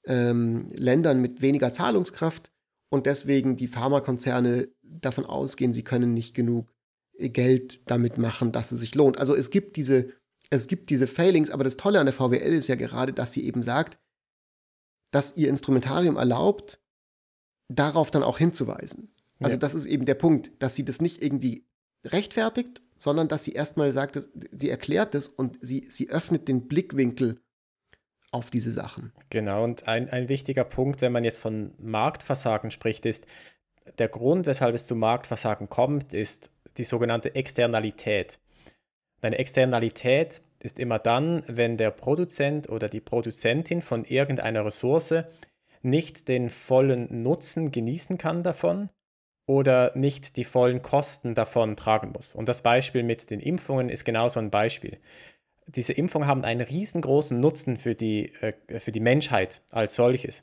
ähm, 0.06 0.68
Ländern 0.70 1.20
mit 1.20 1.42
weniger 1.42 1.72
Zahlungskraft 1.72 2.50
und 2.90 3.06
deswegen 3.06 3.56
die 3.56 3.68
Pharmakonzerne 3.68 4.68
davon 4.82 5.24
ausgehen, 5.24 5.72
sie 5.72 5.84
können 5.84 6.12
nicht 6.12 6.34
genug 6.34 6.74
Geld 7.18 7.80
damit 7.86 8.18
machen, 8.18 8.52
dass 8.52 8.72
es 8.72 8.80
sich 8.80 8.94
lohnt. 8.94 9.18
Also 9.18 9.34
es 9.34 9.50
gibt 9.50 9.76
diese, 9.76 10.10
es 10.50 10.66
gibt 10.66 10.90
diese 10.90 11.06
Failings, 11.06 11.50
aber 11.50 11.64
das 11.64 11.76
Tolle 11.76 12.00
an 12.00 12.06
der 12.06 12.12
VWL 12.12 12.54
ist 12.54 12.68
ja 12.68 12.74
gerade, 12.74 13.12
dass 13.12 13.32
sie 13.32 13.44
eben 13.44 13.62
sagt, 13.62 13.98
dass 15.12 15.36
ihr 15.36 15.48
Instrumentarium 15.48 16.16
erlaubt, 16.16 16.82
darauf 17.68 18.10
dann 18.10 18.22
auch 18.22 18.38
hinzuweisen. 18.38 19.14
Also 19.38 19.54
ja. 19.54 19.58
das 19.58 19.74
ist 19.74 19.86
eben 19.86 20.04
der 20.04 20.14
Punkt, 20.14 20.52
dass 20.58 20.74
sie 20.74 20.84
das 20.84 21.00
nicht 21.00 21.22
irgendwie 21.22 21.66
rechtfertigt, 22.04 22.82
sondern 22.96 23.28
dass 23.28 23.44
sie 23.44 23.52
erstmal 23.52 23.92
sagt, 23.92 24.28
sie 24.52 24.68
erklärt 24.68 25.14
das 25.14 25.28
und 25.28 25.58
sie, 25.60 25.86
sie 25.90 26.10
öffnet 26.10 26.48
den 26.48 26.68
Blickwinkel 26.68 27.40
auf 28.32 28.50
diese 28.50 28.70
Sachen. 28.70 29.12
Genau, 29.30 29.64
und 29.64 29.88
ein, 29.88 30.08
ein 30.10 30.28
wichtiger 30.28 30.64
Punkt, 30.64 31.02
wenn 31.02 31.12
man 31.12 31.24
jetzt 31.24 31.38
von 31.38 31.72
Marktversagen 31.78 32.70
spricht, 32.70 33.06
ist, 33.06 33.26
der 33.98 34.08
Grund, 34.08 34.46
weshalb 34.46 34.74
es 34.74 34.86
zu 34.86 34.94
Marktversagen 34.94 35.68
kommt, 35.68 36.14
ist 36.14 36.50
die 36.76 36.84
sogenannte 36.84 37.34
Externalität. 37.34 38.38
Eine 39.20 39.38
Externalität 39.38 40.42
ist 40.60 40.78
immer 40.78 40.98
dann, 40.98 41.42
wenn 41.46 41.76
der 41.76 41.90
Produzent 41.90 42.68
oder 42.68 42.88
die 42.88 43.00
Produzentin 43.00 43.82
von 43.82 44.04
irgendeiner 44.04 44.64
Ressource 44.64 45.14
nicht 45.82 46.28
den 46.28 46.48
vollen 46.48 47.22
Nutzen 47.22 47.72
genießen 47.72 48.18
kann 48.18 48.42
davon 48.42 48.90
oder 49.46 49.96
nicht 49.96 50.36
die 50.36 50.44
vollen 50.44 50.82
Kosten 50.82 51.34
davon 51.34 51.76
tragen 51.76 52.12
muss. 52.12 52.34
Und 52.34 52.48
das 52.48 52.62
Beispiel 52.62 53.02
mit 53.02 53.30
den 53.30 53.40
Impfungen 53.40 53.88
ist 53.88 54.04
genau 54.04 54.28
so 54.28 54.38
ein 54.40 54.50
Beispiel 54.50 54.98
diese 55.76 55.92
Impfungen 55.92 56.28
haben 56.28 56.44
einen 56.44 56.60
riesengroßen 56.60 57.38
Nutzen 57.38 57.76
für 57.76 57.94
die, 57.94 58.32
äh, 58.40 58.80
für 58.80 58.92
die 58.92 59.00
Menschheit 59.00 59.62
als 59.70 59.94
solches. 59.94 60.42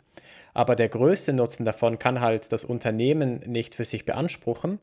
Aber 0.53 0.75
der 0.75 0.89
größte 0.89 1.33
Nutzen 1.33 1.65
davon 1.65 1.99
kann 1.99 2.19
halt 2.21 2.51
das 2.51 2.65
Unternehmen 2.65 3.39
nicht 3.45 3.75
für 3.75 3.85
sich 3.85 4.05
beanspruchen, 4.05 4.79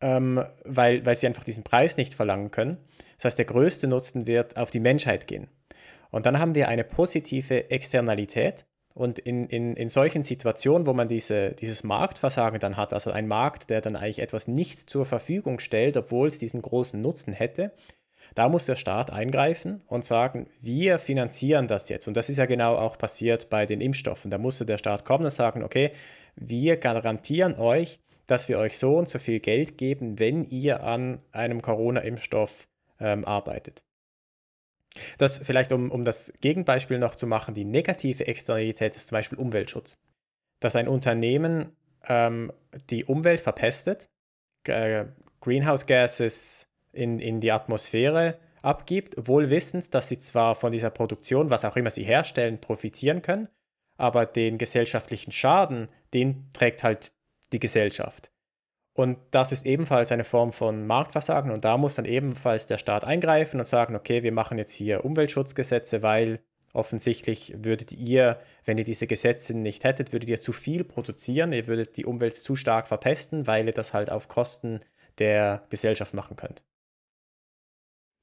ähm, 0.00 0.44
weil, 0.64 1.04
weil 1.04 1.16
sie 1.16 1.26
einfach 1.26 1.44
diesen 1.44 1.64
Preis 1.64 1.96
nicht 1.96 2.14
verlangen 2.14 2.50
können. 2.50 2.78
Das 3.16 3.26
heißt, 3.26 3.38
der 3.38 3.46
größte 3.46 3.88
Nutzen 3.88 4.26
wird 4.26 4.56
auf 4.56 4.70
die 4.70 4.80
Menschheit 4.80 5.26
gehen. 5.26 5.48
Und 6.10 6.26
dann 6.26 6.38
haben 6.38 6.54
wir 6.54 6.68
eine 6.68 6.84
positive 6.84 7.70
Externalität. 7.70 8.64
Und 8.94 9.20
in, 9.20 9.46
in, 9.46 9.74
in 9.74 9.88
solchen 9.88 10.24
Situationen, 10.24 10.86
wo 10.86 10.92
man 10.92 11.06
diese, 11.06 11.50
dieses 11.52 11.84
Marktversagen 11.84 12.58
dann 12.58 12.76
hat, 12.76 12.92
also 12.92 13.12
ein 13.12 13.28
Markt, 13.28 13.70
der 13.70 13.80
dann 13.80 13.94
eigentlich 13.94 14.18
etwas 14.18 14.48
nicht 14.48 14.90
zur 14.90 15.04
Verfügung 15.04 15.60
stellt, 15.60 15.96
obwohl 15.96 16.26
es 16.26 16.40
diesen 16.40 16.62
großen 16.62 17.00
Nutzen 17.00 17.32
hätte, 17.32 17.72
da 18.34 18.48
muss 18.48 18.66
der 18.66 18.76
Staat 18.76 19.10
eingreifen 19.10 19.82
und 19.86 20.04
sagen, 20.04 20.48
wir 20.60 20.98
finanzieren 20.98 21.66
das 21.66 21.88
jetzt. 21.88 22.08
Und 22.08 22.16
das 22.16 22.28
ist 22.28 22.38
ja 22.38 22.46
genau 22.46 22.76
auch 22.76 22.98
passiert 22.98 23.50
bei 23.50 23.66
den 23.66 23.80
Impfstoffen. 23.80 24.30
Da 24.30 24.38
musste 24.38 24.66
der 24.66 24.78
Staat 24.78 25.04
kommen 25.04 25.24
und 25.24 25.30
sagen, 25.30 25.62
okay, 25.62 25.92
wir 26.36 26.76
garantieren 26.76 27.56
euch, 27.56 28.00
dass 28.26 28.48
wir 28.48 28.58
euch 28.58 28.78
so 28.78 28.96
und 28.96 29.08
so 29.08 29.18
viel 29.18 29.40
Geld 29.40 29.78
geben, 29.78 30.18
wenn 30.18 30.44
ihr 30.44 30.84
an 30.84 31.20
einem 31.32 31.62
Corona-Impfstoff 31.62 32.68
ähm, 33.00 33.24
arbeitet. 33.24 33.82
Das 35.18 35.38
vielleicht, 35.38 35.72
um, 35.72 35.90
um 35.90 36.04
das 36.04 36.32
Gegenbeispiel 36.40 36.98
noch 36.98 37.14
zu 37.14 37.26
machen, 37.26 37.54
die 37.54 37.64
negative 37.64 38.26
Externalität 38.26 38.96
ist 38.96 39.08
zum 39.08 39.16
Beispiel 39.16 39.38
Umweltschutz. 39.38 39.98
Dass 40.60 40.76
ein 40.76 40.88
Unternehmen 40.88 41.76
ähm, 42.06 42.52
die 42.90 43.04
Umwelt 43.04 43.40
verpestet, 43.40 44.08
äh, 44.66 45.06
Greenhouse 45.40 45.86
Gases 45.86 46.67
in, 46.98 47.20
in 47.20 47.40
die 47.40 47.52
Atmosphäre 47.52 48.38
abgibt, 48.62 49.14
wohl 49.16 49.50
wissend, 49.50 49.94
dass 49.94 50.08
sie 50.08 50.18
zwar 50.18 50.54
von 50.54 50.72
dieser 50.72 50.90
Produktion, 50.90 51.50
was 51.50 51.64
auch 51.64 51.76
immer 51.76 51.90
sie 51.90 52.04
herstellen, 52.04 52.60
profitieren 52.60 53.22
können, 53.22 53.48
aber 53.96 54.26
den 54.26 54.58
gesellschaftlichen 54.58 55.32
Schaden, 55.32 55.88
den 56.12 56.50
trägt 56.52 56.82
halt 56.82 57.12
die 57.52 57.60
Gesellschaft. 57.60 58.30
Und 58.94 59.18
das 59.30 59.52
ist 59.52 59.64
ebenfalls 59.64 60.10
eine 60.10 60.24
Form 60.24 60.52
von 60.52 60.86
Marktversagen 60.86 61.52
und 61.52 61.64
da 61.64 61.76
muss 61.76 61.94
dann 61.94 62.04
ebenfalls 62.04 62.66
der 62.66 62.78
Staat 62.78 63.04
eingreifen 63.04 63.60
und 63.60 63.66
sagen, 63.66 63.94
okay, 63.94 64.24
wir 64.24 64.32
machen 64.32 64.58
jetzt 64.58 64.72
hier 64.72 65.04
Umweltschutzgesetze, 65.04 66.02
weil 66.02 66.40
offensichtlich 66.72 67.54
würdet 67.56 67.92
ihr, 67.92 68.40
wenn 68.64 68.76
ihr 68.76 68.84
diese 68.84 69.06
Gesetze 69.06 69.56
nicht 69.56 69.84
hättet, 69.84 70.12
würdet 70.12 70.28
ihr 70.28 70.40
zu 70.40 70.52
viel 70.52 70.82
produzieren, 70.82 71.52
ihr 71.52 71.68
würdet 71.68 71.96
die 71.96 72.06
Umwelt 72.06 72.34
zu 72.34 72.56
stark 72.56 72.88
verpesten, 72.88 73.46
weil 73.46 73.66
ihr 73.66 73.72
das 73.72 73.94
halt 73.94 74.10
auf 74.10 74.26
Kosten 74.26 74.80
der 75.18 75.64
Gesellschaft 75.70 76.12
machen 76.12 76.36
könnt. 76.36 76.64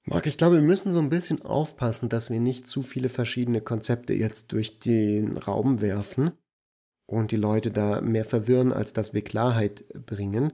Marc, 0.07 0.27
ich 0.27 0.37
glaube, 0.37 0.57
wir 0.57 0.61
müssen 0.61 0.91
so 0.91 0.99
ein 0.99 1.09
bisschen 1.09 1.41
aufpassen, 1.41 2.09
dass 2.09 2.29
wir 2.29 2.39
nicht 2.39 2.67
zu 2.67 2.83
viele 2.83 3.09
verschiedene 3.09 3.59
Konzepte 3.59 4.13
jetzt 4.13 4.51
durch 4.51 4.77
den 4.77 5.35
Raum 5.37 5.81
werfen 5.81 6.31
und 7.07 7.31
die 7.31 7.37
Leute 7.37 7.71
da 7.71 8.01
mehr 8.01 8.25
verwirren, 8.25 8.71
als 8.71 8.93
dass 8.93 9.15
wir 9.15 9.23
Klarheit 9.23 9.83
bringen. 10.05 10.53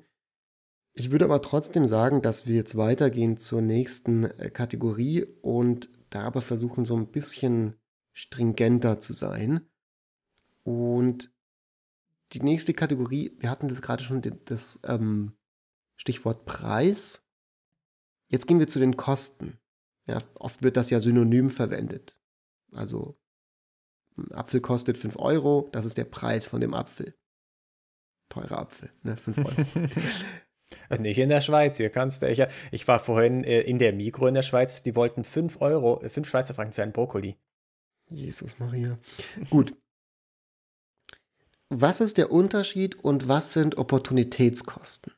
Ich 0.93 1.11
würde 1.11 1.25
aber 1.25 1.41
trotzdem 1.41 1.85
sagen, 1.85 2.21
dass 2.21 2.47
wir 2.47 2.55
jetzt 2.55 2.77
weitergehen 2.77 3.37
zur 3.37 3.61
nächsten 3.61 4.23
äh, 4.23 4.49
Kategorie 4.49 5.25
und 5.41 5.89
da 6.09 6.23
aber 6.23 6.41
versuchen, 6.41 6.85
so 6.85 6.95
ein 6.95 7.07
bisschen 7.07 7.75
stringenter 8.13 8.99
zu 8.99 9.13
sein. 9.13 9.61
Und 10.63 11.31
die 12.33 12.41
nächste 12.41 12.73
Kategorie, 12.73 13.35
wir 13.39 13.49
hatten 13.49 13.67
das 13.67 13.81
gerade 13.81 14.03
schon, 14.03 14.21
das 14.45 14.79
ähm, 14.85 15.33
Stichwort 15.97 16.45
Preis. 16.45 17.25
Jetzt 18.31 18.47
gehen 18.47 18.59
wir 18.59 18.67
zu 18.67 18.79
den 18.79 18.95
Kosten. 18.95 19.59
Ja, 20.07 20.19
oft 20.35 20.63
wird 20.63 20.77
das 20.77 20.89
ja 20.89 21.01
synonym 21.01 21.49
verwendet. 21.49 22.17
Also 22.71 23.19
ein 24.17 24.31
Apfel 24.31 24.61
kostet 24.61 24.97
5 24.97 25.17
Euro, 25.17 25.69
das 25.73 25.85
ist 25.85 25.97
der 25.97 26.05
Preis 26.05 26.47
von 26.47 26.61
dem 26.61 26.73
Apfel. 26.73 27.13
Teurer 28.29 28.59
Apfel, 28.59 28.91
ne? 29.03 29.17
5 29.17 29.37
Euro. 29.37 30.99
Nicht 31.01 31.19
in 31.19 31.29
der 31.29 31.41
Schweiz, 31.41 31.75
hier 31.77 31.89
kannst 31.89 32.21
du. 32.21 32.29
Ich, 32.29 32.41
ich 32.71 32.87
war 32.87 32.99
vorhin 32.99 33.43
äh, 33.43 33.61
in 33.61 33.79
der 33.79 33.91
Mikro 33.91 34.27
in 34.27 34.33
der 34.33 34.41
Schweiz, 34.41 34.81
die 34.81 34.95
wollten 34.95 35.25
5 35.25 35.59
Euro, 35.59 36.01
5 36.07 36.27
Schweizer 36.27 36.53
Franken 36.53 36.73
für 36.73 36.83
einen 36.83 36.93
Brokkoli. 36.93 37.37
Jesus 38.09 38.59
Maria. 38.59 38.97
Gut. 39.49 39.75
Was 41.69 41.99
ist 41.99 42.17
der 42.17 42.31
Unterschied 42.31 42.95
und 42.95 43.27
was 43.27 43.53
sind 43.53 43.77
Opportunitätskosten? 43.77 45.13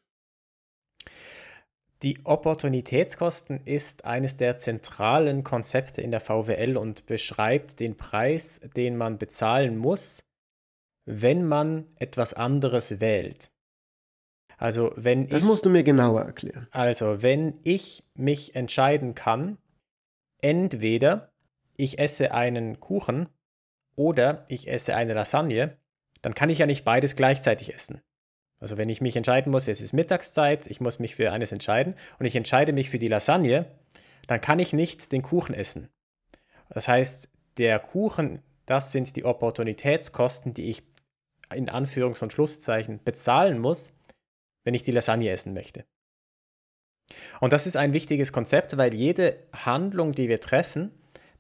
Die 2.04 2.20
Opportunitätskosten 2.26 3.62
ist 3.64 4.04
eines 4.04 4.36
der 4.36 4.58
zentralen 4.58 5.46
Konzepte 5.46 6.02
in 6.02 6.12
der 6.12 6.20
VWL 6.20 6.76
und 6.76 7.06
beschreibt 7.06 7.80
den 7.80 7.96
Preis, 7.96 8.60
den 8.76 8.98
man 8.98 9.18
bezahlen 9.18 9.78
muss, 9.78 10.26
wenn 11.06 11.46
man 11.46 11.88
etwas 12.00 12.34
anderes 12.34 13.00
wählt. 13.00 13.52
Also 14.58 14.92
wenn 14.96 15.28
das 15.28 15.44
ich, 15.44 15.48
musst 15.48 15.66
du 15.66 15.70
mir 15.70 15.84
genauer 15.84 16.22
erklären. 16.22 16.68
Also 16.72 17.22
wenn 17.22 17.60
ich 17.64 18.04
mich 18.16 18.56
entscheiden 18.56 19.16
kann, 19.16 19.58
entweder 20.42 21.32
ich 21.78 22.00
esse 22.00 22.34
einen 22.34 22.82
Kuchen 22.82 23.30
oder 23.96 24.46
ich 24.50 24.68
esse 24.68 24.96
eine 24.96 25.14
Lasagne, 25.14 25.78
dann 26.22 26.34
kann 26.34 26.50
ich 26.50 26.60
ja 26.60 26.66
nicht 26.66 26.84
beides 26.84 27.16
gleichzeitig 27.16 27.74
essen. 27.74 28.02
Also 28.64 28.78
wenn 28.78 28.88
ich 28.88 29.02
mich 29.02 29.18
entscheiden 29.18 29.52
muss, 29.52 29.68
es 29.68 29.82
ist 29.82 29.92
Mittagszeit, 29.92 30.68
ich 30.68 30.80
muss 30.80 30.98
mich 30.98 31.16
für 31.16 31.34
eines 31.34 31.52
entscheiden 31.52 31.96
und 32.18 32.26
ich 32.26 32.34
entscheide 32.34 32.72
mich 32.72 32.90
für 32.90 32.98
die 32.98 33.10
Lasagne, 33.10 33.66
dann 34.28 34.40
kann 34.40 34.58
ich 34.58 34.72
nicht 34.72 35.12
den 35.12 35.22
Kuchen 35.22 35.54
essen. 35.54 35.90
Das 36.70 36.88
heißt, 36.88 37.30
der 37.58 37.78
Kuchen, 37.80 38.42
das 38.66 38.94
sind 38.94 39.18
die 39.18 39.26
Opportunitätskosten, 39.26 40.54
die 40.54 40.70
ich 40.70 40.84
in 41.54 41.70
Anführungs- 41.70 42.24
und 42.24 42.32
Schlusszeichen 42.32 43.04
bezahlen 43.04 43.60
muss, 43.60 43.92
wenn 44.64 44.74
ich 44.74 44.84
die 44.84 44.94
Lasagne 44.94 45.30
essen 45.30 45.54
möchte. 45.54 45.84
Und 47.42 47.52
das 47.52 47.68
ist 47.68 47.76
ein 47.76 47.92
wichtiges 47.92 48.32
Konzept, 48.32 48.78
weil 48.78 48.96
jede 48.96 49.40
Handlung, 49.52 50.14
die 50.14 50.30
wir 50.30 50.40
treffen, 50.40 50.92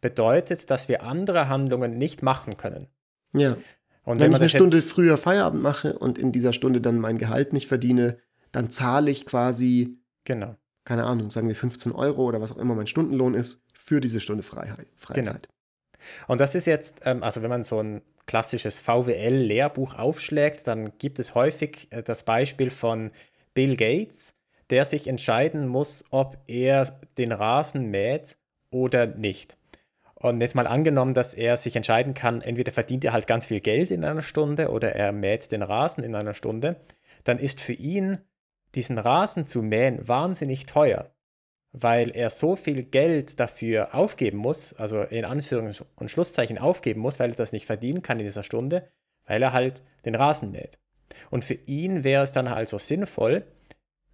bedeutet, 0.02 0.70
dass 0.70 0.90
wir 0.90 1.04
andere 1.04 1.48
Handlungen 1.48 1.98
nicht 1.98 2.22
machen 2.22 2.58
können. 2.58 2.90
Ja. 3.32 3.56
Und 4.04 4.20
wenn, 4.20 4.32
wenn 4.32 4.34
ich 4.34 4.42
eine 4.42 4.50
Stunde 4.50 4.82
früher 4.82 5.18
Feierabend 5.18 5.62
mache 5.62 5.98
und 5.98 6.18
in 6.18 6.32
dieser 6.32 6.54
Stunde 6.54 6.82
dann 6.82 7.00
mein 7.00 7.18
Gehalt 7.18 7.54
nicht 7.54 7.68
verdiene, 7.68 8.18
dann 8.52 8.70
zahle 8.70 9.10
ich 9.10 9.26
quasi, 9.26 9.98
genau. 10.26 10.56
keine 10.86 11.06
Ahnung, 11.06 11.32
sagen 11.32 11.48
wir 11.48 11.56
15 11.56 11.92
Euro 11.92 12.24
oder 12.26 12.42
was 12.42 12.52
auch 12.52 12.58
immer 12.58 12.76
mein 12.76 12.88
Stundenlohn 12.88 13.34
ist, 13.34 13.62
für 13.74 14.02
diese 14.02 14.20
Stunde 14.20 14.44
Freiheit, 14.44 14.88
Freizeit. 14.96 15.48
Genau. 15.48 16.28
Und 16.28 16.42
das 16.42 16.56
ist 16.56 16.68
jetzt, 16.68 17.02
ähm, 17.06 17.24
also 17.24 17.42
wenn 17.42 17.50
man 17.50 17.63
so 17.63 17.82
ein 17.82 18.02
klassisches 18.26 18.80
VWL-Lehrbuch 18.80 19.96
aufschlägt, 19.96 20.68
dann 20.68 20.98
gibt 20.98 21.20
es 21.20 21.36
häufig 21.36 21.88
äh, 21.92 22.04
das 22.04 22.24
Beispiel 22.24 22.70
von 22.70 23.12
Bill 23.54 23.76
Gates, 23.76 24.34
der 24.70 24.86
sich 24.86 25.08
entscheiden 25.08 25.68
muss, 25.68 26.04
ob 26.10 26.38
er 26.48 26.98
den 27.18 27.32
Rasen 27.32 27.89
mäht 27.89 28.38
oder 28.70 29.06
nicht. 29.06 29.58
Und 30.24 30.40
jetzt 30.40 30.56
mal 30.56 30.68
angenommen, 30.68 31.14
dass 31.14 31.34
er 31.34 31.58
sich 31.58 31.76
entscheiden 31.76 32.14
kann, 32.14 32.40
entweder 32.42 32.72
verdient 32.72 33.04
er 33.04 33.12
halt 33.12 33.28
ganz 33.28 33.46
viel 33.46 33.60
Geld 33.60 33.92
in 33.92 34.06
einer 34.06 34.22
Stunde 34.22 34.70
oder 34.70 34.96
er 34.96 35.12
mäht 35.12 35.52
den 35.52 35.62
Rasen 35.62 36.02
in 36.02 36.16
einer 36.16 36.34
Stunde, 36.34 36.78
dann 37.26 37.40
ist 37.40 37.60
für 37.60 37.74
ihn 37.74 38.20
diesen 38.74 39.00
Rasen 39.00 39.46
zu 39.46 39.62
mähen 39.62 40.08
wahnsinnig 40.08 40.66
teuer, 40.66 41.12
weil 41.74 42.16
er 42.16 42.30
so 42.30 42.56
viel 42.56 42.84
Geld 42.84 43.38
dafür 43.42 43.94
aufgeben 43.94 44.38
muss, 44.38 44.74
also 44.76 45.02
in 45.02 45.26
Anführungs- 45.26 45.84
und 45.98 46.10
Schlusszeichen 46.10 46.58
aufgeben 46.58 47.02
muss, 47.02 47.20
weil 47.20 47.32
er 47.32 47.36
das 47.36 47.52
nicht 47.52 47.66
verdienen 47.66 48.02
kann 48.02 48.18
in 48.18 48.26
dieser 48.26 48.44
Stunde, 48.44 48.88
weil 49.26 49.44
er 49.44 49.52
halt 49.52 49.84
den 50.06 50.16
Rasen 50.16 50.52
mäht. 50.52 50.80
Und 51.32 51.44
für 51.44 51.56
ihn 51.66 52.06
wäre 52.06 52.24
es 52.24 52.32
dann 52.32 52.48
also 52.48 52.78
sinnvoll, 52.78 53.44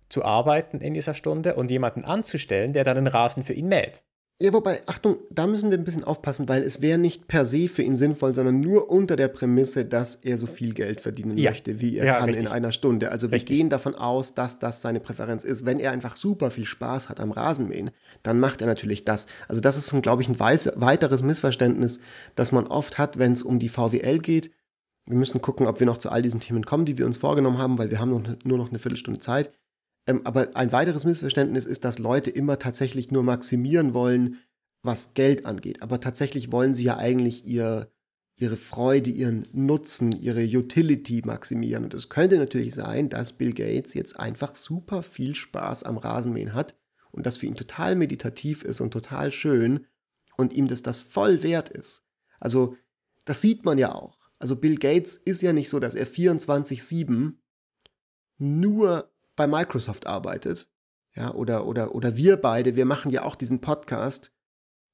zu 0.09 0.25
arbeiten 0.25 0.81
in 0.81 0.95
dieser 0.95 1.13
Stunde 1.13 1.53
und 1.53 1.69
jemanden 1.69 2.03
anzustellen, 2.03 2.73
der 2.73 2.83
dann 2.83 2.95
den 2.95 3.05
Rasen 3.05 3.43
für 3.43 3.53
ihn 3.53 3.67
mäht. 3.67 4.01
Ja, 4.41 4.53
wobei, 4.53 4.81
Achtung, 4.85 5.17
da 5.29 5.47
müssen 5.47 5.69
wir 5.69 5.77
ein 5.77 5.83
bisschen 5.83 6.05
aufpassen, 6.05 6.47
weil 6.47 6.63
es 6.63 6.81
wäre 6.81 6.97
nicht 6.97 7.27
per 7.27 7.43
se 7.43 7.67
für 7.67 7.81
ihn 7.81 7.97
sinnvoll, 7.97 8.33
sondern 8.33 8.61
nur 8.61 8.89
unter 8.89 9.17
der 9.17 9.27
Prämisse, 9.27 9.83
dass 9.83 10.15
er 10.15 10.37
so 10.37 10.45
viel 10.45 10.73
Geld 10.73 11.01
verdienen 11.01 11.37
ja. 11.37 11.49
möchte, 11.49 11.81
wie 11.81 11.97
er 11.97 12.05
ja, 12.05 12.19
kann 12.19 12.29
richtig. 12.29 12.45
in 12.45 12.49
einer 12.49 12.71
Stunde. 12.71 13.11
Also 13.11 13.27
richtig. 13.27 13.49
wir 13.49 13.57
gehen 13.57 13.69
davon 13.69 13.95
aus, 13.95 14.35
dass 14.35 14.57
das 14.57 14.81
seine 14.81 15.01
Präferenz 15.01 15.43
ist. 15.43 15.65
Wenn 15.65 15.81
er 15.81 15.91
einfach 15.91 16.15
super 16.15 16.51
viel 16.51 16.63
Spaß 16.63 17.09
hat 17.09 17.19
am 17.19 17.31
Rasenmähen, 17.31 17.91
dann 18.23 18.39
macht 18.39 18.61
er 18.61 18.67
natürlich 18.67 19.03
das. 19.03 19.27
Also 19.49 19.59
das 19.59 19.77
ist, 19.77 20.01
glaube 20.01 20.21
ich, 20.21 20.29
ein 20.29 20.39
weiteres 20.39 21.21
Missverständnis, 21.21 21.99
das 22.35 22.53
man 22.53 22.65
oft 22.65 22.97
hat, 22.97 23.19
wenn 23.19 23.33
es 23.33 23.43
um 23.43 23.59
die 23.59 23.69
VWL 23.69 24.19
geht. 24.19 24.51
Wir 25.05 25.17
müssen 25.17 25.41
gucken, 25.41 25.67
ob 25.67 25.81
wir 25.81 25.87
noch 25.87 25.97
zu 25.97 26.11
all 26.11 26.21
diesen 26.21 26.39
Themen 26.39 26.65
kommen, 26.65 26.85
die 26.85 26.97
wir 26.97 27.05
uns 27.05 27.17
vorgenommen 27.17 27.57
haben, 27.57 27.77
weil 27.77 27.91
wir 27.91 27.99
haben 27.99 28.11
noch, 28.11 28.45
nur 28.45 28.57
noch 28.57 28.69
eine 28.69 28.79
Viertelstunde 28.79 29.19
Zeit. 29.19 29.51
Ähm, 30.09 30.21
aber 30.23 30.55
ein 30.55 30.71
weiteres 30.71 31.05
Missverständnis 31.05 31.65
ist, 31.65 31.85
dass 31.85 31.99
Leute 31.99 32.31
immer 32.31 32.57
tatsächlich 32.57 33.11
nur 33.11 33.21
maximieren 33.21 33.93
wollen, 33.93 34.39
was 34.81 35.13
Geld 35.13 35.45
angeht. 35.45 35.83
Aber 35.83 35.99
tatsächlich 35.99 36.51
wollen 36.51 36.73
sie 36.73 36.85
ja 36.85 36.97
eigentlich 36.97 37.45
ihr, 37.45 37.91
ihre 38.35 38.55
Freude, 38.55 39.11
ihren 39.11 39.47
Nutzen, 39.51 40.11
ihre 40.11 40.43
Utility 40.43 41.21
maximieren. 41.23 41.83
Und 41.83 41.93
es 41.93 42.09
könnte 42.09 42.37
natürlich 42.37 42.73
sein, 42.73 43.09
dass 43.09 43.33
Bill 43.33 43.53
Gates 43.53 43.93
jetzt 43.93 44.19
einfach 44.19 44.55
super 44.55 45.03
viel 45.03 45.35
Spaß 45.35 45.83
am 45.83 45.97
Rasenmähen 45.97 46.55
hat 46.55 46.75
und 47.11 47.27
das 47.27 47.37
für 47.37 47.45
ihn 47.45 47.55
total 47.55 47.95
meditativ 47.95 48.63
ist 48.63 48.81
und 48.81 48.89
total 48.89 49.31
schön 49.31 49.85
und 50.37 50.53
ihm 50.53 50.67
das 50.67 50.81
das 50.81 51.01
voll 51.01 51.43
wert 51.43 51.69
ist. 51.69 52.03
Also, 52.39 52.75
das 53.25 53.41
sieht 53.41 53.63
man 53.63 53.77
ja 53.77 53.93
auch. 53.93 54.17
Also 54.39 54.55
Bill 54.55 54.77
Gates 54.77 55.17
ist 55.17 55.43
ja 55.43 55.53
nicht 55.53 55.69
so, 55.69 55.79
dass 55.79 55.93
er 55.93 56.07
24/7 56.07 57.33
nur 58.37 59.11
bei 59.39 59.47
Microsoft 59.47 60.05
arbeitet. 60.05 60.67
Ja, 61.15 61.33
oder, 61.33 61.65
oder, 61.65 61.95
oder 61.95 62.17
wir 62.17 62.37
beide, 62.37 62.75
wir 62.75 62.85
machen 62.85 63.09
ja 63.09 63.23
auch 63.23 63.35
diesen 63.35 63.61
Podcast, 63.61 64.33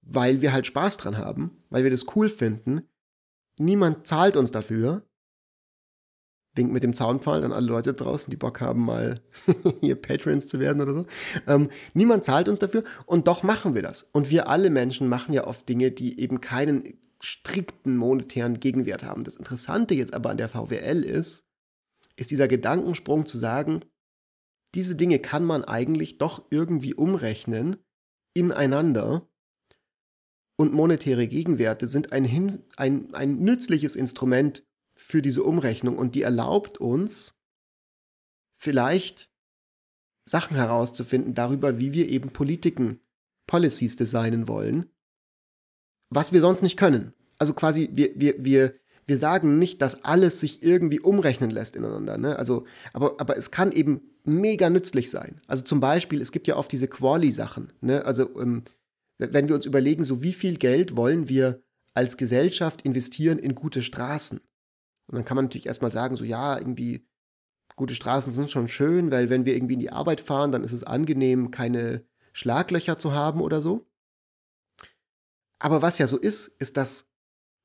weil 0.01 0.41
wir 0.41 0.53
halt 0.53 0.67
Spaß 0.67 0.97
dran 0.97 1.17
haben, 1.17 1.63
weil 1.69 1.83
wir 1.83 1.89
das 1.89 2.05
cool 2.15 2.29
finden. 2.29 2.83
Niemand 3.57 4.05
zahlt 4.05 4.37
uns 4.37 4.51
dafür. 4.51 5.01
Wink 6.53 6.71
mit 6.71 6.83
dem 6.83 6.93
Zaunpfahl 6.93 7.43
an 7.43 7.51
alle 7.51 7.65
Leute 7.65 7.95
draußen, 7.95 8.29
die 8.29 8.37
Bock 8.37 8.61
haben, 8.61 8.85
mal 8.85 9.19
hier 9.81 9.95
Patrons 9.95 10.47
zu 10.47 10.59
werden 10.59 10.79
oder 10.79 10.93
so. 10.93 11.05
Ähm, 11.47 11.69
niemand 11.93 12.23
zahlt 12.23 12.47
uns 12.47 12.59
dafür 12.59 12.83
und 13.07 13.27
doch 13.27 13.41
machen 13.41 13.73
wir 13.73 13.81
das. 13.81 14.03
Und 14.03 14.29
wir 14.29 14.47
alle 14.47 14.69
Menschen 14.69 15.09
machen 15.09 15.33
ja 15.33 15.47
oft 15.47 15.67
Dinge, 15.67 15.91
die 15.91 16.19
eben 16.19 16.39
keinen 16.39 16.99
strikten 17.19 17.97
monetären 17.97 18.59
Gegenwert 18.59 19.03
haben. 19.03 19.23
Das 19.23 19.35
Interessante 19.37 19.95
jetzt 19.95 20.13
aber 20.13 20.29
an 20.29 20.37
der 20.37 20.49
VWL 20.49 21.03
ist, 21.03 21.45
ist 22.15 22.29
dieser 22.29 22.47
Gedankensprung 22.47 23.25
zu 23.25 23.37
sagen, 23.37 23.83
diese 24.75 24.95
Dinge 24.95 25.19
kann 25.19 25.43
man 25.43 25.63
eigentlich 25.63 26.17
doch 26.17 26.45
irgendwie 26.49 26.93
umrechnen 26.93 27.77
ineinander 28.33 29.27
und 30.57 30.73
monetäre 30.73 31.27
Gegenwerte 31.27 31.87
sind 31.87 32.11
ein, 32.11 32.25
hin, 32.25 32.63
ein, 32.77 33.13
ein 33.13 33.39
nützliches 33.39 33.95
Instrument 33.95 34.65
für 34.95 35.21
diese 35.21 35.43
Umrechnung 35.43 35.97
und 35.97 36.15
die 36.15 36.21
erlaubt 36.21 36.77
uns 36.77 37.37
vielleicht 38.57 39.29
Sachen 40.25 40.55
herauszufinden 40.55 41.33
darüber, 41.33 41.77
wie 41.77 41.93
wir 41.93 42.09
eben 42.09 42.31
Politiken, 42.31 42.99
Policies 43.47 43.95
designen 43.95 44.47
wollen, 44.47 44.89
was 46.09 46.33
wir 46.33 46.41
sonst 46.41 46.61
nicht 46.61 46.77
können. 46.77 47.13
Also 47.37 47.53
quasi, 47.53 47.89
wir, 47.91 48.19
wir, 48.19 48.43
wir, 48.43 48.79
wir 49.07 49.17
sagen 49.17 49.59
nicht, 49.59 49.81
dass 49.81 50.03
alles 50.03 50.39
sich 50.39 50.63
irgendwie 50.63 50.99
umrechnen 50.99 51.49
lässt 51.49 51.75
ineinander. 51.75 52.17
Ne? 52.17 52.37
Also, 52.37 52.65
aber, 52.93 53.19
aber 53.19 53.37
es 53.37 53.51
kann 53.51 53.71
eben 53.71 54.01
mega 54.23 54.69
nützlich 54.69 55.11
sein. 55.11 55.41
Also 55.47 55.63
zum 55.63 55.79
Beispiel, 55.79 56.21
es 56.21 56.31
gibt 56.31 56.47
ja 56.47 56.55
oft 56.55 56.71
diese 56.71 56.87
Quali-Sachen. 56.87 57.71
Ne? 57.81 58.03
Also 58.05 58.39
ähm, 58.39 58.63
wenn 59.17 59.47
wir 59.47 59.55
uns 59.55 59.65
überlegen, 59.65 60.03
so 60.03 60.23
wie 60.23 60.33
viel 60.33 60.57
Geld 60.57 60.95
wollen 60.95 61.29
wir 61.29 61.61
als 61.93 62.17
Gesellschaft 62.17 62.81
investieren 62.81 63.39
in 63.39 63.55
gute 63.55 63.81
Straßen? 63.81 64.39
Und 65.07 65.15
dann 65.15 65.25
kann 65.25 65.35
man 65.35 65.45
natürlich 65.45 65.67
erstmal 65.67 65.91
sagen, 65.91 66.15
so 66.15 66.23
ja, 66.23 66.57
irgendwie 66.57 67.07
gute 67.75 67.95
Straßen 67.95 68.31
sind 68.31 68.49
schon 68.49 68.67
schön, 68.67 69.11
weil 69.11 69.29
wenn 69.29 69.45
wir 69.45 69.55
irgendwie 69.55 69.75
in 69.75 69.79
die 69.79 69.91
Arbeit 69.91 70.21
fahren, 70.21 70.51
dann 70.51 70.63
ist 70.63 70.71
es 70.71 70.83
angenehm, 70.83 71.51
keine 71.51 72.03
Schlaglöcher 72.33 72.97
zu 72.97 73.13
haben 73.13 73.41
oder 73.41 73.61
so. 73.61 73.87
Aber 75.59 75.81
was 75.81 75.97
ja 75.97 76.07
so 76.07 76.17
ist, 76.17 76.47
ist, 76.47 76.77
dass 76.77 77.11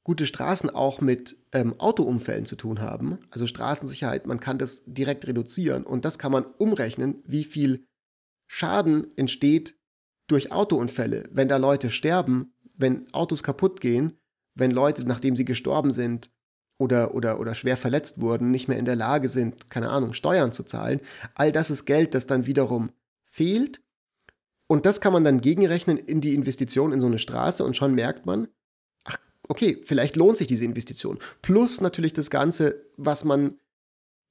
gute 0.04 0.26
Straßen 0.26 0.70
auch 0.70 1.00
mit 1.00 1.36
ähm, 1.52 1.78
Autounfällen 1.78 2.46
zu 2.46 2.56
tun 2.56 2.80
haben. 2.80 3.18
Also 3.30 3.46
Straßensicherheit, 3.46 4.26
man 4.26 4.40
kann 4.40 4.58
das 4.58 4.82
direkt 4.86 5.26
reduzieren 5.26 5.84
und 5.84 6.04
das 6.04 6.18
kann 6.18 6.32
man 6.32 6.44
umrechnen, 6.44 7.22
wie 7.26 7.44
viel 7.44 7.86
Schaden 8.46 9.16
entsteht 9.16 9.76
durch 10.26 10.52
Autounfälle, 10.52 11.28
wenn 11.32 11.48
da 11.48 11.56
Leute 11.56 11.90
sterben, 11.90 12.54
wenn 12.76 13.12
Autos 13.12 13.42
kaputt 13.42 13.80
gehen, 13.80 14.18
wenn 14.54 14.70
Leute, 14.70 15.04
nachdem 15.04 15.36
sie 15.36 15.44
gestorben 15.44 15.90
sind 15.90 16.30
oder, 16.78 17.14
oder, 17.14 17.38
oder 17.38 17.54
schwer 17.54 17.76
verletzt 17.76 18.20
wurden, 18.20 18.50
nicht 18.50 18.68
mehr 18.68 18.78
in 18.78 18.84
der 18.84 18.96
Lage 18.96 19.28
sind, 19.28 19.70
keine 19.70 19.90
Ahnung, 19.90 20.14
Steuern 20.14 20.52
zu 20.52 20.62
zahlen, 20.62 21.00
all 21.34 21.52
das 21.52 21.70
ist 21.70 21.84
Geld, 21.84 22.14
das 22.14 22.26
dann 22.26 22.46
wiederum 22.46 22.90
fehlt. 23.26 23.82
Und 24.66 24.86
das 24.86 25.00
kann 25.00 25.12
man 25.12 25.24
dann 25.24 25.40
gegenrechnen 25.40 25.98
in 25.98 26.20
die 26.20 26.34
Investition 26.34 26.92
in 26.92 27.00
so 27.00 27.06
eine 27.06 27.18
Straße 27.18 27.64
und 27.64 27.76
schon 27.76 27.94
merkt 27.94 28.24
man, 28.24 28.48
okay, 29.50 29.80
vielleicht 29.84 30.16
lohnt 30.16 30.36
sich 30.36 30.46
diese 30.46 30.64
Investition. 30.64 31.18
Plus 31.42 31.80
natürlich 31.80 32.12
das 32.12 32.30
Ganze, 32.30 32.86
was 32.96 33.24
man 33.24 33.58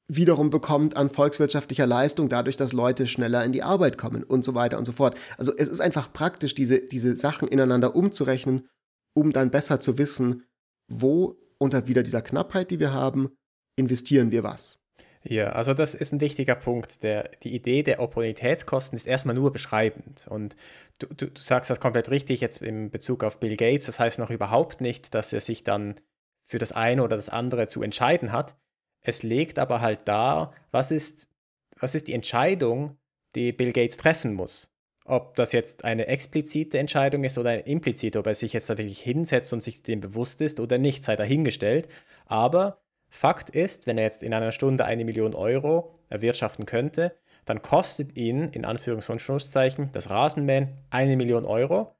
wiederum 0.08 0.50
bekommt 0.50 0.96
an 0.98 1.10
volkswirtschaftlicher 1.10 1.86
Leistung, 1.86 2.30
dadurch, 2.30 2.58
dass 2.58 2.74
Leute 2.74 3.06
schneller 3.06 3.44
in 3.44 3.52
die 3.52 3.62
Arbeit 3.62 3.98
kommen 3.98 4.24
und 4.24 4.44
so 4.44 4.56
weiter 4.56 4.80
und 4.80 4.86
so 4.86 4.94
fort. 4.94 5.20
Also 5.38 5.56
es 5.56 5.68
ist 5.68 5.82
einfach 5.82 6.12
praktisch, 6.12 6.56
diese, 6.56 6.80
diese 6.80 7.16
Sachen 7.16 7.48
ineinander 7.48 7.96
umzurechnen, 7.96 8.68
um 9.14 9.32
dann 9.34 9.52
besser 9.52 9.80
zu 9.82 9.98
wissen, 9.98 10.46
wo 10.88 11.38
unter 11.60 11.88
wieder 11.88 12.02
dieser 12.02 12.22
Knappheit, 12.22 12.72
die 12.72 12.80
wir 12.80 12.94
haben, 12.94 13.30
investieren 13.76 14.32
wir 14.32 14.44
was. 14.44 14.79
Ja, 15.24 15.52
also 15.52 15.74
das 15.74 15.96
ist 15.96 16.14
ein 16.14 16.22
wichtiger 16.22 16.56
Punkt. 16.56 17.04
Der, 17.04 17.30
die 17.44 17.54
Idee 17.54 17.84
der 17.84 18.00
Opportunitätskosten 18.00 18.96
ist 18.96 19.06
erstmal 19.06 19.36
nur 19.36 19.52
beschreibend. 19.52 20.28
Und 20.30 20.56
du, 21.00 21.08
du, 21.08 21.30
du 21.30 21.42
sagst 21.42 21.70
das 21.70 21.80
komplett 21.80 22.10
richtig 22.10 22.40
jetzt 22.40 22.62
in 22.62 22.90
Bezug 22.90 23.24
auf 23.24 23.40
Bill 23.40 23.58
Gates. 23.58 23.86
Das 23.86 24.00
heißt 24.00 24.20
noch 24.20 24.30
überhaupt 24.30 24.80
nicht, 24.80 25.14
dass 25.14 25.34
er 25.34 25.42
sich 25.42 25.64
dann 25.64 26.00
für 26.46 26.58
das 26.58 26.72
eine 26.72 27.04
oder 27.04 27.18
das 27.18 27.30
andere 27.30 27.68
zu 27.68 27.84
entscheiden 27.84 28.32
hat. 28.32 28.56
Es 29.02 29.24
legt 29.24 29.60
aber 29.60 29.82
halt 29.82 30.08
dar, 30.08 30.54
was 30.72 30.90
ist, 30.90 31.30
was 31.78 31.96
ist 31.96 32.08
die 32.08 32.14
Entscheidung, 32.14 32.98
die 33.36 33.52
Bill 33.52 33.74
Gates 33.74 33.98
treffen 33.98 34.34
muss. 34.34 34.74
Ob 35.06 35.36
das 35.36 35.52
jetzt 35.52 35.84
eine 35.84 36.08
explizite 36.08 36.78
Entscheidung 36.78 37.24
ist 37.24 37.38
oder 37.38 37.50
eine 37.50 37.62
implizite, 37.62 38.20
ob 38.20 38.28
er 38.28 38.36
sich 38.36 38.54
jetzt 38.54 38.70
da 38.70 38.78
wirklich 38.78 39.02
hinsetzt 39.02 39.52
und 39.54 39.62
sich 39.62 39.84
dem 39.84 40.02
bewusst 40.02 40.40
ist 40.40 40.60
oder 40.60 40.78
nicht, 40.78 41.04
sei 41.04 41.16
dahingestellt. 41.16 41.90
Aber 42.26 42.82
Fakt 43.10 43.50
ist, 43.50 43.88
wenn 43.88 43.98
er 43.98 44.04
jetzt 44.04 44.24
in 44.24 44.34
einer 44.34 44.52
Stunde 44.52 44.86
eine 44.86 45.06
Million 45.06 45.34
Euro 45.34 46.00
erwirtschaften 46.10 46.66
könnte, 46.66 47.16
dann 47.46 47.62
kostet 47.62 48.16
ihn 48.16 48.50
in 48.50 48.66
Anführungs- 48.66 49.10
und 49.10 49.22
Schlusszeichen 49.22 49.92
das 49.92 50.10
Rasenmähen 50.10 50.78
eine 50.90 51.18
Million 51.18 51.46
Euro. 51.46 51.96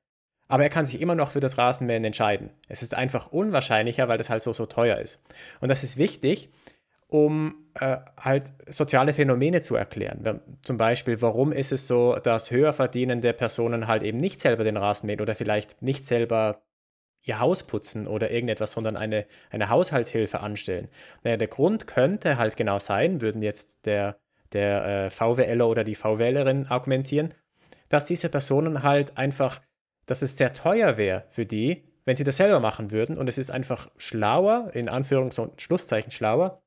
Aber 0.48 0.64
er 0.64 0.70
kann 0.70 0.86
sich 0.86 1.00
immer 1.00 1.16
noch 1.16 1.32
für 1.32 1.40
das 1.40 1.58
Rasenmähen 1.58 2.04
entscheiden. 2.06 2.52
Es 2.68 2.82
ist 2.82 2.96
einfach 2.96 3.32
unwahrscheinlicher, 3.32 4.08
weil 4.08 4.18
das 4.18 4.30
halt 4.30 4.42
so, 4.42 4.54
so 4.54 4.66
teuer 4.66 4.98
ist. 4.98 5.20
Und 5.60 5.70
das 5.70 5.84
ist 5.84 5.98
wichtig, 5.98 6.50
um 7.08 7.56
äh, 7.80 7.98
halt 8.20 8.46
soziale 8.68 9.14
Phänomene 9.14 9.62
zu 9.62 9.76
erklären. 9.76 10.42
Zum 10.62 10.78
Beispiel, 10.78 11.22
warum 11.22 11.52
ist 11.52 11.72
es 11.72 11.88
so, 11.88 12.16
dass 12.16 12.52
höher 12.52 12.74
verdienende 12.74 13.34
Personen 13.34 13.88
halt 13.88 14.04
eben 14.04 14.18
nicht 14.18 14.40
selber 14.40 14.64
den 14.64 14.78
Rasen 14.78 15.08
mähen 15.08 15.22
oder 15.22 15.36
vielleicht 15.36 15.82
nicht 15.82 16.06
selber 16.06 16.62
ihr 17.24 17.40
Haus 17.40 17.64
putzen 17.64 18.08
oder 18.08 18.32
irgendetwas, 18.32 18.72
sondern 18.72 18.96
eine, 18.96 19.26
eine 19.50 19.70
Haushaltshilfe 19.70 20.40
anstellen. 20.40 20.90
Naja, 21.24 21.38
der 21.38 21.48
Grund 21.48 21.88
könnte 21.88 22.38
halt 22.38 22.58
genau 22.58 22.80
sein, 22.80 23.22
würden 23.22 23.42
jetzt 23.42 23.86
der, 23.86 24.18
der 24.54 24.86
äh, 24.86 25.10
VWLer 25.10 25.68
oder 25.68 25.84
die 25.84 25.96
VWLerin 25.96 26.68
argumentieren, 26.68 27.34
dass 27.90 28.06
diese 28.06 28.30
Personen 28.30 28.84
halt 28.84 29.18
einfach, 29.18 29.62
dass 30.06 30.22
es 30.22 30.38
sehr 30.38 30.54
teuer 30.54 30.98
wäre 30.98 31.26
für 31.30 31.46
die, 31.46 31.84
wenn 32.06 32.16
sie 32.16 32.24
das 32.24 32.38
selber 32.38 32.60
machen 32.60 32.92
würden. 32.92 33.18
Und 33.18 33.28
es 33.28 33.38
ist 33.38 33.52
einfach 33.52 33.90
schlauer, 33.98 34.72
in 34.74 34.90
Anführungs- 34.90 35.40
und 35.40 35.62
Schlusszeichen 35.62 36.12
schlauer, 36.12 36.62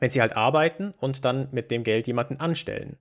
wenn 0.00 0.10
sie 0.10 0.20
halt 0.20 0.36
arbeiten 0.36 0.92
und 1.00 1.24
dann 1.24 1.48
mit 1.50 1.70
dem 1.70 1.82
Geld 1.82 2.06
jemanden 2.06 2.38
anstellen. 2.38 2.98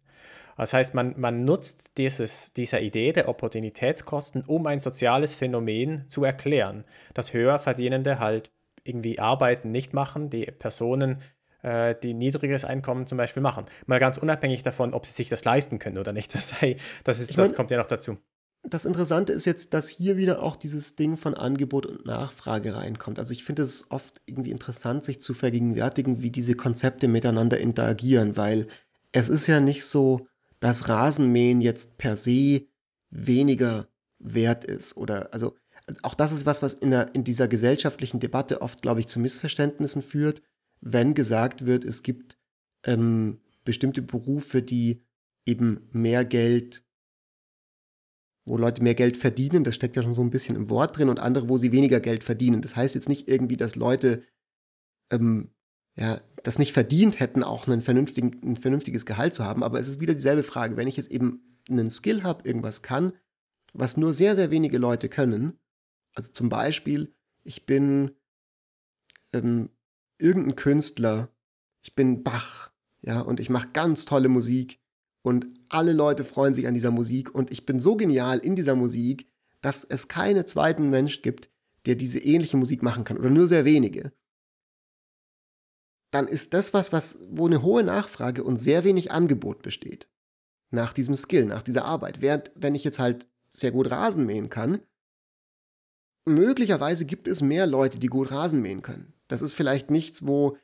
Das 0.58 0.74
heißt, 0.74 0.94
man, 0.94 1.14
man 1.18 1.46
nutzt 1.46 1.98
dieses, 1.98 2.54
diese 2.54 2.80
Idee 2.80 3.14
der 3.14 3.30
Opportunitätskosten, 3.30 4.44
um 4.46 4.66
ein 4.66 4.80
soziales 4.80 5.34
Phänomen 5.34 6.08
zu 6.08 6.24
erklären, 6.24 6.84
dass 7.14 7.34
Höherverdienende 7.34 8.20
halt 8.20 8.52
irgendwie 8.84 9.20
Arbeiten 9.20 9.72
nicht 9.72 9.94
machen, 9.94 10.30
die 10.30 10.46
Personen, 10.46 11.22
äh, 11.62 11.96
die 12.02 12.14
niedriges 12.14 12.66
Einkommen 12.66 13.08
zum 13.08 13.18
Beispiel 13.18 13.44
machen. 13.44 13.66
Mal 13.86 14.00
ganz 14.00 14.18
unabhängig 14.18 14.64
davon, 14.64 14.94
ob 14.94 15.06
sie 15.06 15.14
sich 15.14 15.30
das 15.30 15.46
leisten 15.46 15.80
können 15.80 15.98
oder 15.98 16.14
nicht. 16.14 16.34
Das, 16.38 16.50
sei, 16.50 16.78
das, 17.04 17.20
ist, 17.20 17.38
das 17.38 17.54
kommt 17.54 17.72
ja 17.72 17.78
noch 17.78 17.88
dazu. 17.88 18.18
Das 18.64 18.86
Interessante 18.86 19.32
ist 19.32 19.46
jetzt, 19.46 19.74
dass 19.74 19.88
hier 19.88 20.18
wieder 20.18 20.44
auch 20.44 20.56
dieses 20.56 20.96
Ding 20.96 21.16
von 21.16 21.36
Angebot 21.36 21.86
und 21.86 22.06
Nachfrage 22.06 22.76
reinkommt. 22.76 23.18
Also 23.18 23.32
ich 23.32 23.44
finde 23.44 23.62
es 23.62 23.90
oft 23.92 24.22
irgendwie 24.26 24.52
interessant, 24.52 25.06
sich 25.06 25.22
zu 25.22 25.34
vergegenwärtigen, 25.34 26.22
wie 26.22 26.32
diese 26.32 26.56
Konzepte 26.56 27.08
miteinander 27.08 27.60
interagieren, 27.60 28.36
weil 28.36 28.68
es 29.14 29.30
ist 29.30 29.48
ja 29.48 29.60
nicht 29.60 29.86
so, 29.86 30.28
dass 30.60 30.90
Rasenmähen 30.90 31.62
jetzt 31.62 31.98
per 31.98 32.16
se 32.16 32.68
weniger 33.10 33.88
wert 34.20 34.66
ist 34.66 34.98
oder 34.98 35.34
also 35.34 35.56
auch 36.02 36.16
das 36.16 36.34
ist 36.34 36.46
was, 36.46 36.62
was 36.62 36.74
in, 36.74 36.92
der, 36.92 37.16
in 37.16 37.24
dieser 37.24 37.48
gesellschaftlichen 37.48 38.20
Debatte 38.20 38.62
oft, 38.62 38.82
glaube 38.82 39.00
ich, 39.00 39.08
zu 39.08 39.20
Missverständnissen 39.20 40.02
führt, 40.02 40.42
wenn 40.82 41.14
gesagt 41.14 41.66
wird, 41.66 41.86
es 41.86 42.04
gibt 42.04 42.38
ähm, 42.84 43.40
bestimmte 43.64 44.02
Berufe, 44.02 44.62
die 44.62 45.02
eben 45.46 45.88
mehr 45.92 46.26
Geld 46.26 46.84
wo 48.48 48.58
Leute 48.58 48.82
mehr 48.82 48.96
Geld 48.96 49.18
verdienen, 49.18 49.66
das 49.66 49.76
steckt 49.76 49.98
ja 49.98 50.02
schon 50.02 50.14
so 50.14 50.22
ein 50.22 50.30
bisschen 50.30 50.56
im 50.56 50.70
Wort 50.70 50.98
drin, 50.98 51.10
und 51.10 51.20
andere, 51.20 51.50
wo 51.50 51.58
sie 51.58 51.74
weniger 51.74 52.00
Geld 52.00 52.24
verdienen. 52.24 52.62
Das 52.62 52.78
heißt 52.78 52.96
jetzt 52.96 53.10
nicht 53.10 53.28
irgendwie, 53.28 53.58
dass 53.58 53.76
Leute 53.76 54.24
ähm, 55.12 55.50
ja, 55.98 56.22
das 56.44 56.60
nicht 56.60 56.74
verdient 56.74 57.20
hätten, 57.20 57.44
auch 57.44 57.68
ein 57.68 57.82
vernünftiges 57.82 59.06
Gehalt 59.06 59.36
zu 59.36 59.44
haben, 59.44 59.64
aber 59.64 59.80
es 59.80 59.88
ist 59.88 60.00
wieder 60.00 60.14
dieselbe 60.14 60.44
Frage. 60.44 60.78
Wenn 60.78 60.88
ich 60.88 60.98
jetzt 60.98 61.12
eben 61.12 61.60
einen 61.70 61.90
Skill 61.90 62.24
habe, 62.24 62.48
irgendwas 62.48 62.82
kann, 62.82 63.14
was 63.74 63.98
nur 63.98 64.14
sehr, 64.14 64.36
sehr 64.36 64.52
wenige 64.52 64.78
Leute 64.78 65.10
können, 65.10 65.60
also 66.14 66.32
zum 66.32 66.50
Beispiel, 66.50 67.14
ich 67.44 67.66
bin 67.66 68.12
ähm, 69.34 69.70
irgendein 70.18 70.56
Künstler, 70.56 71.30
ich 71.82 71.96
bin 71.96 72.24
Bach, 72.24 72.72
ja, 73.02 73.22
und 73.22 73.40
ich 73.40 73.50
mache 73.50 73.70
ganz 73.74 74.06
tolle 74.06 74.30
Musik 74.30 74.80
und 75.22 75.48
alle 75.70 75.94
Leute 75.94 76.24
freuen 76.24 76.54
sich 76.54 76.68
an 76.68 76.74
dieser 76.74 76.92
Musik 76.92 77.34
und 77.34 77.52
ich 77.52 77.66
bin 77.66 77.80
so 77.80 77.96
genial 77.96 78.40
in 78.40 78.56
dieser 78.56 78.76
Musik, 78.76 79.28
dass 79.62 79.84
es 79.84 80.08
keinen 80.08 80.46
zweiten 80.46 80.90
Mensch 80.90 81.22
gibt, 81.22 81.50
der 81.86 81.96
diese 81.96 82.20
ähnliche 82.20 82.58
Musik 82.58 82.84
machen 82.84 83.04
kann 83.04 83.18
oder 83.18 83.30
nur 83.30 83.48
sehr 83.48 83.66
wenige. 83.66 84.12
Dann 86.12 86.28
ist 86.28 86.54
das 86.54 86.74
was, 86.74 86.94
was 86.94 87.20
wo 87.30 87.48
eine 87.48 87.62
hohe 87.62 87.84
Nachfrage 87.84 88.44
und 88.44 88.58
sehr 88.58 88.84
wenig 88.84 89.12
Angebot 89.12 89.62
besteht 89.62 90.10
nach 90.70 90.94
diesem 90.94 91.16
Skill, 91.16 91.46
nach 91.46 91.64
dieser 91.64 91.86
Arbeit. 91.86 92.22
Während 92.22 92.52
wenn 92.56 92.76
ich 92.76 92.84
jetzt 92.84 93.00
halt 93.00 93.28
sehr 93.52 93.72
gut 93.72 93.92
Rasen 93.92 94.26
mähen 94.26 94.50
kann, 94.50 94.82
möglicherweise 96.26 97.06
gibt 97.06 97.28
es 97.28 97.42
mehr 97.42 97.66
Leute, 97.68 98.00
die 98.00 98.08
gut 98.08 98.32
Rasen 98.32 98.62
mähen 98.62 98.82
können. 98.82 99.14
Das 99.28 99.42
ist 99.42 99.54
vielleicht 99.54 99.90
nichts, 99.92 100.26
wo 100.26 100.58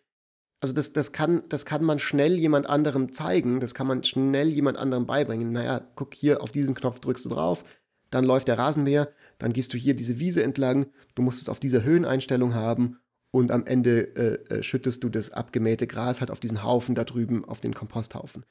also 0.62 0.74
das, 0.74 0.94
das, 0.94 1.12
kann, 1.12 1.44
das 1.50 1.66
kann 1.66 1.84
man 1.84 2.00
schnell 2.00 2.38
jemand 2.38 2.68
anderem 2.70 3.12
zeigen, 3.12 3.60
das 3.60 3.74
kann 3.74 3.86
man 3.86 4.02
schnell 4.06 4.48
jemand 4.48 4.78
anderem 4.78 5.06
beibringen. 5.06 5.52
Naja, 5.52 5.86
guck 5.96 6.14
hier, 6.14 6.42
auf 6.42 6.52
diesen 6.52 6.74
Knopf 6.74 7.02
drückst 7.02 7.26
du 7.26 7.30
drauf, 7.30 7.66
dann 8.12 8.24
läuft 8.24 8.48
der 8.48 8.58
Rasenmäher, 8.58 9.12
dann 9.40 9.52
gehst 9.52 9.74
du 9.74 9.78
hier 9.78 9.94
diese 9.94 10.20
Wiese 10.20 10.42
entlang, 10.42 10.86
du 11.16 11.22
musst 11.22 11.42
es 11.42 11.50
auf 11.50 11.60
dieser 11.60 11.84
Höheneinstellung 11.84 12.54
haben 12.54 12.98
und 13.34 13.52
am 13.52 13.66
Ende 13.66 14.16
äh, 14.16 14.56
äh, 14.56 14.64
schüttest 14.64 15.04
du 15.04 15.10
das 15.10 15.32
abgemähte 15.32 15.88
Gras 15.88 16.20
halt 16.20 16.30
auf 16.30 16.40
diesen 16.40 16.64
Haufen 16.64 16.94
da 16.94 17.04
drüben, 17.04 17.44
auf 17.46 17.62
den 17.62 17.74
Komposthaufen. 17.74 18.46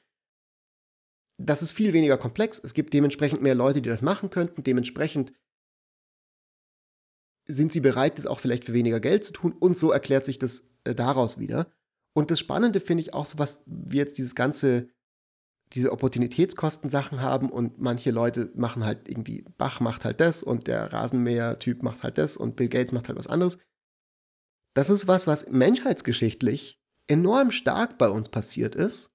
Das 1.41 1.61
ist 1.61 1.71
viel 1.71 1.93
weniger 1.93 2.17
komplex, 2.17 2.59
es 2.61 2.73
gibt 2.73 2.93
dementsprechend 2.93 3.41
mehr 3.41 3.55
Leute, 3.55 3.81
die 3.81 3.89
das 3.89 4.01
machen 4.01 4.29
könnten, 4.29 4.63
dementsprechend 4.63 5.33
sind 7.45 7.71
sie 7.71 7.79
bereit, 7.79 8.17
das 8.17 8.27
auch 8.27 8.39
vielleicht 8.39 8.65
für 8.65 8.73
weniger 8.73 8.99
Geld 8.99 9.23
zu 9.23 9.31
tun 9.31 9.53
und 9.53 9.77
so 9.77 9.91
erklärt 9.91 10.25
sich 10.25 10.37
das 10.37 10.69
äh, 10.83 10.93
daraus 10.93 11.39
wieder. 11.39 11.71
Und 12.13 12.29
das 12.29 12.39
Spannende 12.39 12.79
finde 12.79 13.01
ich 13.01 13.13
auch 13.13 13.25
so, 13.25 13.39
was 13.39 13.63
wir 13.65 13.99
jetzt 13.99 14.17
dieses 14.17 14.35
ganze, 14.35 14.89
diese 15.73 15.91
Opportunitätskosten-Sachen 15.91 17.21
haben 17.21 17.49
und 17.49 17.79
manche 17.79 18.11
Leute 18.11 18.51
machen 18.55 18.85
halt 18.85 19.09
irgendwie, 19.09 19.45
Bach 19.57 19.79
macht 19.79 20.05
halt 20.05 20.19
das 20.19 20.43
und 20.43 20.67
der 20.67 20.93
Rasenmäher-Typ 20.93 21.83
macht 21.83 22.03
halt 22.03 22.17
das 22.17 22.37
und 22.37 22.55
Bill 22.55 22.69
Gates 22.69 22.91
macht 22.91 23.07
halt 23.07 23.17
was 23.17 23.27
anderes. 23.27 23.57
Das 24.73 24.89
ist 24.89 25.07
was, 25.07 25.27
was 25.27 25.49
menschheitsgeschichtlich 25.49 26.79
enorm 27.07 27.51
stark 27.51 27.97
bei 27.97 28.09
uns 28.09 28.29
passiert 28.29 28.75
ist, 28.75 29.11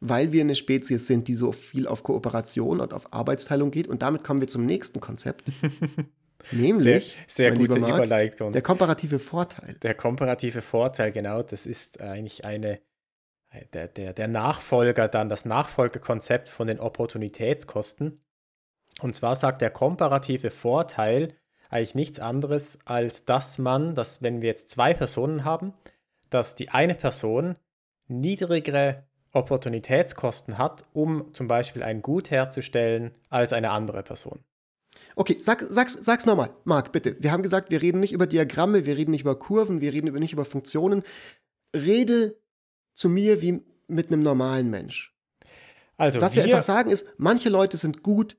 weil 0.00 0.32
wir 0.32 0.40
eine 0.40 0.54
Spezies 0.54 1.06
sind, 1.06 1.28
die 1.28 1.34
so 1.34 1.52
viel 1.52 1.86
auf 1.86 2.02
Kooperation 2.02 2.80
und 2.80 2.94
auf 2.94 3.12
Arbeitsteilung 3.12 3.70
geht. 3.70 3.88
Und 3.88 4.02
damit 4.02 4.24
kommen 4.24 4.40
wir 4.40 4.48
zum 4.48 4.64
nächsten 4.64 5.00
Konzept. 5.00 5.52
Nämlich, 6.52 7.18
sehr, 7.28 7.52
sehr 7.52 7.54
gute 7.54 7.78
Marc, 7.78 7.96
Überleitung. 7.96 8.52
Der 8.52 8.62
komparative 8.62 9.18
Vorteil. 9.18 9.74
Der 9.82 9.94
komparative 9.94 10.62
Vorteil, 10.62 11.12
genau, 11.12 11.42
das 11.42 11.66
ist 11.66 12.00
eigentlich 12.00 12.46
eine, 12.46 12.76
der, 13.74 13.88
der, 13.88 14.14
der 14.14 14.28
Nachfolger 14.28 15.08
dann, 15.08 15.28
das 15.28 15.44
Nachfolgekonzept 15.44 16.48
von 16.48 16.66
den 16.66 16.80
Opportunitätskosten. 16.80 18.24
Und 19.02 19.14
zwar 19.14 19.36
sagt 19.36 19.60
der 19.60 19.70
komparative 19.70 20.50
Vorteil 20.50 21.36
eigentlich 21.70 21.94
nichts 21.94 22.20
anderes, 22.20 22.78
als 22.84 23.24
dass 23.24 23.58
man, 23.58 23.94
dass 23.94 24.22
wenn 24.22 24.42
wir 24.42 24.48
jetzt 24.48 24.68
zwei 24.68 24.92
Personen 24.92 25.44
haben, 25.44 25.72
dass 26.28 26.54
die 26.54 26.68
eine 26.68 26.94
Person 26.94 27.56
niedrigere 28.08 29.04
Opportunitätskosten 29.32 30.58
hat, 30.58 30.84
um 30.92 31.32
zum 31.32 31.46
Beispiel 31.46 31.82
ein 31.82 32.02
Gut 32.02 32.30
herzustellen, 32.30 33.12
als 33.28 33.52
eine 33.52 33.70
andere 33.70 34.02
Person. 34.02 34.40
Okay, 35.14 35.38
sag, 35.40 35.64
sag's, 35.70 35.94
sag's 35.94 36.26
nochmal, 36.26 36.52
Marc, 36.64 36.90
bitte. 36.90 37.16
Wir 37.20 37.30
haben 37.30 37.44
gesagt, 37.44 37.70
wir 37.70 37.80
reden 37.80 38.00
nicht 38.00 38.12
über 38.12 38.26
Diagramme, 38.26 38.86
wir 38.86 38.96
reden 38.96 39.12
nicht 39.12 39.22
über 39.22 39.38
Kurven, 39.38 39.80
wir 39.80 39.92
reden 39.92 40.12
nicht 40.14 40.32
über 40.32 40.44
Funktionen. 40.44 41.04
Rede 41.74 42.36
zu 42.94 43.08
mir 43.08 43.40
wie 43.40 43.62
mit 43.86 44.08
einem 44.08 44.22
normalen 44.22 44.68
Mensch. 44.70 45.14
Also, 45.96 46.20
Was 46.20 46.34
wir, 46.34 46.44
wir 46.44 46.54
einfach 46.54 46.64
sagen 46.64 46.90
ist, 46.90 47.12
manche 47.18 47.50
Leute 47.50 47.76
sind 47.76 48.02
gut 48.02 48.36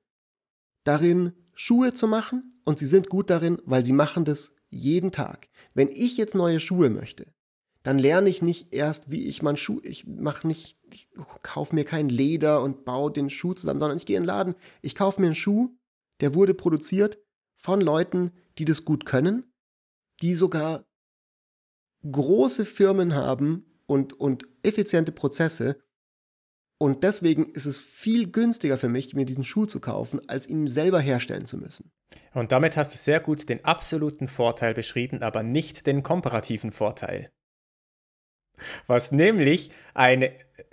darin, 0.84 1.34
Schuhe 1.62 1.94
zu 1.94 2.08
machen 2.08 2.62
und 2.66 2.80
sie 2.80 2.86
sind 2.86 3.10
gut 3.10 3.30
darin, 3.30 3.60
weil 3.66 3.86
sie 3.86 3.94
machen 3.94 4.26
das 4.26 4.54
jeden 4.70 5.12
Tag. 5.12 5.50
Wenn 5.74 5.90
ich 5.90 6.18
jetzt 6.18 6.36
neue 6.36 6.60
Schuhe 6.60 6.90
möchte, 6.90 7.34
dann 7.84 7.98
lerne 7.98 8.30
ich 8.30 8.42
nicht 8.42 8.74
erst, 8.74 9.10
wie 9.10 9.28
ich 9.28 9.42
meinen 9.42 9.58
Schuh, 9.58 9.80
ich 9.84 10.06
mache 10.06 10.48
nicht, 10.48 10.78
ich 10.92 11.10
kaufe 11.42 11.74
mir 11.74 11.84
kein 11.84 12.10
Leder 12.10 12.62
und 12.62 12.86
baue 12.86 13.12
den 13.12 13.30
Schuh 13.30 13.54
zusammen, 13.54 13.80
sondern 13.80 13.98
ich 13.98 14.06
gehe 14.06 14.18
in 14.18 14.24
den 14.24 14.28
Laden, 14.28 14.56
ich 14.82 14.96
kaufe 14.96 15.20
mir 15.20 15.28
einen 15.28 15.36
Schuh 15.36 15.72
der 16.22 16.36
wurde 16.36 16.54
produziert 16.54 17.20
von 17.56 17.82
Leuten, 17.82 18.32
die 18.58 18.66
das 18.66 18.86
gut 18.86 19.06
können, 19.06 19.52
die 20.22 20.36
sogar 20.36 20.86
große 22.10 22.66
Firmen 22.66 23.14
haben 23.16 23.66
und, 23.86 24.14
und 24.14 24.48
effiziente 24.64 25.12
Prozesse. 25.12 25.82
Und 26.82 27.04
deswegen 27.04 27.46
ist 27.52 27.68
es 27.68 27.80
viel 27.80 28.32
günstiger 28.32 28.76
für 28.76 28.90
mich, 28.90 29.14
mir 29.14 29.26
diesen 29.26 29.44
Schuh 29.44 29.68
zu 29.68 29.80
kaufen, 29.80 30.20
als 30.28 30.50
ihn 30.50 30.66
selber 30.66 31.00
herstellen 31.00 31.46
zu 31.46 31.60
müssen. 31.60 31.92
Und 32.34 32.52
damit 32.52 32.76
hast 32.76 32.96
du 32.96 32.98
sehr 32.98 33.20
gut 33.20 33.50
den 33.50 33.64
absoluten 33.64 34.28
Vorteil 34.28 34.74
beschrieben, 34.74 35.22
aber 35.22 35.44
nicht 35.44 35.86
den 35.86 36.02
komparativen 36.02 36.72
Vorteil. 36.72 37.30
Was 38.88 39.12
nämlich 39.12 39.70
ein 39.94 40.32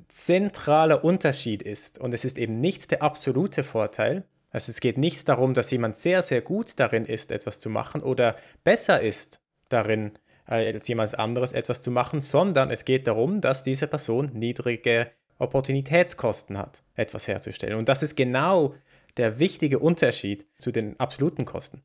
zentraler 0.09 1.05
Unterschied 1.05 1.61
ist. 1.61 1.99
Und 1.99 2.15
es 2.15 2.25
ist 2.25 2.39
eben 2.39 2.59
nicht 2.59 2.91
der 2.91 3.03
absolute 3.03 3.63
Vorteil. 3.63 4.25
Also 4.49 4.71
es 4.71 4.81
geht 4.81 4.97
nicht 4.97 5.29
darum, 5.29 5.53
dass 5.53 5.71
jemand 5.71 5.95
sehr, 5.97 6.23
sehr 6.23 6.41
gut 6.41 6.81
darin 6.81 7.05
ist, 7.05 7.31
etwas 7.31 7.61
zu 7.61 7.69
machen 7.69 8.01
oder 8.01 8.37
besser 8.65 9.03
ist 9.03 9.43
darin, 9.69 10.13
äh, 10.47 10.73
als 10.73 10.89
jemand 10.89 11.19
anderes 11.19 11.53
etwas 11.53 11.83
zu 11.83 11.91
machen, 11.91 12.23
sondern 12.23 12.71
es 12.71 12.87
geht 12.87 13.07
darum, 13.07 13.43
dass 13.43 13.63
diese 13.63 13.87
Person 13.87 14.31
niedrige 14.33 15.11
Opportunitätskosten 15.39 16.59
hat, 16.59 16.83
etwas 16.95 17.29
herzustellen. 17.29 17.79
Und 17.79 17.89
das 17.89 18.03
ist 18.03 18.17
genau 18.17 18.75
der 19.17 19.39
wichtige 19.39 19.79
Unterschied 19.79 20.47
zu 20.59 20.71
den 20.73 20.99
absoluten 20.99 21.45
Kosten. 21.45 21.83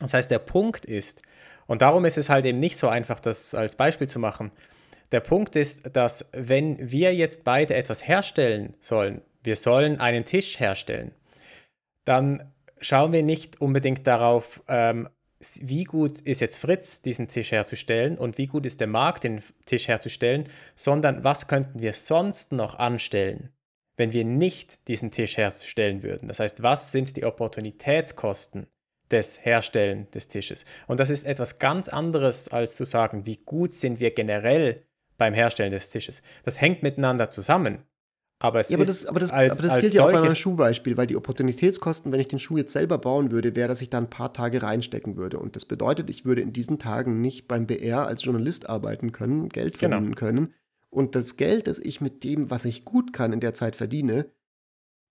Das 0.00 0.14
heißt, 0.14 0.30
der 0.30 0.38
Punkt 0.38 0.84
ist, 0.84 1.22
und 1.66 1.82
darum 1.82 2.04
ist 2.04 2.18
es 2.18 2.28
halt 2.28 2.46
eben 2.46 2.58
nicht 2.58 2.76
so 2.76 2.88
einfach, 2.88 3.20
das 3.20 3.54
als 3.54 3.76
Beispiel 3.76 4.08
zu 4.08 4.18
machen, 4.18 4.50
der 5.12 5.20
Punkt 5.20 5.56
ist, 5.56 5.94
dass 5.94 6.24
wenn 6.32 6.90
wir 6.90 7.14
jetzt 7.14 7.44
beide 7.44 7.74
etwas 7.74 8.06
herstellen 8.06 8.74
sollen, 8.80 9.22
wir 9.42 9.56
sollen 9.56 10.00
einen 10.00 10.24
Tisch 10.24 10.60
herstellen, 10.60 11.12
dann 12.04 12.52
schauen 12.80 13.12
wir 13.12 13.22
nicht 13.22 13.60
unbedingt 13.60 14.06
darauf, 14.06 14.62
ähm, 14.68 15.08
wie 15.60 15.84
gut 15.84 16.20
ist 16.20 16.40
jetzt 16.40 16.58
Fritz, 16.58 17.00
diesen 17.00 17.28
Tisch 17.28 17.52
herzustellen 17.52 18.18
und 18.18 18.36
wie 18.36 18.46
gut 18.46 18.66
ist 18.66 18.80
der 18.80 18.86
Markt, 18.86 19.24
den 19.24 19.42
Tisch 19.64 19.88
herzustellen, 19.88 20.48
sondern 20.74 21.24
was 21.24 21.48
könnten 21.48 21.80
wir 21.80 21.94
sonst 21.94 22.52
noch 22.52 22.78
anstellen, 22.78 23.50
wenn 23.96 24.12
wir 24.12 24.24
nicht 24.24 24.86
diesen 24.86 25.10
Tisch 25.10 25.38
herstellen 25.38 26.02
würden. 26.02 26.28
Das 26.28 26.40
heißt, 26.40 26.62
was 26.62 26.92
sind 26.92 27.16
die 27.16 27.24
Opportunitätskosten 27.24 28.66
des 29.10 29.42
Herstellen 29.42 30.10
des 30.10 30.28
Tisches? 30.28 30.66
Und 30.86 31.00
das 31.00 31.08
ist 31.08 31.26
etwas 31.26 31.58
ganz 31.58 31.88
anderes, 31.88 32.48
als 32.48 32.76
zu 32.76 32.84
sagen, 32.84 33.24
wie 33.24 33.38
gut 33.38 33.72
sind 33.72 33.98
wir 33.98 34.10
generell 34.12 34.84
beim 35.16 35.32
Herstellen 35.32 35.72
des 35.72 35.90
Tisches. 35.90 36.22
Das 36.44 36.60
hängt 36.60 36.82
miteinander 36.82 37.30
zusammen. 37.30 37.84
Aber 38.42 38.58
es 38.58 38.70
ja, 38.70 38.78
aber 38.78 38.86
das, 38.86 39.04
aber 39.04 39.20
das, 39.20 39.32
als, 39.32 39.58
aber 39.58 39.68
das 39.68 39.78
gilt 39.80 39.92
ja 39.92 40.02
auch 40.02 40.10
bei 40.10 40.18
einem 40.18 40.34
Schuhbeispiel, 40.34 40.96
weil 40.96 41.06
die 41.06 41.16
Opportunitätskosten, 41.16 42.10
wenn 42.10 42.20
ich 42.20 42.28
den 42.28 42.38
Schuh 42.38 42.56
jetzt 42.56 42.72
selber 42.72 42.96
bauen 42.96 43.30
würde, 43.30 43.54
wäre, 43.54 43.68
dass 43.68 43.82
ich 43.82 43.90
da 43.90 43.98
ein 43.98 44.08
paar 44.08 44.32
Tage 44.32 44.62
reinstecken 44.62 45.18
würde. 45.18 45.38
Und 45.38 45.56
das 45.56 45.66
bedeutet, 45.66 46.08
ich 46.08 46.24
würde 46.24 46.40
in 46.40 46.54
diesen 46.54 46.78
Tagen 46.78 47.20
nicht 47.20 47.48
beim 47.48 47.66
BR 47.66 48.06
als 48.06 48.24
Journalist 48.24 48.66
arbeiten 48.66 49.12
können, 49.12 49.50
Geld 49.50 49.78
genau. 49.78 49.96
verdienen 49.96 50.14
genau. 50.14 50.26
können. 50.26 50.54
Und 50.88 51.14
das 51.14 51.36
Geld, 51.36 51.66
das 51.66 51.78
ich 51.78 52.00
mit 52.00 52.24
dem, 52.24 52.50
was 52.50 52.64
ich 52.64 52.86
gut 52.86 53.12
kann, 53.12 53.34
in 53.34 53.40
der 53.40 53.52
Zeit 53.52 53.76
verdiene, 53.76 54.30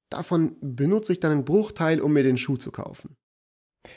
davon 0.10 0.58
benutze 0.60 1.14
ich 1.14 1.20
dann 1.20 1.32
einen 1.32 1.46
Bruchteil, 1.46 2.02
um 2.02 2.14
mir 2.14 2.24
den 2.24 2.38
Schuh 2.38 2.58
zu 2.58 2.72
kaufen. 2.72 3.16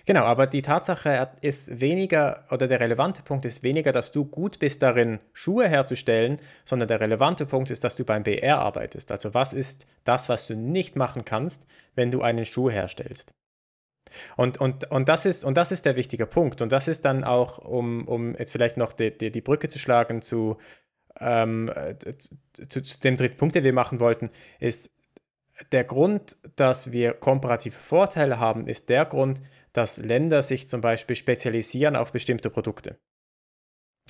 Genau, 0.06 0.22
aber 0.22 0.46
die 0.46 0.62
Tatsache 0.62 1.32
ist 1.40 1.80
weniger, 1.80 2.44
oder 2.50 2.68
der 2.68 2.80
relevante 2.80 3.22
Punkt 3.22 3.44
ist 3.44 3.62
weniger, 3.62 3.90
dass 3.90 4.12
du 4.12 4.24
gut 4.24 4.58
bist 4.58 4.82
darin, 4.82 5.18
Schuhe 5.32 5.68
herzustellen, 5.68 6.38
sondern 6.64 6.88
der 6.88 7.00
relevante 7.00 7.46
Punkt 7.46 7.70
ist, 7.70 7.82
dass 7.82 7.96
du 7.96 8.04
beim 8.04 8.22
BR 8.22 8.58
arbeitest. 8.58 9.10
Also 9.10 9.34
was 9.34 9.52
ist 9.52 9.86
das, 10.04 10.28
was 10.28 10.46
du 10.46 10.54
nicht 10.54 10.94
machen 10.94 11.24
kannst, 11.24 11.66
wenn 11.94 12.10
du 12.10 12.22
einen 12.22 12.44
Schuh 12.44 12.70
herstellst? 12.70 13.32
Und, 14.36 14.60
und, 14.60 14.90
und, 14.90 15.08
das, 15.08 15.26
ist, 15.26 15.44
und 15.44 15.56
das 15.56 15.72
ist 15.72 15.84
der 15.84 15.96
wichtige 15.96 16.26
Punkt. 16.26 16.62
Und 16.62 16.70
das 16.70 16.86
ist 16.86 17.04
dann 17.04 17.24
auch, 17.24 17.58
um, 17.58 18.06
um 18.06 18.36
jetzt 18.36 18.52
vielleicht 18.52 18.76
noch 18.76 18.92
die, 18.92 19.16
die, 19.16 19.30
die 19.30 19.40
Brücke 19.40 19.68
zu 19.68 19.78
schlagen 19.78 20.22
zu, 20.22 20.58
ähm, 21.18 21.72
zu, 22.68 22.82
zu 22.82 23.00
dem 23.00 23.16
dritten 23.16 23.36
Punkt, 23.36 23.54
den 23.54 23.64
wir 23.64 23.72
machen 23.72 24.00
wollten, 24.00 24.30
ist 24.60 24.90
der 25.70 25.84
Grund, 25.84 26.36
dass 26.56 26.92
wir 26.92 27.12
komparative 27.12 27.78
Vorteile 27.78 28.38
haben, 28.38 28.66
ist 28.66 28.88
der 28.88 29.04
Grund, 29.04 29.42
dass 29.72 29.98
Länder 29.98 30.42
sich 30.42 30.68
zum 30.68 30.80
Beispiel 30.80 31.16
spezialisieren 31.16 31.96
auf 31.96 32.12
bestimmte 32.12 32.50
Produkte. 32.50 32.98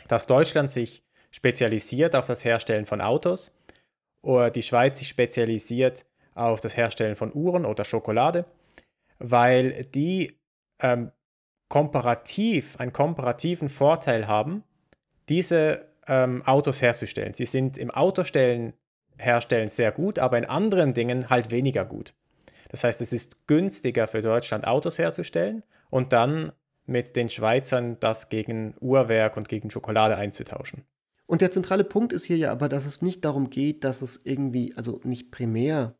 Dass 0.09 0.27
Deutschland 0.27 0.71
sich 0.71 1.05
spezialisiert 1.31 2.15
auf 2.15 2.27
das 2.27 2.45
Herstellen 2.45 2.85
von 2.85 3.01
Autos 3.01 3.53
oder 4.23 4.51
die 4.51 4.63
Schweiz 4.63 4.99
sich 4.99 5.09
spezialisiert 5.09 6.05
auf 6.35 6.61
das 6.61 6.77
Herstellen 6.77 7.17
von 7.17 7.33
Uhren 7.35 7.65
oder 7.65 7.85
Schokolade, 7.85 8.45
weil 9.19 9.85
die 9.85 10.39
ähm, 10.81 11.13
komparativ, 11.69 12.79
einen 12.79 12.93
komparativen 12.93 13.69
Vorteil 13.69 14.27
haben, 14.27 14.65
diese 15.29 15.89
ähm, 16.07 16.43
Autos 16.45 16.83
herzustellen. 16.83 17.35
Sie 17.35 17.47
sind 17.47 17.79
im 17.79 17.91
Autostellen 17.91 18.75
herstellen 19.19 19.69
sehr 19.69 19.93
gut, 19.93 20.19
aber 20.19 20.39
in 20.39 20.45
anderen 20.45 20.95
Dingen 20.95 21.31
halt 21.31 21.51
weniger 21.51 21.85
gut. 21.85 22.15
Das 22.73 22.85
heißt, 22.85 23.01
es 23.03 23.13
ist 23.13 23.47
günstiger 23.47 24.07
für 24.07 24.23
Deutschland 24.23 24.67
Autos 24.67 24.99
herzustellen 24.99 25.63
und 25.91 26.13
dann 26.13 26.53
mit 26.87 27.15
den 27.15 27.29
Schweizern 27.29 27.99
das 28.01 28.29
gegen 28.29 28.75
Uhrwerk 28.81 29.37
und 29.37 29.49
gegen 29.49 29.71
Schokolade 29.71 30.17
einzutauschen. 30.17 30.85
Und 31.27 31.43
der 31.43 31.51
zentrale 31.51 31.85
Punkt 31.85 32.13
ist 32.13 32.25
hier 32.25 32.39
ja 32.39 32.51
aber, 32.51 32.69
dass 32.69 32.87
es 32.87 33.03
nicht 33.03 33.25
darum 33.25 33.51
geht, 33.51 33.85
dass 33.85 34.03
es 34.03 34.25
irgendwie, 34.25 34.75
also 34.77 35.01
nicht 35.05 35.31
primär 35.31 35.97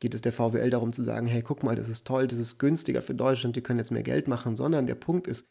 geht 0.00 0.14
es 0.14 0.22
der 0.22 0.32
VWL 0.32 0.70
darum 0.70 0.92
zu 0.92 1.02
sagen, 1.02 1.26
hey, 1.26 1.42
guck 1.42 1.62
mal, 1.62 1.76
das 1.76 1.88
ist 1.88 2.06
toll, 2.06 2.26
das 2.26 2.38
ist 2.38 2.58
günstiger 2.58 3.00
für 3.00 3.14
Deutschland, 3.14 3.54
die 3.54 3.62
können 3.62 3.78
jetzt 3.78 3.92
mehr 3.92 4.02
Geld 4.02 4.26
machen, 4.26 4.56
sondern 4.56 4.86
der 4.86 4.96
Punkt 4.96 5.26
ist, 5.26 5.48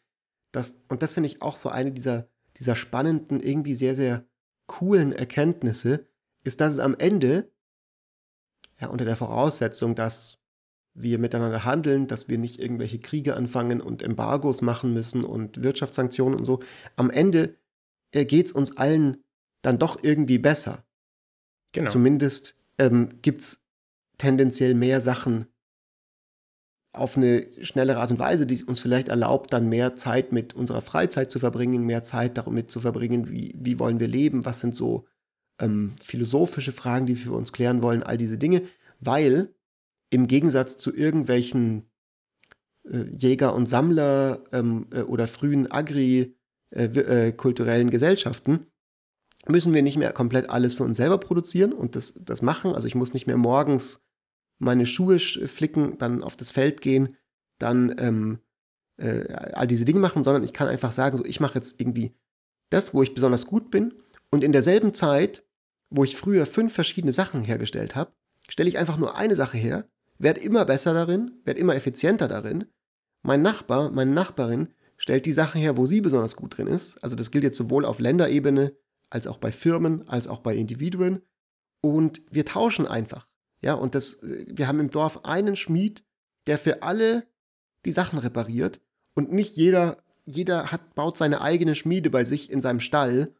dass, 0.52 0.82
und 0.88 1.02
das 1.02 1.14
finde 1.14 1.28
ich 1.28 1.40
auch 1.40 1.56
so 1.56 1.68
eine 1.68 1.92
dieser, 1.92 2.28
dieser 2.58 2.76
spannenden, 2.76 3.40
irgendwie 3.40 3.74
sehr, 3.74 3.96
sehr 3.96 4.24
coolen 4.66 5.12
Erkenntnisse, 5.12 6.06
ist, 6.44 6.60
dass 6.60 6.74
es 6.74 6.78
am 6.78 6.94
Ende, 6.96 7.50
ja, 8.78 8.88
unter 8.88 9.04
der 9.04 9.16
Voraussetzung, 9.16 9.94
dass 9.94 10.43
wir 10.94 11.18
miteinander 11.18 11.64
handeln, 11.64 12.06
dass 12.06 12.28
wir 12.28 12.38
nicht 12.38 12.60
irgendwelche 12.60 13.00
Kriege 13.00 13.36
anfangen 13.36 13.80
und 13.80 14.02
Embargos 14.02 14.62
machen 14.62 14.94
müssen 14.94 15.24
und 15.24 15.62
Wirtschaftssanktionen 15.62 16.38
und 16.38 16.44
so. 16.44 16.60
Am 16.96 17.10
Ende 17.10 17.56
äh, 18.12 18.24
geht 18.24 18.46
es 18.46 18.52
uns 18.52 18.76
allen 18.76 19.18
dann 19.62 19.78
doch 19.78 20.02
irgendwie 20.02 20.38
besser. 20.38 20.84
Genau. 21.72 21.90
Zumindest 21.90 22.56
ähm, 22.78 23.20
gibt 23.22 23.40
es 23.40 23.64
tendenziell 24.18 24.74
mehr 24.74 25.00
Sachen 25.00 25.46
auf 26.92 27.16
eine 27.16 27.46
schnellere 27.60 27.98
Art 27.98 28.12
und 28.12 28.20
Weise, 28.20 28.46
die 28.46 28.62
uns 28.62 28.80
vielleicht 28.80 29.08
erlaubt, 29.08 29.52
dann 29.52 29.68
mehr 29.68 29.96
Zeit 29.96 30.30
mit 30.30 30.54
unserer 30.54 30.80
Freizeit 30.80 31.32
zu 31.32 31.40
verbringen, 31.40 31.84
mehr 31.84 32.04
Zeit 32.04 32.38
damit 32.38 32.70
zu 32.70 32.78
verbringen, 32.78 33.30
wie, 33.30 33.52
wie 33.58 33.80
wollen 33.80 33.98
wir 33.98 34.06
leben, 34.06 34.44
was 34.44 34.60
sind 34.60 34.76
so 34.76 35.04
ähm, 35.58 35.96
philosophische 36.00 36.70
Fragen, 36.70 37.06
die 37.06 37.16
wir 37.16 37.24
für 37.24 37.36
uns 37.36 37.52
klären 37.52 37.82
wollen, 37.82 38.04
all 38.04 38.16
diese 38.16 38.38
Dinge, 38.38 38.62
weil 39.00 39.52
im 40.14 40.26
Gegensatz 40.28 40.78
zu 40.78 40.94
irgendwelchen 40.94 41.90
äh, 42.88 43.04
Jäger 43.16 43.54
und 43.54 43.66
Sammler 43.66 44.44
ähm, 44.52 44.86
äh, 44.92 45.02
oder 45.02 45.26
frühen 45.26 45.70
agrikulturellen 45.70 47.88
äh, 47.88 47.90
äh 47.90 47.92
Gesellschaften 47.92 48.66
müssen 49.46 49.74
wir 49.74 49.82
nicht 49.82 49.98
mehr 49.98 50.12
komplett 50.12 50.48
alles 50.48 50.76
für 50.76 50.84
uns 50.84 50.96
selber 50.96 51.18
produzieren 51.18 51.72
und 51.72 51.96
das, 51.96 52.14
das 52.20 52.42
machen. 52.42 52.74
Also 52.74 52.86
ich 52.86 52.94
muss 52.94 53.12
nicht 53.12 53.26
mehr 53.26 53.36
morgens 53.36 54.00
meine 54.58 54.86
Schuhe 54.86 55.18
flicken, 55.18 55.98
dann 55.98 56.22
auf 56.22 56.36
das 56.36 56.52
Feld 56.52 56.80
gehen, 56.80 57.08
dann 57.58 57.94
ähm, 57.98 58.38
äh, 58.96 59.32
all 59.32 59.66
diese 59.66 59.84
Dinge 59.84 59.98
machen, 59.98 60.22
sondern 60.24 60.44
ich 60.44 60.52
kann 60.52 60.68
einfach 60.68 60.92
sagen, 60.92 61.18
so 61.18 61.24
ich 61.24 61.40
mache 61.40 61.56
jetzt 61.56 61.80
irgendwie 61.80 62.14
das, 62.70 62.94
wo 62.94 63.02
ich 63.02 63.14
besonders 63.14 63.46
gut 63.46 63.70
bin 63.70 63.94
und 64.30 64.44
in 64.44 64.52
derselben 64.52 64.94
Zeit, 64.94 65.44
wo 65.90 66.04
ich 66.04 66.16
früher 66.16 66.46
fünf 66.46 66.72
verschiedene 66.72 67.12
Sachen 67.12 67.42
hergestellt 67.42 67.96
habe, 67.96 68.12
stelle 68.48 68.68
ich 68.68 68.78
einfach 68.78 68.96
nur 68.96 69.16
eine 69.16 69.34
Sache 69.34 69.58
her 69.58 69.88
werde 70.18 70.40
immer 70.40 70.64
besser 70.64 70.94
darin, 70.94 71.32
werde 71.44 71.60
immer 71.60 71.74
effizienter 71.74 72.28
darin. 72.28 72.66
Mein 73.22 73.42
Nachbar, 73.42 73.90
meine 73.90 74.12
Nachbarin 74.12 74.68
stellt 74.96 75.26
die 75.26 75.32
Sachen 75.32 75.60
her, 75.60 75.76
wo 75.76 75.86
sie 75.86 76.00
besonders 76.00 76.36
gut 76.36 76.56
drin 76.56 76.66
ist. 76.66 77.02
Also 77.02 77.16
das 77.16 77.30
gilt 77.30 77.44
jetzt 77.44 77.56
sowohl 77.56 77.84
auf 77.84 77.98
Länderebene 77.98 78.76
als 79.10 79.26
auch 79.26 79.38
bei 79.38 79.52
Firmen, 79.52 80.08
als 80.08 80.28
auch 80.28 80.40
bei 80.40 80.54
Individuen. 80.54 81.22
Und 81.80 82.22
wir 82.30 82.44
tauschen 82.44 82.86
einfach. 82.86 83.26
Ja, 83.60 83.74
und 83.74 83.94
das, 83.94 84.22
äh, 84.22 84.46
wir 84.48 84.68
haben 84.68 84.80
im 84.80 84.90
Dorf 84.90 85.24
einen 85.24 85.56
Schmied, 85.56 86.04
der 86.46 86.58
für 86.58 86.82
alle 86.82 87.24
die 87.84 87.92
Sachen 87.92 88.18
repariert 88.18 88.80
und 89.14 89.32
nicht 89.32 89.56
jeder, 89.56 89.98
jeder 90.24 90.72
hat, 90.72 90.94
baut 90.94 91.18
seine 91.18 91.40
eigene 91.40 91.74
Schmiede 91.74 92.10
bei 92.10 92.24
sich 92.24 92.50
in 92.50 92.60
seinem 92.60 92.80
Stall 92.80 93.34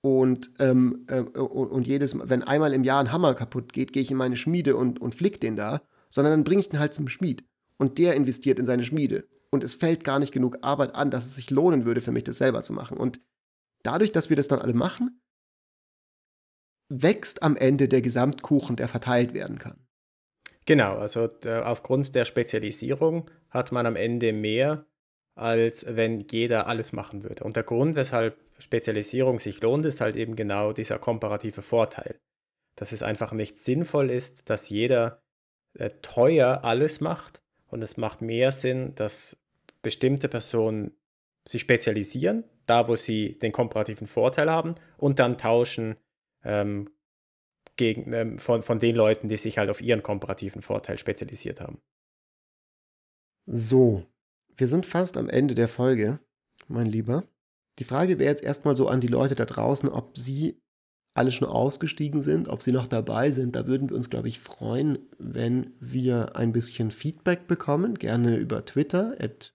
und, 0.00 0.50
ähm, 0.58 1.06
äh, 1.08 1.20
und, 1.20 1.86
jedes, 1.86 2.16
wenn 2.18 2.42
einmal 2.42 2.72
im 2.72 2.84
Jahr 2.84 3.00
ein 3.00 3.12
Hammer 3.12 3.34
kaputt 3.34 3.72
geht, 3.72 3.92
gehe 3.92 4.02
ich 4.02 4.10
in 4.10 4.16
meine 4.16 4.36
Schmiede 4.36 4.76
und, 4.76 5.00
und 5.00 5.14
flick 5.14 5.40
den 5.40 5.56
da 5.56 5.82
sondern 6.12 6.32
dann 6.32 6.44
bringe 6.44 6.60
ich 6.60 6.68
den 6.68 6.78
halt 6.78 6.94
zum 6.94 7.08
Schmied. 7.08 7.44
Und 7.78 7.98
der 7.98 8.14
investiert 8.14 8.60
in 8.60 8.64
seine 8.64 8.84
Schmiede. 8.84 9.26
Und 9.50 9.64
es 9.64 9.74
fällt 9.74 10.04
gar 10.04 10.20
nicht 10.20 10.32
genug 10.32 10.58
Arbeit 10.62 10.94
an, 10.94 11.10
dass 11.10 11.26
es 11.26 11.34
sich 11.34 11.50
lohnen 11.50 11.84
würde, 11.84 12.00
für 12.00 12.12
mich 12.12 12.24
das 12.24 12.38
selber 12.38 12.62
zu 12.62 12.72
machen. 12.72 12.96
Und 12.96 13.20
dadurch, 13.82 14.12
dass 14.12 14.30
wir 14.30 14.36
das 14.36 14.46
dann 14.46 14.60
alle 14.60 14.74
machen, 14.74 15.20
wächst 16.88 17.42
am 17.42 17.56
Ende 17.56 17.88
der 17.88 18.02
Gesamtkuchen, 18.02 18.76
der 18.76 18.86
verteilt 18.86 19.34
werden 19.34 19.58
kann. 19.58 19.84
Genau, 20.66 20.98
also 20.98 21.28
aufgrund 21.64 22.14
der 22.14 22.24
Spezialisierung 22.24 23.28
hat 23.50 23.72
man 23.72 23.86
am 23.86 23.96
Ende 23.96 24.32
mehr 24.32 24.86
als 25.34 25.86
wenn 25.88 26.20
jeder 26.30 26.66
alles 26.66 26.92
machen 26.92 27.22
würde. 27.22 27.44
Und 27.44 27.56
der 27.56 27.62
Grund, 27.62 27.94
weshalb 27.94 28.38
Spezialisierung 28.58 29.38
sich 29.38 29.60
lohnt, 29.60 29.86
ist 29.86 30.00
halt 30.00 30.16
eben 30.16 30.36
genau 30.36 30.72
dieser 30.72 30.98
komparative 30.98 31.62
Vorteil. 31.62 32.20
Dass 32.76 32.92
es 32.92 33.02
einfach 33.02 33.32
nicht 33.32 33.56
sinnvoll 33.56 34.10
ist, 34.10 34.50
dass 34.50 34.68
jeder 34.68 35.21
äh, 35.74 35.90
teuer 36.02 36.64
alles 36.64 37.00
macht 37.00 37.42
und 37.68 37.82
es 37.82 37.96
macht 37.96 38.22
mehr 38.22 38.52
Sinn, 38.52 38.94
dass 38.94 39.36
bestimmte 39.82 40.28
Personen 40.28 40.92
sich 41.46 41.62
spezialisieren, 41.62 42.44
da 42.66 42.88
wo 42.88 42.96
sie 42.96 43.38
den 43.38 43.52
komparativen 43.52 44.06
Vorteil 44.06 44.50
haben 44.50 44.74
und 44.96 45.18
dann 45.18 45.38
tauschen 45.38 45.96
ähm, 46.44 46.90
gegen, 47.76 48.12
ähm, 48.12 48.38
von, 48.38 48.62
von 48.62 48.78
den 48.78 48.94
Leuten, 48.94 49.28
die 49.28 49.36
sich 49.36 49.58
halt 49.58 49.70
auf 49.70 49.80
ihren 49.80 50.02
komparativen 50.02 50.62
Vorteil 50.62 50.98
spezialisiert 50.98 51.60
haben. 51.60 51.80
So, 53.46 54.06
wir 54.54 54.68
sind 54.68 54.86
fast 54.86 55.16
am 55.16 55.28
Ende 55.28 55.54
der 55.54 55.68
Folge, 55.68 56.20
mein 56.68 56.86
Lieber. 56.86 57.24
Die 57.78 57.84
Frage 57.84 58.18
wäre 58.18 58.30
jetzt 58.30 58.44
erstmal 58.44 58.76
so 58.76 58.88
an 58.88 59.00
die 59.00 59.08
Leute 59.08 59.34
da 59.34 59.46
draußen, 59.46 59.88
ob 59.88 60.16
sie 60.16 60.62
alle 61.14 61.30
schon 61.30 61.48
ausgestiegen 61.48 62.22
sind, 62.22 62.48
ob 62.48 62.62
sie 62.62 62.72
noch 62.72 62.86
dabei 62.86 63.30
sind. 63.30 63.54
Da 63.54 63.66
würden 63.66 63.90
wir 63.90 63.96
uns, 63.96 64.08
glaube 64.08 64.28
ich, 64.28 64.38
freuen, 64.38 64.98
wenn 65.18 65.74
wir 65.78 66.36
ein 66.36 66.52
bisschen 66.52 66.90
Feedback 66.90 67.46
bekommen. 67.46 67.94
Gerne 67.94 68.36
über 68.36 68.64
Twitter, 68.64 69.14
at 69.18 69.54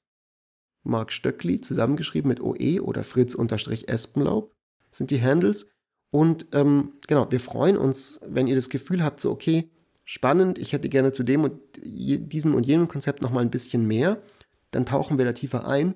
Mark 0.83 1.11
Stöckli, 1.11 1.61
zusammengeschrieben 1.61 2.29
mit 2.29 2.41
OE 2.41 2.79
oder 2.81 3.03
Fritz-Espenlaub 3.03 4.55
sind 4.91 5.11
die 5.11 5.21
Handles. 5.21 5.69
Und 6.11 6.47
ähm, 6.53 6.93
genau, 7.07 7.29
wir 7.29 7.39
freuen 7.39 7.77
uns, 7.77 8.19
wenn 8.25 8.47
ihr 8.47 8.55
das 8.55 8.69
Gefühl 8.69 9.03
habt, 9.03 9.19
so 9.19 9.31
okay, 9.31 9.69
spannend, 10.05 10.57
ich 10.57 10.73
hätte 10.73 10.89
gerne 10.89 11.11
zu 11.11 11.23
dem 11.23 11.43
und 11.43 11.59
diesem 11.75 12.55
und 12.55 12.65
jenem 12.65 12.87
Konzept 12.87 13.21
noch 13.21 13.31
mal 13.31 13.41
ein 13.41 13.51
bisschen 13.51 13.85
mehr, 13.85 14.21
dann 14.71 14.85
tauchen 14.85 15.17
wir 15.17 15.25
da 15.25 15.33
tiefer 15.33 15.67
ein. 15.67 15.95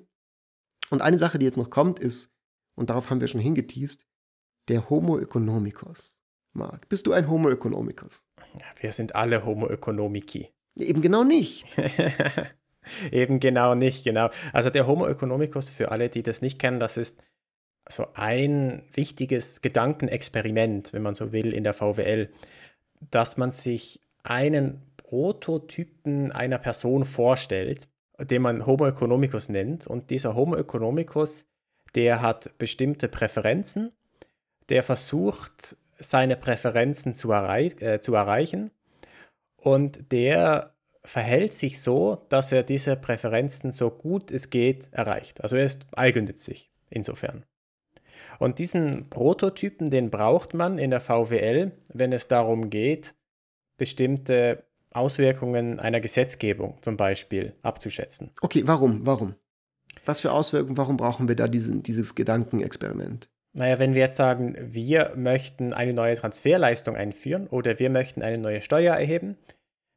Und 0.90 1.00
eine 1.00 1.18
Sache, 1.18 1.38
die 1.38 1.46
jetzt 1.46 1.56
noch 1.56 1.70
kommt, 1.70 1.98
ist, 1.98 2.30
und 2.74 2.90
darauf 2.90 3.08
haben 3.08 3.20
wir 3.20 3.28
schon 3.28 3.40
hingeteased, 3.40 4.04
der 4.68 4.88
Homo 4.90 5.18
economicus. 5.18 6.20
Marc, 6.52 6.88
bist 6.88 7.06
du 7.06 7.12
ein 7.12 7.28
Homo 7.28 7.50
economicus? 7.50 8.26
Ja, 8.54 8.66
wir 8.80 8.92
sind 8.92 9.14
alle 9.14 9.44
Homo 9.44 9.68
economici. 9.68 10.50
Eben 10.76 11.02
genau 11.02 11.24
nicht. 11.24 11.66
Eben 13.12 13.40
genau 13.40 13.74
nicht, 13.74 14.04
genau. 14.04 14.30
Also 14.52 14.70
der 14.70 14.86
Homo 14.86 15.06
economicus, 15.06 15.70
für 15.70 15.90
alle, 15.90 16.08
die 16.08 16.22
das 16.22 16.42
nicht 16.42 16.58
kennen, 16.58 16.80
das 16.80 16.96
ist 16.96 17.22
so 17.88 18.06
ein 18.14 18.82
wichtiges 18.92 19.62
Gedankenexperiment, 19.62 20.92
wenn 20.92 21.02
man 21.02 21.14
so 21.14 21.32
will, 21.32 21.52
in 21.52 21.64
der 21.64 21.74
VWL, 21.74 22.30
dass 23.10 23.36
man 23.36 23.50
sich 23.50 24.00
einen 24.22 24.82
Prototypen 24.96 26.32
einer 26.32 26.58
Person 26.58 27.04
vorstellt, 27.04 27.88
den 28.20 28.42
man 28.42 28.66
Homo 28.66 28.86
economicus 28.86 29.48
nennt. 29.48 29.86
Und 29.86 30.10
dieser 30.10 30.34
Homo 30.34 30.56
economicus, 30.56 31.44
der 31.94 32.22
hat 32.22 32.56
bestimmte 32.58 33.08
Präferenzen, 33.08 33.92
der 34.68 34.82
versucht, 34.82 35.76
seine 35.98 36.36
Präferenzen 36.36 37.14
zu, 37.14 37.30
erreich 37.30 37.80
äh, 37.80 38.00
zu 38.00 38.14
erreichen 38.14 38.70
und 39.56 40.12
der 40.12 40.74
verhält 41.04 41.52
sich 41.54 41.80
so, 41.80 42.26
dass 42.28 42.52
er 42.52 42.62
diese 42.62 42.96
Präferenzen 42.96 43.72
so 43.72 43.90
gut 43.90 44.30
es 44.30 44.50
geht 44.50 44.88
erreicht. 44.92 45.42
Also 45.42 45.56
er 45.56 45.64
ist 45.64 45.86
eigennützig 45.92 46.70
insofern. 46.90 47.44
Und 48.38 48.58
diesen 48.58 49.08
Prototypen, 49.08 49.90
den 49.90 50.10
braucht 50.10 50.54
man 50.54 50.78
in 50.78 50.90
der 50.90 51.00
VWL, 51.00 51.72
wenn 51.92 52.12
es 52.12 52.28
darum 52.28 52.70
geht, 52.70 53.14
bestimmte 53.76 54.64
Auswirkungen 54.90 55.80
einer 55.80 56.00
Gesetzgebung 56.00 56.78
zum 56.82 56.96
Beispiel 56.96 57.54
abzuschätzen. 57.62 58.30
Okay, 58.40 58.62
warum? 58.66 59.06
Warum? 59.06 59.34
Was 60.04 60.20
für 60.20 60.32
Auswirkungen, 60.32 60.76
warum 60.76 60.96
brauchen 60.96 61.28
wir 61.28 61.36
da 61.36 61.48
diesen, 61.48 61.82
dieses 61.82 62.14
Gedankenexperiment? 62.14 63.30
Naja, 63.54 63.78
wenn 63.78 63.94
wir 63.94 64.00
jetzt 64.00 64.16
sagen, 64.16 64.56
wir 64.58 65.12
möchten 65.14 65.72
eine 65.72 65.92
neue 65.92 66.16
Transferleistung 66.16 66.96
einführen 66.96 67.46
oder 67.48 67.78
wir 67.78 67.90
möchten 67.90 68.22
eine 68.22 68.38
neue 68.38 68.62
Steuer 68.62 68.94
erheben, 68.94 69.36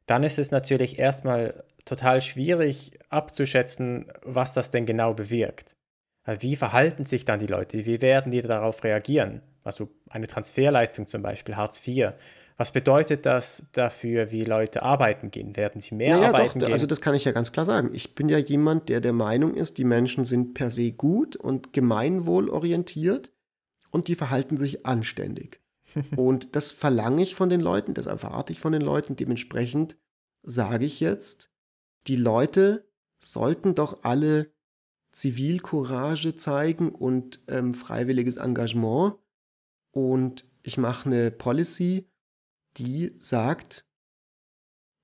dann 0.06 0.24
ist 0.24 0.38
es 0.38 0.50
natürlich 0.50 0.98
erstmal 0.98 1.64
total 1.84 2.20
schwierig 2.20 2.98
abzuschätzen, 3.08 4.12
was 4.22 4.52
das 4.52 4.70
denn 4.70 4.84
genau 4.84 5.14
bewirkt. 5.14 5.76
Wie 6.40 6.56
verhalten 6.56 7.04
sich 7.04 7.24
dann 7.24 7.38
die 7.38 7.46
Leute? 7.46 7.86
Wie 7.86 8.02
werden 8.02 8.32
die 8.32 8.42
darauf 8.42 8.82
reagieren? 8.84 9.42
Also 9.62 9.88
eine 10.10 10.26
Transferleistung 10.26 11.06
zum 11.06 11.22
Beispiel, 11.22 11.56
Hartz 11.56 11.86
IV. 11.86 12.12
Was 12.56 12.72
bedeutet 12.72 13.26
das 13.26 13.66
dafür, 13.72 14.32
wie 14.32 14.42
Leute 14.42 14.82
arbeiten 14.82 15.30
gehen? 15.30 15.56
Werden 15.56 15.80
sie 15.80 15.94
mehr 15.94 16.16
ja, 16.16 16.22
ja, 16.22 16.28
arbeiten 16.28 16.58
doch, 16.58 16.66
gehen? 16.66 16.72
Also 16.72 16.86
das 16.86 17.00
kann 17.00 17.14
ich 17.14 17.24
ja 17.24 17.32
ganz 17.32 17.52
klar 17.52 17.66
sagen. 17.66 17.90
Ich 17.92 18.14
bin 18.14 18.28
ja 18.28 18.38
jemand, 18.38 18.88
der 18.88 19.00
der 19.00 19.12
Meinung 19.12 19.54
ist, 19.54 19.78
die 19.78 19.84
Menschen 19.84 20.24
sind 20.24 20.54
per 20.54 20.70
se 20.70 20.92
gut 20.92 21.36
und 21.36 21.72
gemeinwohlorientiert 21.72 23.30
und 23.90 24.08
die 24.08 24.14
verhalten 24.14 24.56
sich 24.56 24.86
anständig. 24.86 25.60
und 26.16 26.56
das 26.56 26.72
verlange 26.72 27.22
ich 27.22 27.34
von 27.34 27.48
den 27.48 27.60
Leuten, 27.60 27.94
das 27.94 28.06
erwarte 28.06 28.52
ich 28.52 28.60
von 28.60 28.72
den 28.72 28.82
Leuten. 28.82 29.16
Dementsprechend 29.16 29.96
sage 30.42 30.84
ich 30.84 31.00
jetzt, 31.00 31.50
die 32.06 32.16
Leute 32.16 32.88
sollten 33.18 33.74
doch 33.74 34.04
alle 34.04 34.52
Zivilcourage 35.12 36.36
zeigen 36.36 36.90
und 36.90 37.40
ähm, 37.48 37.72
freiwilliges 37.74 38.36
Engagement. 38.36 39.14
Und 39.90 40.44
ich 40.62 40.76
mache 40.76 41.06
eine 41.06 41.30
Policy, 41.30 42.10
die 42.76 43.14
sagt, 43.18 43.86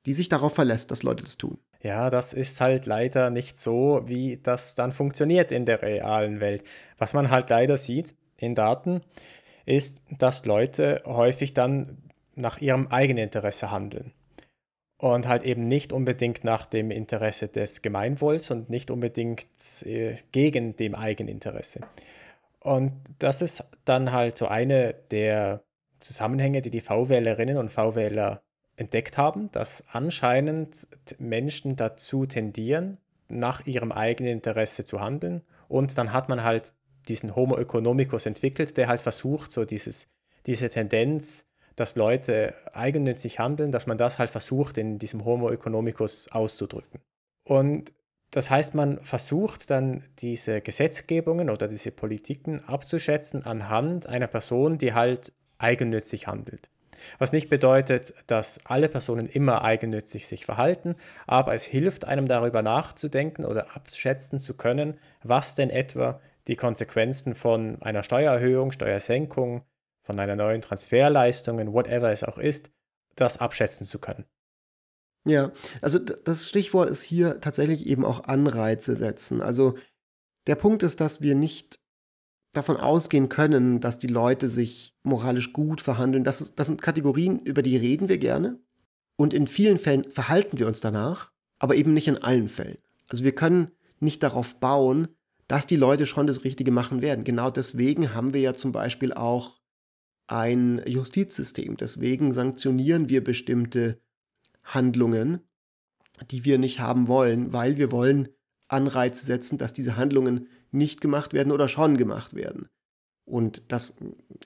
die 0.05 0.13
sich 0.13 0.29
darauf 0.29 0.55
verlässt, 0.55 0.91
dass 0.91 1.03
Leute 1.03 1.23
das 1.23 1.39
tun. 1.39 1.59
Ja, 1.83 2.11
das 2.11 2.33
ist 2.33 2.61
halt 2.61 2.87
leider 2.87 3.31
nicht 3.31 3.57
so, 3.57 4.03
wie 4.05 4.37
das 4.37 4.75
dann 4.75 4.93
funktioniert 4.93 5.51
in 5.51 5.65
der 5.65 5.83
realen 5.83 6.41
Welt. 6.41 6.63
Was 6.99 7.15
man 7.15 7.31
halt 7.31 7.51
leider 7.51 7.77
sieht 7.77 8.15
in 8.43 8.55
Daten, 8.55 9.01
ist, 9.65 10.03
dass 10.19 10.45
Leute 10.45 11.03
häufig 11.07 11.55
dann 11.55 11.99
nach 12.35 12.59
ihrem 12.59 12.89
eigenen 12.89 13.25
Interesse 13.25 13.71
handeln 13.71 14.13
und 14.99 15.29
halt 15.29 15.45
eben 15.45 15.67
nicht 15.67 15.93
unbedingt 15.93 16.45
nach 16.45 16.67
dem 16.67 16.91
Interesse 16.91 17.49
des 17.49 17.83
Gemeinwohls 17.83 18.51
und 18.51 18.71
nicht 18.71 18.91
unbedingt 18.91 19.47
äh, 19.85 20.17
gegen 20.33 20.77
dem 20.77 20.95
Eigeninteresse. 20.95 21.81
Und 22.61 22.93
das 23.19 23.43
ist 23.43 23.65
dann 23.85 24.13
halt 24.13 24.39
so 24.39 24.47
eine 24.47 24.95
der 25.11 25.63
Zusammenhänge, 26.01 26.63
die 26.63 26.71
die 26.71 26.81
VWählerinnen 26.81 27.57
und 27.57 27.71
VWähler 27.71 28.43
entdeckt 28.77 29.19
haben, 29.19 29.51
dass 29.53 29.85
anscheinend 29.93 30.87
Menschen 31.19 31.77
dazu 31.77 32.27
tendieren, 32.27 32.99
nach 33.29 33.67
ihrem 33.67 33.93
eigenen 33.93 34.33
Interesse 34.33 34.85
zu 34.85 35.01
handeln. 35.01 35.43
Und 35.69 35.97
dann 35.99 36.13
hat 36.13 36.29
man 36.29 36.45
halt 36.45 36.75
diesen 37.09 37.35
Homo 37.37 37.57
economicus 37.59 38.27
entwickelt, 38.27 38.77
der 38.77 38.89
halt 38.89 39.01
versucht, 39.01 39.51
so 39.51 39.65
dieses, 39.65 40.09
diese 40.47 40.69
Tendenz 40.69 41.47
dass 41.77 41.97
Leute 41.97 42.55
eigennützig 42.73 43.39
handeln, 43.39 43.73
dass 43.73 43.87
man 43.87 43.99
das 43.99 44.19
halt 44.19 44.31
versucht, 44.31 44.79
in 44.79 44.99
diesem 44.99 45.25
Homo 45.25 45.51
economicus 45.51 46.31
auszudrücken. 46.31 47.01
Und 47.45 47.93
das 48.31 48.51
heißt, 48.51 48.75
man 48.75 49.03
versucht 49.03 49.71
dann 49.71 50.05
diese 50.19 50.61
Gesetzgebungen 50.61 51.51
oder 51.51 51.69
diese 51.69 51.91
Politiken 51.91 52.65
abzuschätzen 52.67 53.45
anhand 53.45 54.07
einer 54.07 54.27
Person, 54.27 54.79
die 54.79 54.95
halt 54.95 55.33
eigennützig 55.59 56.27
handelt. 56.27 56.71
Was 57.19 57.33
nicht 57.33 57.51
bedeutet, 57.51 58.15
dass 58.29 58.65
alle 58.65 58.89
Personen 58.89 59.27
immer 59.27 59.63
eigennützig 59.63 60.27
sich 60.27 60.47
verhalten, 60.47 60.95
aber 61.27 61.53
es 61.53 61.65
hilft 61.65 62.05
einem 62.05 62.29
darüber 62.29 62.63
nachzudenken 62.63 63.45
oder 63.45 63.75
abschätzen 63.75 64.39
zu 64.39 64.55
können, 64.55 64.99
was 65.23 65.57
denn 65.57 65.69
etwa 65.69 66.21
die 66.49 66.57
Konsequenzen 66.57 67.35
von 67.35 67.81
einer 67.83 68.03
Steuererhöhung, 68.03 68.73
Steuersenkung, 68.73 69.65
von 70.03 70.19
einer 70.19 70.37
neuen 70.37 70.63
Transferleistung, 70.63 71.73
whatever 71.73 72.11
es 72.11 72.25
auch 72.25 72.39
ist, 72.39 72.71
das 73.15 73.39
abschätzen 73.39 73.87
zu 73.87 73.99
können. 73.99 74.25
Ja, 75.25 75.53
also 75.81 75.99
das 76.01 76.49
Stichwort 76.49 76.91
ist 76.91 77.03
hier 77.03 77.41
tatsächlich 77.41 77.87
eben 77.87 78.05
auch 78.05 78.25
Anreize 78.25 78.97
setzen. 78.97 79.41
Also 79.41 79.77
der 80.49 80.57
Punkt 80.57 80.83
ist, 80.83 81.01
dass 81.01 81.21
wir 81.21 81.37
nicht 81.37 81.79
davon 82.53 82.77
ausgehen 82.77 83.29
können, 83.29 83.81
dass 83.81 83.99
die 83.99 84.09
Leute 84.09 84.49
sich 84.49 84.97
moralisch 85.05 85.53
gut 85.53 85.81
verhandeln. 85.81 86.25
Das, 86.25 86.55
das 86.55 86.67
sind 86.67 86.83
Kategorien, 86.83 87.39
über 87.41 87.63
die 87.63 87.77
reden 87.77 88.09
wir 88.09 88.19
gerne. 88.19 88.59
Und 89.17 89.33
in 89.33 89.47
vielen 89.47 89.79
Fällen 89.79 90.05
verhalten 90.05 90.59
wir 90.59 90.67
uns 90.67 90.81
danach, 90.81 91.31
aber 91.59 91.77
eben 91.77 91.93
nicht 91.95 92.09
in 92.09 92.19
allen 92.19 92.49
Fällen. 92.49 92.79
Also 93.09 93.25
wir 93.25 93.35
können 93.35 93.71
nicht 94.01 94.23
darauf 94.23 94.59
bauen, 94.59 95.09
dass 95.53 95.67
die 95.67 95.77
Leute 95.77 96.07
schon 96.07 96.27
das 96.27 96.45
Richtige 96.45 96.71
machen 96.71 97.03
werden. 97.03 97.25
Genau 97.25 97.51
deswegen 97.51 98.15
haben 98.15 98.33
wir 98.33 98.41
ja 98.41 98.55
zum 98.55 98.73
Beispiel 98.73 99.13
auch 99.13 99.61
ein 100.27 100.81
Justizsystem. 100.87 101.77
Deswegen 101.77 102.33
sanktionieren 102.33 103.11
wir 103.11 103.23
bestimmte 103.23 104.01
Handlungen, 104.63 105.41
die 106.31 106.47
wir 106.47 106.57
nicht 106.57 106.81
haben 106.81 107.07
wollen, 107.07 107.53
weil 107.53 107.77
wir 107.77 107.93
wollen 107.93 108.31
Anreize 108.69 109.27
setzen, 109.27 109.59
dass 109.59 109.75
diese 109.75 109.99
Handlungen 109.99 110.49
nicht 110.71 111.03
gemacht 111.03 111.35
werden 111.35 111.53
oder 111.53 111.69
schon 111.69 111.99
gemacht 111.99 112.33
werden. 112.33 112.71
Und 113.27 113.61
das 113.69 113.95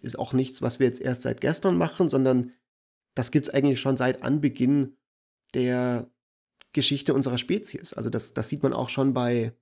ist 0.03 0.19
auch 0.19 0.33
nichts, 0.33 0.61
was 0.61 0.81
wir 0.81 0.89
jetzt 0.89 1.01
erst 1.01 1.23
seit 1.23 1.41
gestern 1.41 1.79
machen, 1.79 2.09
sondern 2.09 2.51
das 3.15 3.31
gibt 3.31 3.47
es 3.47 3.55
eigentlich 3.55 3.79
schon 3.79 3.97
seit 3.97 4.25
Anbeginn 4.25 4.97
der 5.55 6.11
Geschichte 6.73 7.15
unserer 7.15 7.39
Spezies. 7.39 7.93
Also 7.93 8.11
das, 8.11 8.35
das 8.35 8.49
sieht 8.49 8.65
man 8.65 8.73
auch 8.73 8.89
schon 8.89 9.15
bei 9.15 9.55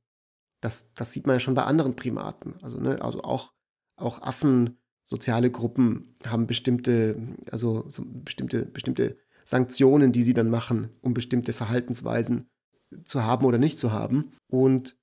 Das, 0.64 0.94
das 0.94 1.12
sieht 1.12 1.26
man 1.26 1.36
ja 1.36 1.40
schon 1.40 1.54
bei 1.54 1.64
anderen 1.64 1.94
Primaten. 1.94 2.54
Also, 2.62 2.80
ne, 2.80 3.02
also 3.02 3.22
auch, 3.22 3.52
auch 3.96 4.22
Affen, 4.22 4.78
soziale 5.04 5.50
Gruppen 5.50 6.14
haben 6.24 6.46
bestimmte, 6.46 7.16
also 7.50 7.84
so 7.88 8.02
bestimmte, 8.06 8.64
bestimmte 8.64 9.18
Sanktionen, 9.44 10.12
die 10.12 10.22
sie 10.22 10.32
dann 10.32 10.48
machen, 10.48 10.88
um 11.02 11.12
bestimmte 11.12 11.52
Verhaltensweisen 11.52 12.48
zu 13.04 13.22
haben 13.24 13.44
oder 13.44 13.58
nicht 13.58 13.78
zu 13.78 13.92
haben. 13.92 14.32
Und 14.50 14.96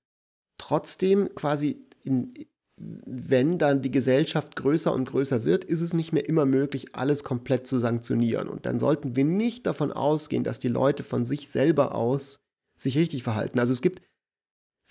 trotzdem 0.58 1.30
quasi, 1.36 1.86
in, 2.04 2.34
wenn 2.76 3.60
dann 3.60 3.84
die 3.84 3.92
Gesellschaft 3.92 4.56
größer 4.56 4.92
und 4.92 5.06
größer 5.06 5.46
wird, 5.46 5.64
ist 5.64 5.82
es 5.82 5.94
nicht 5.94 6.12
mehr 6.12 6.28
immer 6.28 6.48
möglich, 6.48 6.96
alles 6.96 7.24
komplett 7.24 7.68
zu 7.68 7.78
sanktionieren. 7.78 8.48
Und 8.48 8.66
dann 8.66 8.80
sollten 8.80 9.16
wir 9.16 9.26
nicht 9.26 9.68
davon 9.68 9.92
ausgehen, 9.92 10.44
dass 10.44 10.58
die 10.58 10.70
Leute 10.70 11.04
von 11.04 11.24
sich 11.24 11.50
selber 11.50 11.94
aus 11.94 12.40
sich 12.78 12.98
richtig 12.98 13.22
verhalten. 13.22 13.60
Also 13.60 13.74
es 13.74 13.84
gibt 13.84 14.02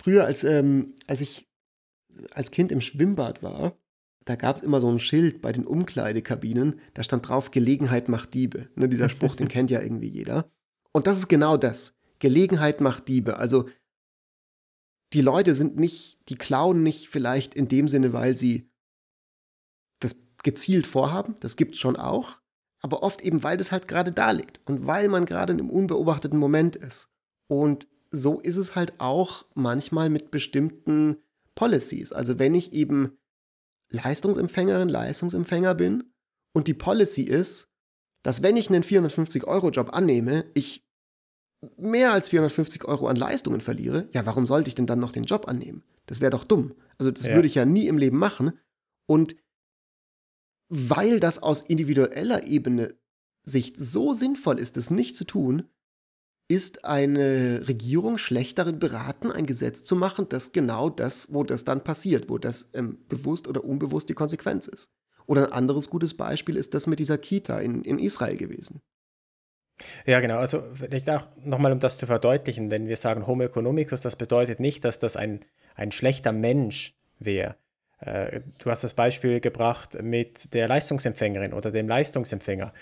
früher, 0.00 0.24
als, 0.24 0.44
ähm, 0.44 0.94
als 1.06 1.20
ich 1.20 1.48
als 2.32 2.50
Kind 2.50 2.72
im 2.72 2.80
Schwimmbad 2.80 3.42
war, 3.42 3.76
da 4.24 4.36
gab 4.36 4.56
es 4.56 4.62
immer 4.62 4.80
so 4.80 4.90
ein 4.90 4.98
Schild 4.98 5.40
bei 5.40 5.52
den 5.52 5.66
Umkleidekabinen, 5.66 6.80
da 6.94 7.02
stand 7.02 7.28
drauf, 7.28 7.50
Gelegenheit 7.50 8.08
macht 8.08 8.34
Diebe. 8.34 8.68
Ne, 8.74 8.88
dieser 8.88 9.08
Spruch, 9.08 9.36
den 9.36 9.48
kennt 9.54 9.70
ja 9.70 9.80
irgendwie 9.80 10.08
jeder. 10.08 10.50
Und 10.92 11.06
das 11.06 11.18
ist 11.18 11.28
genau 11.28 11.56
das. 11.56 11.94
Gelegenheit 12.18 12.80
macht 12.80 13.08
Diebe. 13.08 13.38
Also 13.38 13.68
die 15.12 15.22
Leute 15.22 15.54
sind 15.54 15.76
nicht, 15.76 16.18
die 16.28 16.36
klauen 16.36 16.82
nicht 16.82 17.08
vielleicht 17.08 17.54
in 17.54 17.68
dem 17.68 17.88
Sinne, 17.88 18.12
weil 18.12 18.36
sie 18.36 18.70
das 20.00 20.16
gezielt 20.42 20.86
vorhaben, 20.86 21.36
das 21.40 21.56
gibt 21.56 21.74
es 21.74 21.80
schon 21.80 21.96
auch, 21.96 22.40
aber 22.80 23.02
oft 23.02 23.20
eben, 23.22 23.42
weil 23.42 23.56
das 23.56 23.72
halt 23.72 23.88
gerade 23.88 24.12
da 24.12 24.30
liegt 24.30 24.60
und 24.66 24.86
weil 24.86 25.08
man 25.08 25.24
gerade 25.24 25.52
in 25.52 25.60
einem 25.60 25.70
unbeobachteten 25.70 26.38
Moment 26.38 26.76
ist. 26.76 27.10
Und 27.48 27.88
so 28.10 28.40
ist 28.40 28.56
es 28.56 28.74
halt 28.74 29.00
auch 29.00 29.46
manchmal 29.54 30.10
mit 30.10 30.30
bestimmten 30.30 31.16
Policies. 31.54 32.12
Also 32.12 32.38
wenn 32.38 32.54
ich 32.54 32.72
eben 32.72 33.18
Leistungsempfängerin, 33.88 34.88
Leistungsempfänger 34.88 35.74
bin 35.74 36.04
und 36.52 36.66
die 36.66 36.74
Policy 36.74 37.22
ist, 37.22 37.68
dass 38.22 38.42
wenn 38.42 38.56
ich 38.56 38.68
einen 38.68 38.84
450-Euro-Job 38.84 39.90
annehme, 39.92 40.46
ich 40.54 40.86
mehr 41.76 42.12
als 42.12 42.28
450 42.30 42.84
Euro 42.86 43.06
an 43.08 43.16
Leistungen 43.16 43.60
verliere, 43.60 44.08
ja, 44.12 44.24
warum 44.26 44.46
sollte 44.46 44.68
ich 44.68 44.74
denn 44.74 44.86
dann 44.86 44.98
noch 44.98 45.12
den 45.12 45.24
Job 45.24 45.48
annehmen? 45.48 45.82
Das 46.06 46.20
wäre 46.20 46.30
doch 46.30 46.44
dumm. 46.44 46.74
Also 46.98 47.10
das 47.10 47.26
ja. 47.26 47.34
würde 47.34 47.48
ich 47.48 47.54
ja 47.54 47.64
nie 47.64 47.86
im 47.86 47.98
Leben 47.98 48.18
machen. 48.18 48.52
Und 49.06 49.36
weil 50.68 51.20
das 51.20 51.42
aus 51.42 51.62
individueller 51.62 52.46
Ebene 52.46 52.94
Sicht 53.42 53.76
so 53.78 54.12
sinnvoll 54.12 54.58
ist, 54.58 54.76
es 54.76 54.90
nicht 54.90 55.16
zu 55.16 55.24
tun, 55.24 55.68
ist 56.50 56.84
eine 56.84 57.68
Regierung 57.68 58.18
schlecht 58.18 58.58
darin 58.58 58.80
beraten, 58.80 59.30
ein 59.30 59.46
Gesetz 59.46 59.84
zu 59.84 59.94
machen, 59.94 60.28
das 60.28 60.50
genau 60.50 60.90
das, 60.90 61.32
wo 61.32 61.44
das 61.44 61.64
dann 61.64 61.84
passiert, 61.84 62.28
wo 62.28 62.38
das 62.38 62.68
ähm, 62.74 62.98
bewusst 63.08 63.46
oder 63.46 63.64
unbewusst 63.64 64.08
die 64.08 64.14
Konsequenz 64.14 64.66
ist. 64.66 64.90
Oder 65.26 65.46
ein 65.46 65.52
anderes 65.52 65.88
gutes 65.88 66.14
Beispiel 66.14 66.56
ist 66.56 66.74
das 66.74 66.88
mit 66.88 66.98
dieser 66.98 67.18
Kita 67.18 67.60
in, 67.60 67.82
in 67.82 68.00
Israel 68.00 68.36
gewesen. 68.36 68.80
Ja, 70.04 70.18
genau. 70.18 70.38
Also 70.38 70.64
vielleicht 70.74 71.08
auch 71.08 71.28
nochmal, 71.36 71.70
um 71.70 71.78
das 71.78 71.98
zu 71.98 72.06
verdeutlichen, 72.06 72.72
wenn 72.72 72.88
wir 72.88 72.96
sagen 72.96 73.28
Homo 73.28 73.44
economicus, 73.44 74.02
das 74.02 74.16
bedeutet 74.16 74.58
nicht, 74.58 74.84
dass 74.84 74.98
das 74.98 75.16
ein, 75.16 75.44
ein 75.76 75.92
schlechter 75.92 76.32
Mensch 76.32 76.94
wäre. 77.20 77.54
Äh, 78.00 78.40
du 78.58 78.70
hast 78.70 78.82
das 78.82 78.94
Beispiel 78.94 79.38
gebracht 79.38 80.02
mit 80.02 80.52
der 80.52 80.66
Leistungsempfängerin 80.66 81.52
oder 81.52 81.70
dem 81.70 81.88
Leistungsempfänger. 81.88 82.72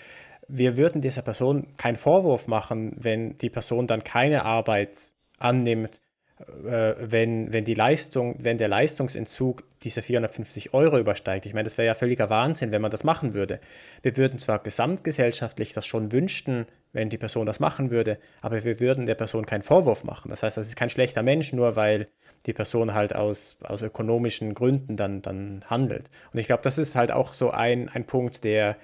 Wir 0.49 0.77
würden 0.77 1.01
dieser 1.01 1.21
Person 1.21 1.67
keinen 1.77 1.95
Vorwurf 1.95 2.47
machen, 2.47 2.95
wenn 2.97 3.37
die 3.37 3.49
Person 3.49 3.87
dann 3.87 4.03
keine 4.03 4.43
Arbeit 4.43 4.97
annimmt, 5.37 6.01
äh, 6.39 6.95
wenn, 6.99 7.51
wenn 7.51 7.65
die 7.65 7.73
Leistung, 7.73 8.35
wenn 8.39 8.57
der 8.57 8.67
Leistungsentzug 8.67 9.63
diese 9.83 10.01
450 10.01 10.73
Euro 10.73 10.97
übersteigt. 10.97 11.45
Ich 11.45 11.53
meine, 11.53 11.65
das 11.65 11.77
wäre 11.77 11.87
ja 11.87 11.93
völliger 11.93 12.29
Wahnsinn, 12.29 12.71
wenn 12.71 12.81
man 12.81 12.91
das 12.91 13.03
machen 13.03 13.33
würde. 13.33 13.59
Wir 14.01 14.17
würden 14.17 14.39
zwar 14.39 14.59
gesamtgesellschaftlich 14.59 15.73
das 15.73 15.85
schon 15.85 16.11
wünschen, 16.11 16.65
wenn 16.93 17.09
die 17.09 17.17
Person 17.17 17.45
das 17.45 17.59
machen 17.59 17.91
würde, 17.91 18.17
aber 18.41 18.63
wir 18.63 18.79
würden 18.79 19.05
der 19.05 19.15
Person 19.15 19.45
keinen 19.45 19.61
Vorwurf 19.61 20.03
machen. 20.03 20.29
Das 20.29 20.41
heißt, 20.43 20.57
das 20.57 20.67
ist 20.67 20.75
kein 20.75 20.89
schlechter 20.89 21.23
Mensch, 21.23 21.53
nur 21.53 21.75
weil 21.75 22.07
die 22.45 22.53
Person 22.53 22.93
halt 22.93 23.13
aus, 23.13 23.59
aus 23.63 23.81
ökonomischen 23.81 24.53
Gründen 24.53 24.95
dann, 24.95 25.21
dann 25.21 25.63
handelt. 25.67 26.09
Und 26.33 26.39
ich 26.39 26.47
glaube, 26.47 26.63
das 26.63 26.77
ist 26.77 26.95
halt 26.95 27.11
auch 27.11 27.33
so 27.33 27.51
ein, 27.51 27.89
ein 27.89 28.05
Punkt, 28.05 28.43
der, 28.43 28.77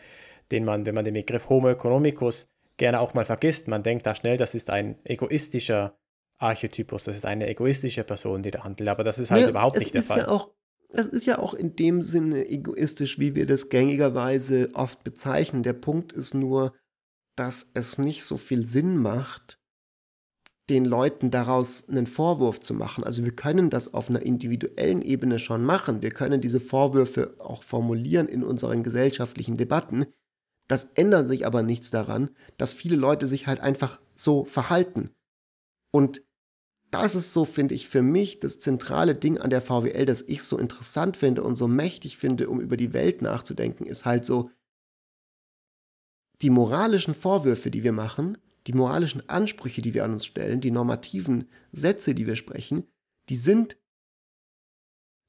den 0.52 0.66
man, 0.66 0.86
wenn 0.86 0.96
man 0.96 1.06
den 1.06 1.14
Begriff 1.14 1.50
Homo 1.50 1.70
economicus 1.70 2.48
gerne 2.78 3.00
auch 3.00 3.14
mal 3.14 3.26
vergisst, 3.26 3.68
man 3.68 3.84
denkt 3.84 4.06
da 4.06 4.16
schnell, 4.16 4.38
das 4.38 4.54
ist 4.54 4.70
ein 4.70 5.00
egoistischer 5.06 5.98
Archetypus. 6.38 7.06
Das 7.06 7.16
ist 7.16 7.26
eine 7.26 7.48
egoistische 7.48 8.04
Person, 8.04 8.44
die 8.44 8.52
da 8.52 8.64
handelt. 8.64 8.90
Aber 8.90 9.04
das 9.04 9.20
ist 9.20 9.32
halt 9.32 9.44
ja, 9.44 9.50
überhaupt 9.50 9.80
nicht 9.80 9.94
der 9.94 10.04
Fall. 10.04 10.20
Ja 10.20 10.28
auch, 10.28 10.52
es 10.90 11.08
ist 11.08 11.26
ja 11.26 11.40
auch 11.40 11.54
in 11.54 11.76
dem 11.76 12.04
Sinne 12.04 12.48
egoistisch, 12.50 13.20
wie 13.20 13.36
wir 13.36 13.46
das 13.46 13.70
gängigerweise 13.70 14.70
oft 14.74 15.04
bezeichnen. 15.04 15.64
Der 15.64 15.74
Punkt 15.74 16.14
ist 16.14 16.34
nur, 16.34 16.74
dass 17.36 17.70
es 17.74 17.98
nicht 17.98 18.24
so 18.24 18.38
viel 18.38 18.66
Sinn 18.66 18.98
macht, 18.98 19.60
den 20.70 20.86
Leuten 20.86 21.30
daraus 21.32 21.90
einen 21.90 22.08
Vorwurf 22.08 22.60
zu 22.60 22.74
machen. 22.74 23.04
Also 23.04 23.24
wir 23.24 23.36
können 23.36 23.70
das 23.70 23.94
auf 23.94 24.10
einer 24.10 24.24
individuellen 24.24 25.02
Ebene 25.02 25.38
schon 25.38 25.64
machen. 25.64 26.02
Wir 26.02 26.12
können 26.12 26.42
diese 26.42 26.60
Vorwürfe 26.60 27.36
auch 27.40 27.62
formulieren 27.62 28.28
in 28.28 28.44
unseren 28.44 28.84
gesellschaftlichen 28.84 29.58
Debatten. 29.58 30.08
Das 30.68 30.86
ändert 30.96 31.28
sich 31.28 31.46
aber 31.46 31.64
nichts 31.64 31.92
daran, 31.92 32.32
dass 32.58 32.74
viele 32.74 32.96
Leute 32.96 33.28
sich 33.28 33.48
halt 33.48 33.60
einfach 33.60 34.00
so 34.16 34.46
verhalten. 34.46 35.12
Und 35.92 36.24
das 36.92 37.16
ist 37.16 37.34
so, 37.34 37.46
finde 37.46 37.76
ich, 37.76 37.88
für 37.88 38.02
mich 38.02 38.40
das 38.40 38.60
zentrale 38.60 39.16
Ding 39.16 39.38
an 39.38 39.50
der 39.50 39.62
VWL, 39.62 40.06
das 40.06 40.22
ich 40.22 40.44
so 40.44 40.58
interessant 40.58 41.18
finde 41.18 41.44
und 41.44 41.56
so 41.56 41.68
mächtig 41.68 42.18
finde, 42.18 42.50
um 42.50 42.60
über 42.60 42.78
die 42.78 42.94
Welt 42.94 43.22
nachzudenken, 43.22 43.86
ist 43.86 44.06
halt 44.06 44.26
so, 44.26 44.50
die 46.42 46.50
moralischen 46.50 47.14
Vorwürfe, 47.14 47.72
die 47.72 47.84
wir 47.84 47.92
machen, 47.92 48.38
die 48.68 48.74
moralischen 48.74 49.28
Ansprüche, 49.30 49.82
die 49.82 49.94
wir 49.94 50.04
an 50.04 50.14
uns 50.14 50.26
stellen, 50.26 50.62
die 50.62 50.72
normativen 50.72 51.50
Sätze, 51.72 52.16
die 52.16 52.28
wir 52.28 52.36
sprechen, 52.36 52.88
die 53.30 53.36
sind 53.36 53.78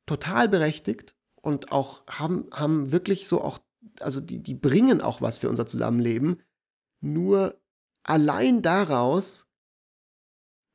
total 0.07 0.49
berechtigt 0.49 1.15
und 1.43 1.73
auch 1.73 2.07
haben, 2.07 2.49
haben 2.53 2.93
wirklich 2.93 3.29
so 3.29 3.43
auch, 3.43 3.59
also 4.01 4.21
die, 4.21 4.43
die 4.43 4.55
bringen 4.55 5.01
auch 5.01 5.21
was 5.21 5.39
für 5.39 5.49
unser 5.49 5.67
Zusammenleben. 5.67 6.43
Nur 7.01 7.61
allein 8.03 8.63
daraus 8.63 9.47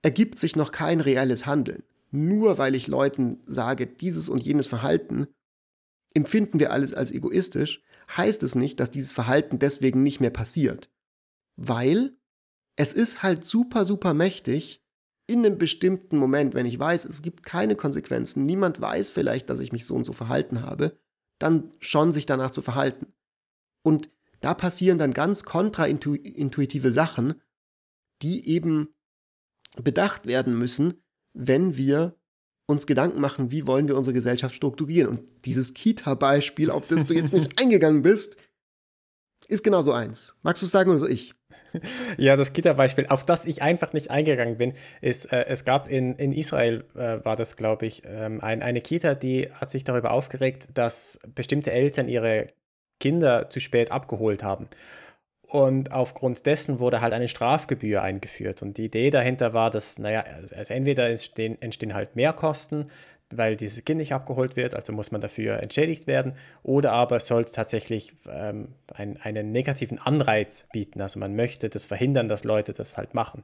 ergibt 0.01 0.39
sich 0.39 0.55
noch 0.55 0.71
kein 0.71 0.99
reelles 0.99 1.45
Handeln. 1.45 1.83
Nur 2.11 2.57
weil 2.57 2.75
ich 2.75 2.87
Leuten 2.87 3.41
sage, 3.45 3.87
dieses 3.87 4.29
und 4.29 4.43
jenes 4.45 4.67
Verhalten 4.67 5.27
empfinden 6.13 6.59
wir 6.59 6.71
alles 6.71 6.93
als 6.93 7.11
egoistisch, 7.11 7.81
heißt 8.17 8.43
es 8.43 8.55
nicht, 8.55 8.79
dass 8.79 8.91
dieses 8.91 9.13
Verhalten 9.13 9.59
deswegen 9.59 10.03
nicht 10.03 10.19
mehr 10.19 10.29
passiert. 10.29 10.89
Weil 11.55 12.17
es 12.75 12.93
ist 12.93 13.23
halt 13.23 13.45
super, 13.45 13.85
super 13.85 14.13
mächtig, 14.13 14.83
in 15.27 15.45
einem 15.45 15.57
bestimmten 15.57 16.17
Moment, 16.17 16.53
wenn 16.55 16.65
ich 16.65 16.77
weiß, 16.77 17.05
es 17.05 17.21
gibt 17.21 17.43
keine 17.43 17.75
Konsequenzen, 17.77 18.45
niemand 18.45 18.81
weiß 18.81 19.11
vielleicht, 19.11 19.49
dass 19.49 19.61
ich 19.61 19.71
mich 19.71 19.85
so 19.85 19.95
und 19.95 20.03
so 20.03 20.11
verhalten 20.11 20.61
habe, 20.61 20.97
dann 21.41 21.71
schon 21.79 22.11
sich 22.11 22.25
danach 22.25 22.51
zu 22.51 22.61
verhalten. 22.61 23.07
Und 23.83 24.09
da 24.39 24.53
passieren 24.53 24.97
dann 24.97 25.13
ganz 25.13 25.43
kontraintuitive 25.43 26.91
Sachen, 26.91 27.35
die 28.21 28.47
eben 28.47 28.89
bedacht 29.77 30.25
werden 30.25 30.57
müssen, 30.57 31.03
wenn 31.33 31.77
wir 31.77 32.15
uns 32.65 32.87
Gedanken 32.87 33.19
machen, 33.19 33.51
wie 33.51 33.67
wollen 33.67 33.87
wir 33.87 33.97
unsere 33.97 34.13
Gesellschaft 34.13 34.55
strukturieren. 34.55 35.09
Und 35.09 35.45
dieses 35.45 35.73
Kita-Beispiel, 35.73 36.69
auf 36.69 36.87
das 36.87 37.05
du 37.05 37.13
jetzt 37.13 37.33
nicht 37.33 37.59
eingegangen 37.59 38.01
bist, 38.01 38.37
ist 39.47 39.63
genau 39.63 39.81
so 39.81 39.91
eins. 39.91 40.37
Magst 40.43 40.61
du 40.61 40.65
es 40.65 40.71
sagen 40.71 40.89
oder 40.89 40.99
so 40.99 41.07
ich? 41.07 41.33
Ja, 42.17 42.35
das 42.35 42.53
Kita-Beispiel, 42.53 43.07
auf 43.07 43.25
das 43.25 43.45
ich 43.45 43.61
einfach 43.61 43.93
nicht 43.93 44.11
eingegangen 44.11 44.57
bin, 44.57 44.73
ist, 45.01 45.31
äh, 45.31 45.45
es 45.47 45.65
gab 45.65 45.89
in, 45.89 46.15
in 46.15 46.33
Israel, 46.33 46.83
äh, 46.95 47.23
war 47.23 47.35
das, 47.35 47.55
glaube 47.55 47.85
ich, 47.85 48.03
ähm, 48.05 48.41
ein, 48.41 48.61
eine 48.61 48.81
Kita, 48.81 49.15
die 49.15 49.49
hat 49.53 49.69
sich 49.69 49.83
darüber 49.83 50.11
aufgeregt, 50.11 50.69
dass 50.73 51.19
bestimmte 51.35 51.71
Eltern 51.71 52.07
ihre 52.07 52.47
Kinder 52.99 53.49
zu 53.49 53.59
spät 53.59 53.91
abgeholt 53.91 54.43
haben. 54.43 54.67
Und 55.51 55.91
aufgrund 55.91 56.45
dessen 56.45 56.79
wurde 56.79 57.01
halt 57.01 57.11
eine 57.11 57.27
Strafgebühr 57.27 58.01
eingeführt. 58.01 58.61
Und 58.61 58.77
die 58.77 58.85
Idee 58.85 59.09
dahinter 59.09 59.53
war, 59.53 59.69
dass, 59.69 59.99
naja, 59.99 60.23
also 60.55 60.73
entweder 60.73 61.09
entstehen, 61.09 61.61
entstehen 61.61 61.93
halt 61.93 62.15
Mehrkosten, 62.15 62.89
weil 63.37 63.55
dieses 63.55 63.83
Kind 63.85 63.97
nicht 63.99 64.13
abgeholt 64.13 64.55
wird, 64.55 64.75
also 64.75 64.93
muss 64.93 65.11
man 65.11 65.21
dafür 65.21 65.61
entschädigt 65.61 66.07
werden, 66.07 66.33
oder 66.63 66.91
aber 66.93 67.17
es 67.17 67.27
sollte 67.27 67.51
tatsächlich 67.51 68.13
ähm, 68.29 68.69
ein, 68.93 69.17
einen 69.21 69.51
negativen 69.51 69.99
Anreiz 69.99 70.67
bieten. 70.71 71.01
Also 71.01 71.19
man 71.19 71.35
möchte 71.35 71.69
das 71.69 71.85
verhindern, 71.85 72.27
dass 72.27 72.43
Leute 72.43 72.73
das 72.73 72.97
halt 72.97 73.13
machen. 73.13 73.43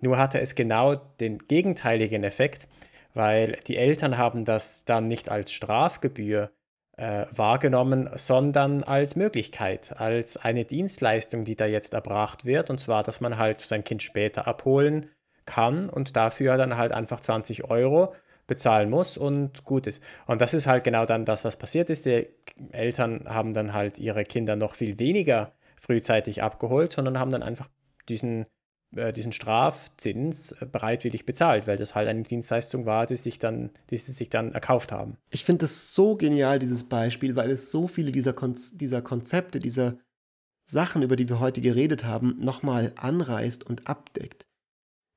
Nur 0.00 0.18
hatte 0.18 0.40
es 0.40 0.54
genau 0.54 0.96
den 1.20 1.38
gegenteiligen 1.38 2.24
Effekt, 2.24 2.68
weil 3.14 3.58
die 3.66 3.76
Eltern 3.76 4.18
haben 4.18 4.44
das 4.44 4.84
dann 4.84 5.08
nicht 5.08 5.30
als 5.30 5.52
Strafgebühr 5.52 6.50
äh, 6.96 7.26
wahrgenommen, 7.30 8.10
sondern 8.16 8.82
als 8.82 9.16
Möglichkeit, 9.16 9.98
als 9.98 10.36
eine 10.36 10.64
Dienstleistung, 10.64 11.44
die 11.44 11.56
da 11.56 11.66
jetzt 11.66 11.94
erbracht 11.94 12.44
wird. 12.44 12.70
Und 12.70 12.78
zwar, 12.78 13.02
dass 13.02 13.20
man 13.20 13.38
halt 13.38 13.60
sein 13.60 13.84
Kind 13.84 14.02
später 14.02 14.46
abholen 14.48 15.10
kann 15.46 15.88
und 15.88 16.16
dafür 16.16 16.56
dann 16.56 16.76
halt 16.76 16.92
einfach 16.92 17.20
20 17.20 17.64
Euro 17.70 18.14
bezahlen 18.48 18.90
muss 18.90 19.16
und 19.16 19.64
gut 19.64 19.86
ist. 19.86 20.02
Und 20.26 20.40
das 20.40 20.54
ist 20.54 20.66
halt 20.66 20.82
genau 20.82 21.06
dann 21.06 21.24
das, 21.24 21.44
was 21.44 21.56
passiert 21.56 21.90
ist. 21.90 22.06
Die 22.06 22.26
Eltern 22.72 23.26
haben 23.28 23.54
dann 23.54 23.72
halt 23.72 24.00
ihre 24.00 24.24
Kinder 24.24 24.56
noch 24.56 24.74
viel 24.74 24.98
weniger 24.98 25.52
frühzeitig 25.76 26.42
abgeholt, 26.42 26.92
sondern 26.92 27.20
haben 27.20 27.30
dann 27.30 27.44
einfach 27.44 27.68
diesen, 28.08 28.46
äh, 28.96 29.12
diesen 29.12 29.32
Strafzins 29.32 30.56
bereitwillig 30.72 31.24
bezahlt, 31.26 31.68
weil 31.68 31.76
das 31.76 31.94
halt 31.94 32.08
eine 32.08 32.22
Dienstleistung 32.22 32.86
war, 32.86 33.06
die, 33.06 33.16
sich 33.16 33.38
dann, 33.38 33.70
die 33.90 33.98
sie 33.98 34.12
sich 34.12 34.30
dann 34.30 34.52
erkauft 34.52 34.90
haben. 34.90 35.18
Ich 35.30 35.44
finde 35.44 35.60
das 35.60 35.94
so 35.94 36.16
genial, 36.16 36.58
dieses 36.58 36.88
Beispiel, 36.88 37.36
weil 37.36 37.50
es 37.50 37.70
so 37.70 37.86
viele 37.86 38.10
dieser, 38.10 38.32
Kon 38.32 38.56
dieser 38.74 39.02
Konzepte, 39.02 39.60
dieser 39.60 39.98
Sachen, 40.66 41.02
über 41.02 41.16
die 41.16 41.28
wir 41.28 41.38
heute 41.38 41.60
geredet 41.60 42.04
haben, 42.04 42.36
nochmal 42.40 42.92
anreißt 42.96 43.64
und 43.64 43.86
abdeckt. 43.86 44.46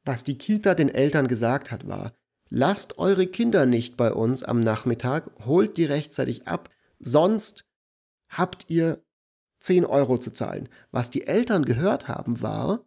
Was 0.06 0.24
die 0.24 0.38
Kita 0.38 0.76
den 0.76 0.90
Eltern 0.90 1.28
gesagt 1.28 1.72
hat, 1.72 1.88
war, 1.88 2.14
lasst 2.52 3.00
eure 3.00 3.26
Kinder 3.26 3.66
nicht 3.66 3.98
bei 3.98 4.14
uns 4.14 4.44
am 4.44 4.60
Nachmittag, 4.60 5.32
holt 5.46 5.78
die 5.78 5.86
rechtzeitig 5.86 6.48
ab, 6.48 6.70
sonst 7.00 7.66
habt 8.28 8.66
ihr 8.68 9.04
10 9.62 9.86
Euro 9.86 10.18
zu 10.18 10.32
zahlen. 10.32 10.70
Was 10.92 11.10
die 11.10 11.26
Eltern 11.26 11.66
gehört 11.66 12.08
haben, 12.08 12.42
war, 12.42 12.86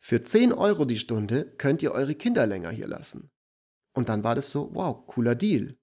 für 0.00 0.22
10 0.24 0.52
Euro 0.52 0.84
die 0.84 0.98
Stunde 0.98 1.54
könnt 1.58 1.82
ihr 1.82 1.92
eure 1.92 2.14
Kinder 2.14 2.46
länger 2.46 2.70
hier 2.70 2.88
lassen. 2.88 3.30
Und 3.92 4.08
dann 4.08 4.24
war 4.24 4.34
das 4.34 4.50
so, 4.50 4.70
wow, 4.74 5.06
cooler 5.06 5.34
Deal. 5.34 5.76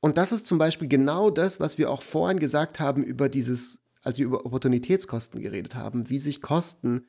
Und 0.00 0.16
das 0.18 0.32
ist 0.32 0.46
zum 0.46 0.58
Beispiel 0.58 0.88
genau 0.88 1.30
das, 1.30 1.60
was 1.60 1.78
wir 1.78 1.90
auch 1.90 2.02
vorhin 2.02 2.38
gesagt 2.38 2.80
haben 2.80 3.02
über 3.02 3.28
dieses, 3.28 3.82
als 4.02 4.18
wir 4.18 4.26
über 4.26 4.44
Opportunitätskosten 4.44 5.40
geredet 5.40 5.74
haben, 5.74 6.10
wie 6.10 6.18
sich 6.18 6.42
Kosten 6.42 7.06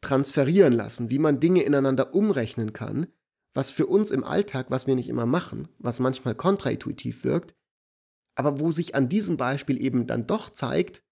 transferieren 0.00 0.72
lassen, 0.72 1.10
wie 1.10 1.18
man 1.18 1.40
Dinge 1.40 1.62
ineinander 1.62 2.14
umrechnen 2.14 2.72
kann, 2.72 3.08
was 3.54 3.70
für 3.70 3.86
uns 3.86 4.10
im 4.10 4.24
Alltag, 4.24 4.66
was 4.70 4.86
wir 4.86 4.94
nicht 4.94 5.08
immer 5.08 5.26
machen, 5.26 5.68
was 5.78 6.00
manchmal 6.00 6.34
kontraintuitiv 6.34 7.24
wirkt, 7.24 7.54
aber 8.34 8.60
wo 8.60 8.70
sich 8.70 8.94
an 8.94 9.08
diesem 9.08 9.36
Beispiel 9.36 9.82
eben 9.82 10.06
dann 10.06 10.26
doch 10.26 10.50
zeigt, 10.50 11.02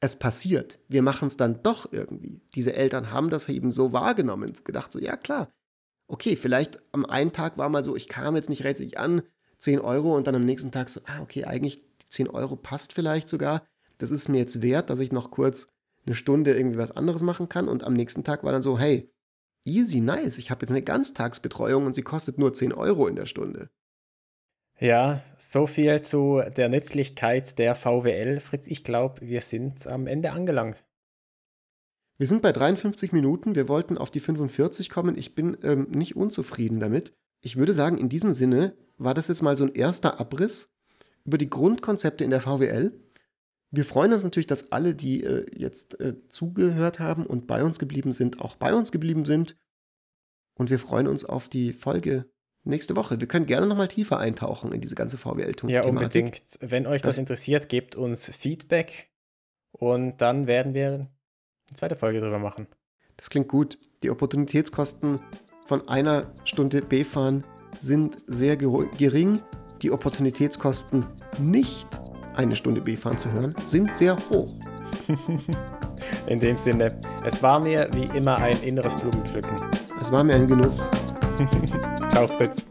es 0.00 0.16
passiert. 0.16 0.78
Wir 0.88 1.02
machen 1.02 1.26
es 1.26 1.36
dann 1.36 1.62
doch 1.62 1.92
irgendwie. 1.92 2.40
Diese 2.54 2.72
Eltern 2.72 3.10
haben 3.10 3.30
das 3.30 3.48
eben 3.48 3.72
so 3.72 3.92
wahrgenommen, 3.92 4.52
gedacht 4.64 4.92
so, 4.92 5.00
ja 5.00 5.16
klar, 5.16 5.50
okay, 6.06 6.36
vielleicht 6.36 6.80
am 6.92 7.04
einen 7.04 7.32
Tag 7.32 7.58
war 7.58 7.68
mal 7.68 7.84
so, 7.84 7.96
ich 7.96 8.08
kam 8.08 8.36
jetzt 8.36 8.48
nicht 8.48 8.64
rechtzeitig 8.64 8.98
an, 8.98 9.22
10 9.58 9.80
Euro 9.80 10.16
und 10.16 10.26
dann 10.26 10.34
am 10.34 10.44
nächsten 10.44 10.70
Tag 10.70 10.88
so, 10.88 11.00
ah, 11.06 11.20
okay, 11.20 11.44
eigentlich 11.44 11.84
10 12.08 12.28
Euro 12.28 12.56
passt 12.56 12.92
vielleicht 12.92 13.28
sogar. 13.28 13.66
Das 13.98 14.10
ist 14.10 14.28
mir 14.28 14.38
jetzt 14.38 14.62
wert, 14.62 14.90
dass 14.90 15.00
ich 15.00 15.12
noch 15.12 15.30
kurz 15.30 15.68
eine 16.06 16.14
Stunde 16.14 16.56
irgendwie 16.56 16.78
was 16.78 16.92
anderes 16.92 17.22
machen 17.22 17.48
kann. 17.48 17.68
Und 17.68 17.84
am 17.84 17.92
nächsten 17.94 18.24
Tag 18.24 18.44
war 18.44 18.52
dann 18.52 18.62
so, 18.62 18.78
hey, 18.78 19.12
easy, 19.68 20.00
nice, 20.00 20.38
ich 20.38 20.50
habe 20.50 20.62
jetzt 20.62 20.70
eine 20.70 20.82
Ganztagsbetreuung 20.82 21.86
und 21.86 21.94
sie 21.94 22.02
kostet 22.02 22.38
nur 22.38 22.54
10 22.54 22.72
Euro 22.72 23.06
in 23.06 23.16
der 23.16 23.26
Stunde. 23.26 23.70
Ja, 24.80 25.22
so 25.38 25.66
viel 25.66 26.00
zu 26.02 26.40
der 26.56 26.68
Nützlichkeit 26.68 27.58
der 27.58 27.74
VWL. 27.74 28.38
Fritz, 28.38 28.66
ich 28.68 28.84
glaube, 28.84 29.20
wir 29.22 29.40
sind 29.40 29.86
am 29.88 30.06
Ende 30.06 30.30
angelangt. 30.30 30.84
Wir 32.16 32.26
sind 32.26 32.42
bei 32.42 32.52
53 32.52 33.12
Minuten. 33.12 33.54
Wir 33.54 33.68
wollten 33.68 33.98
auf 33.98 34.10
die 34.10 34.20
45 34.20 34.90
kommen. 34.90 35.18
Ich 35.18 35.34
bin 35.34 35.56
ähm, 35.62 35.88
nicht 35.90 36.16
unzufrieden 36.16 36.78
damit. 36.78 37.12
Ich 37.40 37.56
würde 37.56 37.72
sagen, 37.72 37.98
in 37.98 38.08
diesem 38.08 38.32
Sinne 38.32 38.76
war 38.96 39.14
das 39.14 39.28
jetzt 39.28 39.42
mal 39.42 39.56
so 39.56 39.64
ein 39.64 39.74
erster 39.74 40.20
Abriss 40.20 40.72
über 41.24 41.38
die 41.38 41.50
Grundkonzepte 41.50 42.24
in 42.24 42.30
der 42.30 42.40
VWL. 42.40 42.92
Wir 43.70 43.84
freuen 43.84 44.12
uns 44.12 44.22
natürlich, 44.22 44.46
dass 44.46 44.72
alle, 44.72 44.94
die 44.94 45.22
äh, 45.22 45.46
jetzt 45.54 46.00
äh, 46.00 46.14
zugehört 46.28 46.98
haben 47.00 47.26
und 47.26 47.46
bei 47.46 47.62
uns 47.62 47.78
geblieben 47.78 48.12
sind, 48.12 48.40
auch 48.40 48.56
bei 48.56 48.74
uns 48.74 48.92
geblieben 48.92 49.24
sind. 49.24 49.56
Und 50.54 50.70
wir 50.70 50.78
freuen 50.78 51.06
uns 51.06 51.24
auf 51.24 51.48
die 51.48 51.72
Folge 51.72 52.24
nächste 52.64 52.96
Woche. 52.96 53.20
Wir 53.20 53.28
können 53.28 53.46
gerne 53.46 53.66
nochmal 53.66 53.88
tiefer 53.88 54.18
eintauchen 54.18 54.72
in 54.72 54.80
diese 54.80 54.94
ganze 54.94 55.18
VWL-Thematik. 55.18 55.70
Ja, 55.70 55.84
unbedingt. 55.84 56.42
Wenn 56.60 56.86
euch 56.86 57.02
das, 57.02 57.10
das 57.10 57.18
interessiert, 57.18 57.68
gebt 57.68 57.94
uns 57.96 58.34
Feedback 58.34 59.10
und 59.72 60.18
dann 60.18 60.46
werden 60.46 60.74
wir 60.74 60.88
eine 60.88 61.08
zweite 61.74 61.96
Folge 61.96 62.20
drüber 62.20 62.38
machen. 62.38 62.66
Das 63.16 63.30
klingt 63.30 63.48
gut. 63.48 63.78
Die 64.02 64.10
Opportunitätskosten 64.10 65.20
von 65.66 65.88
einer 65.88 66.32
Stunde 66.44 66.80
B-Fahren 66.80 67.44
sind 67.78 68.18
sehr 68.26 68.56
gering. 68.56 69.42
Die 69.82 69.90
Opportunitätskosten 69.90 71.06
nicht 71.38 72.00
eine 72.38 72.56
Stunde 72.56 72.80
B-Fahren 72.80 73.18
zu 73.18 73.30
hören, 73.32 73.54
sind 73.64 73.92
sehr 73.92 74.16
hoch. 74.30 74.54
In 76.26 76.40
dem 76.40 76.56
Sinne, 76.56 76.98
es 77.24 77.42
war 77.42 77.58
mir 77.60 77.88
wie 77.92 78.04
immer 78.16 78.36
ein 78.38 78.60
inneres 78.62 78.96
Blumenpflücken. 78.96 79.60
Es 80.00 80.10
war 80.12 80.24
mir 80.24 80.36
ein 80.36 80.46
Genuss. 80.46 80.90
Ciao, 82.12 82.26
Fritz. 82.26 82.64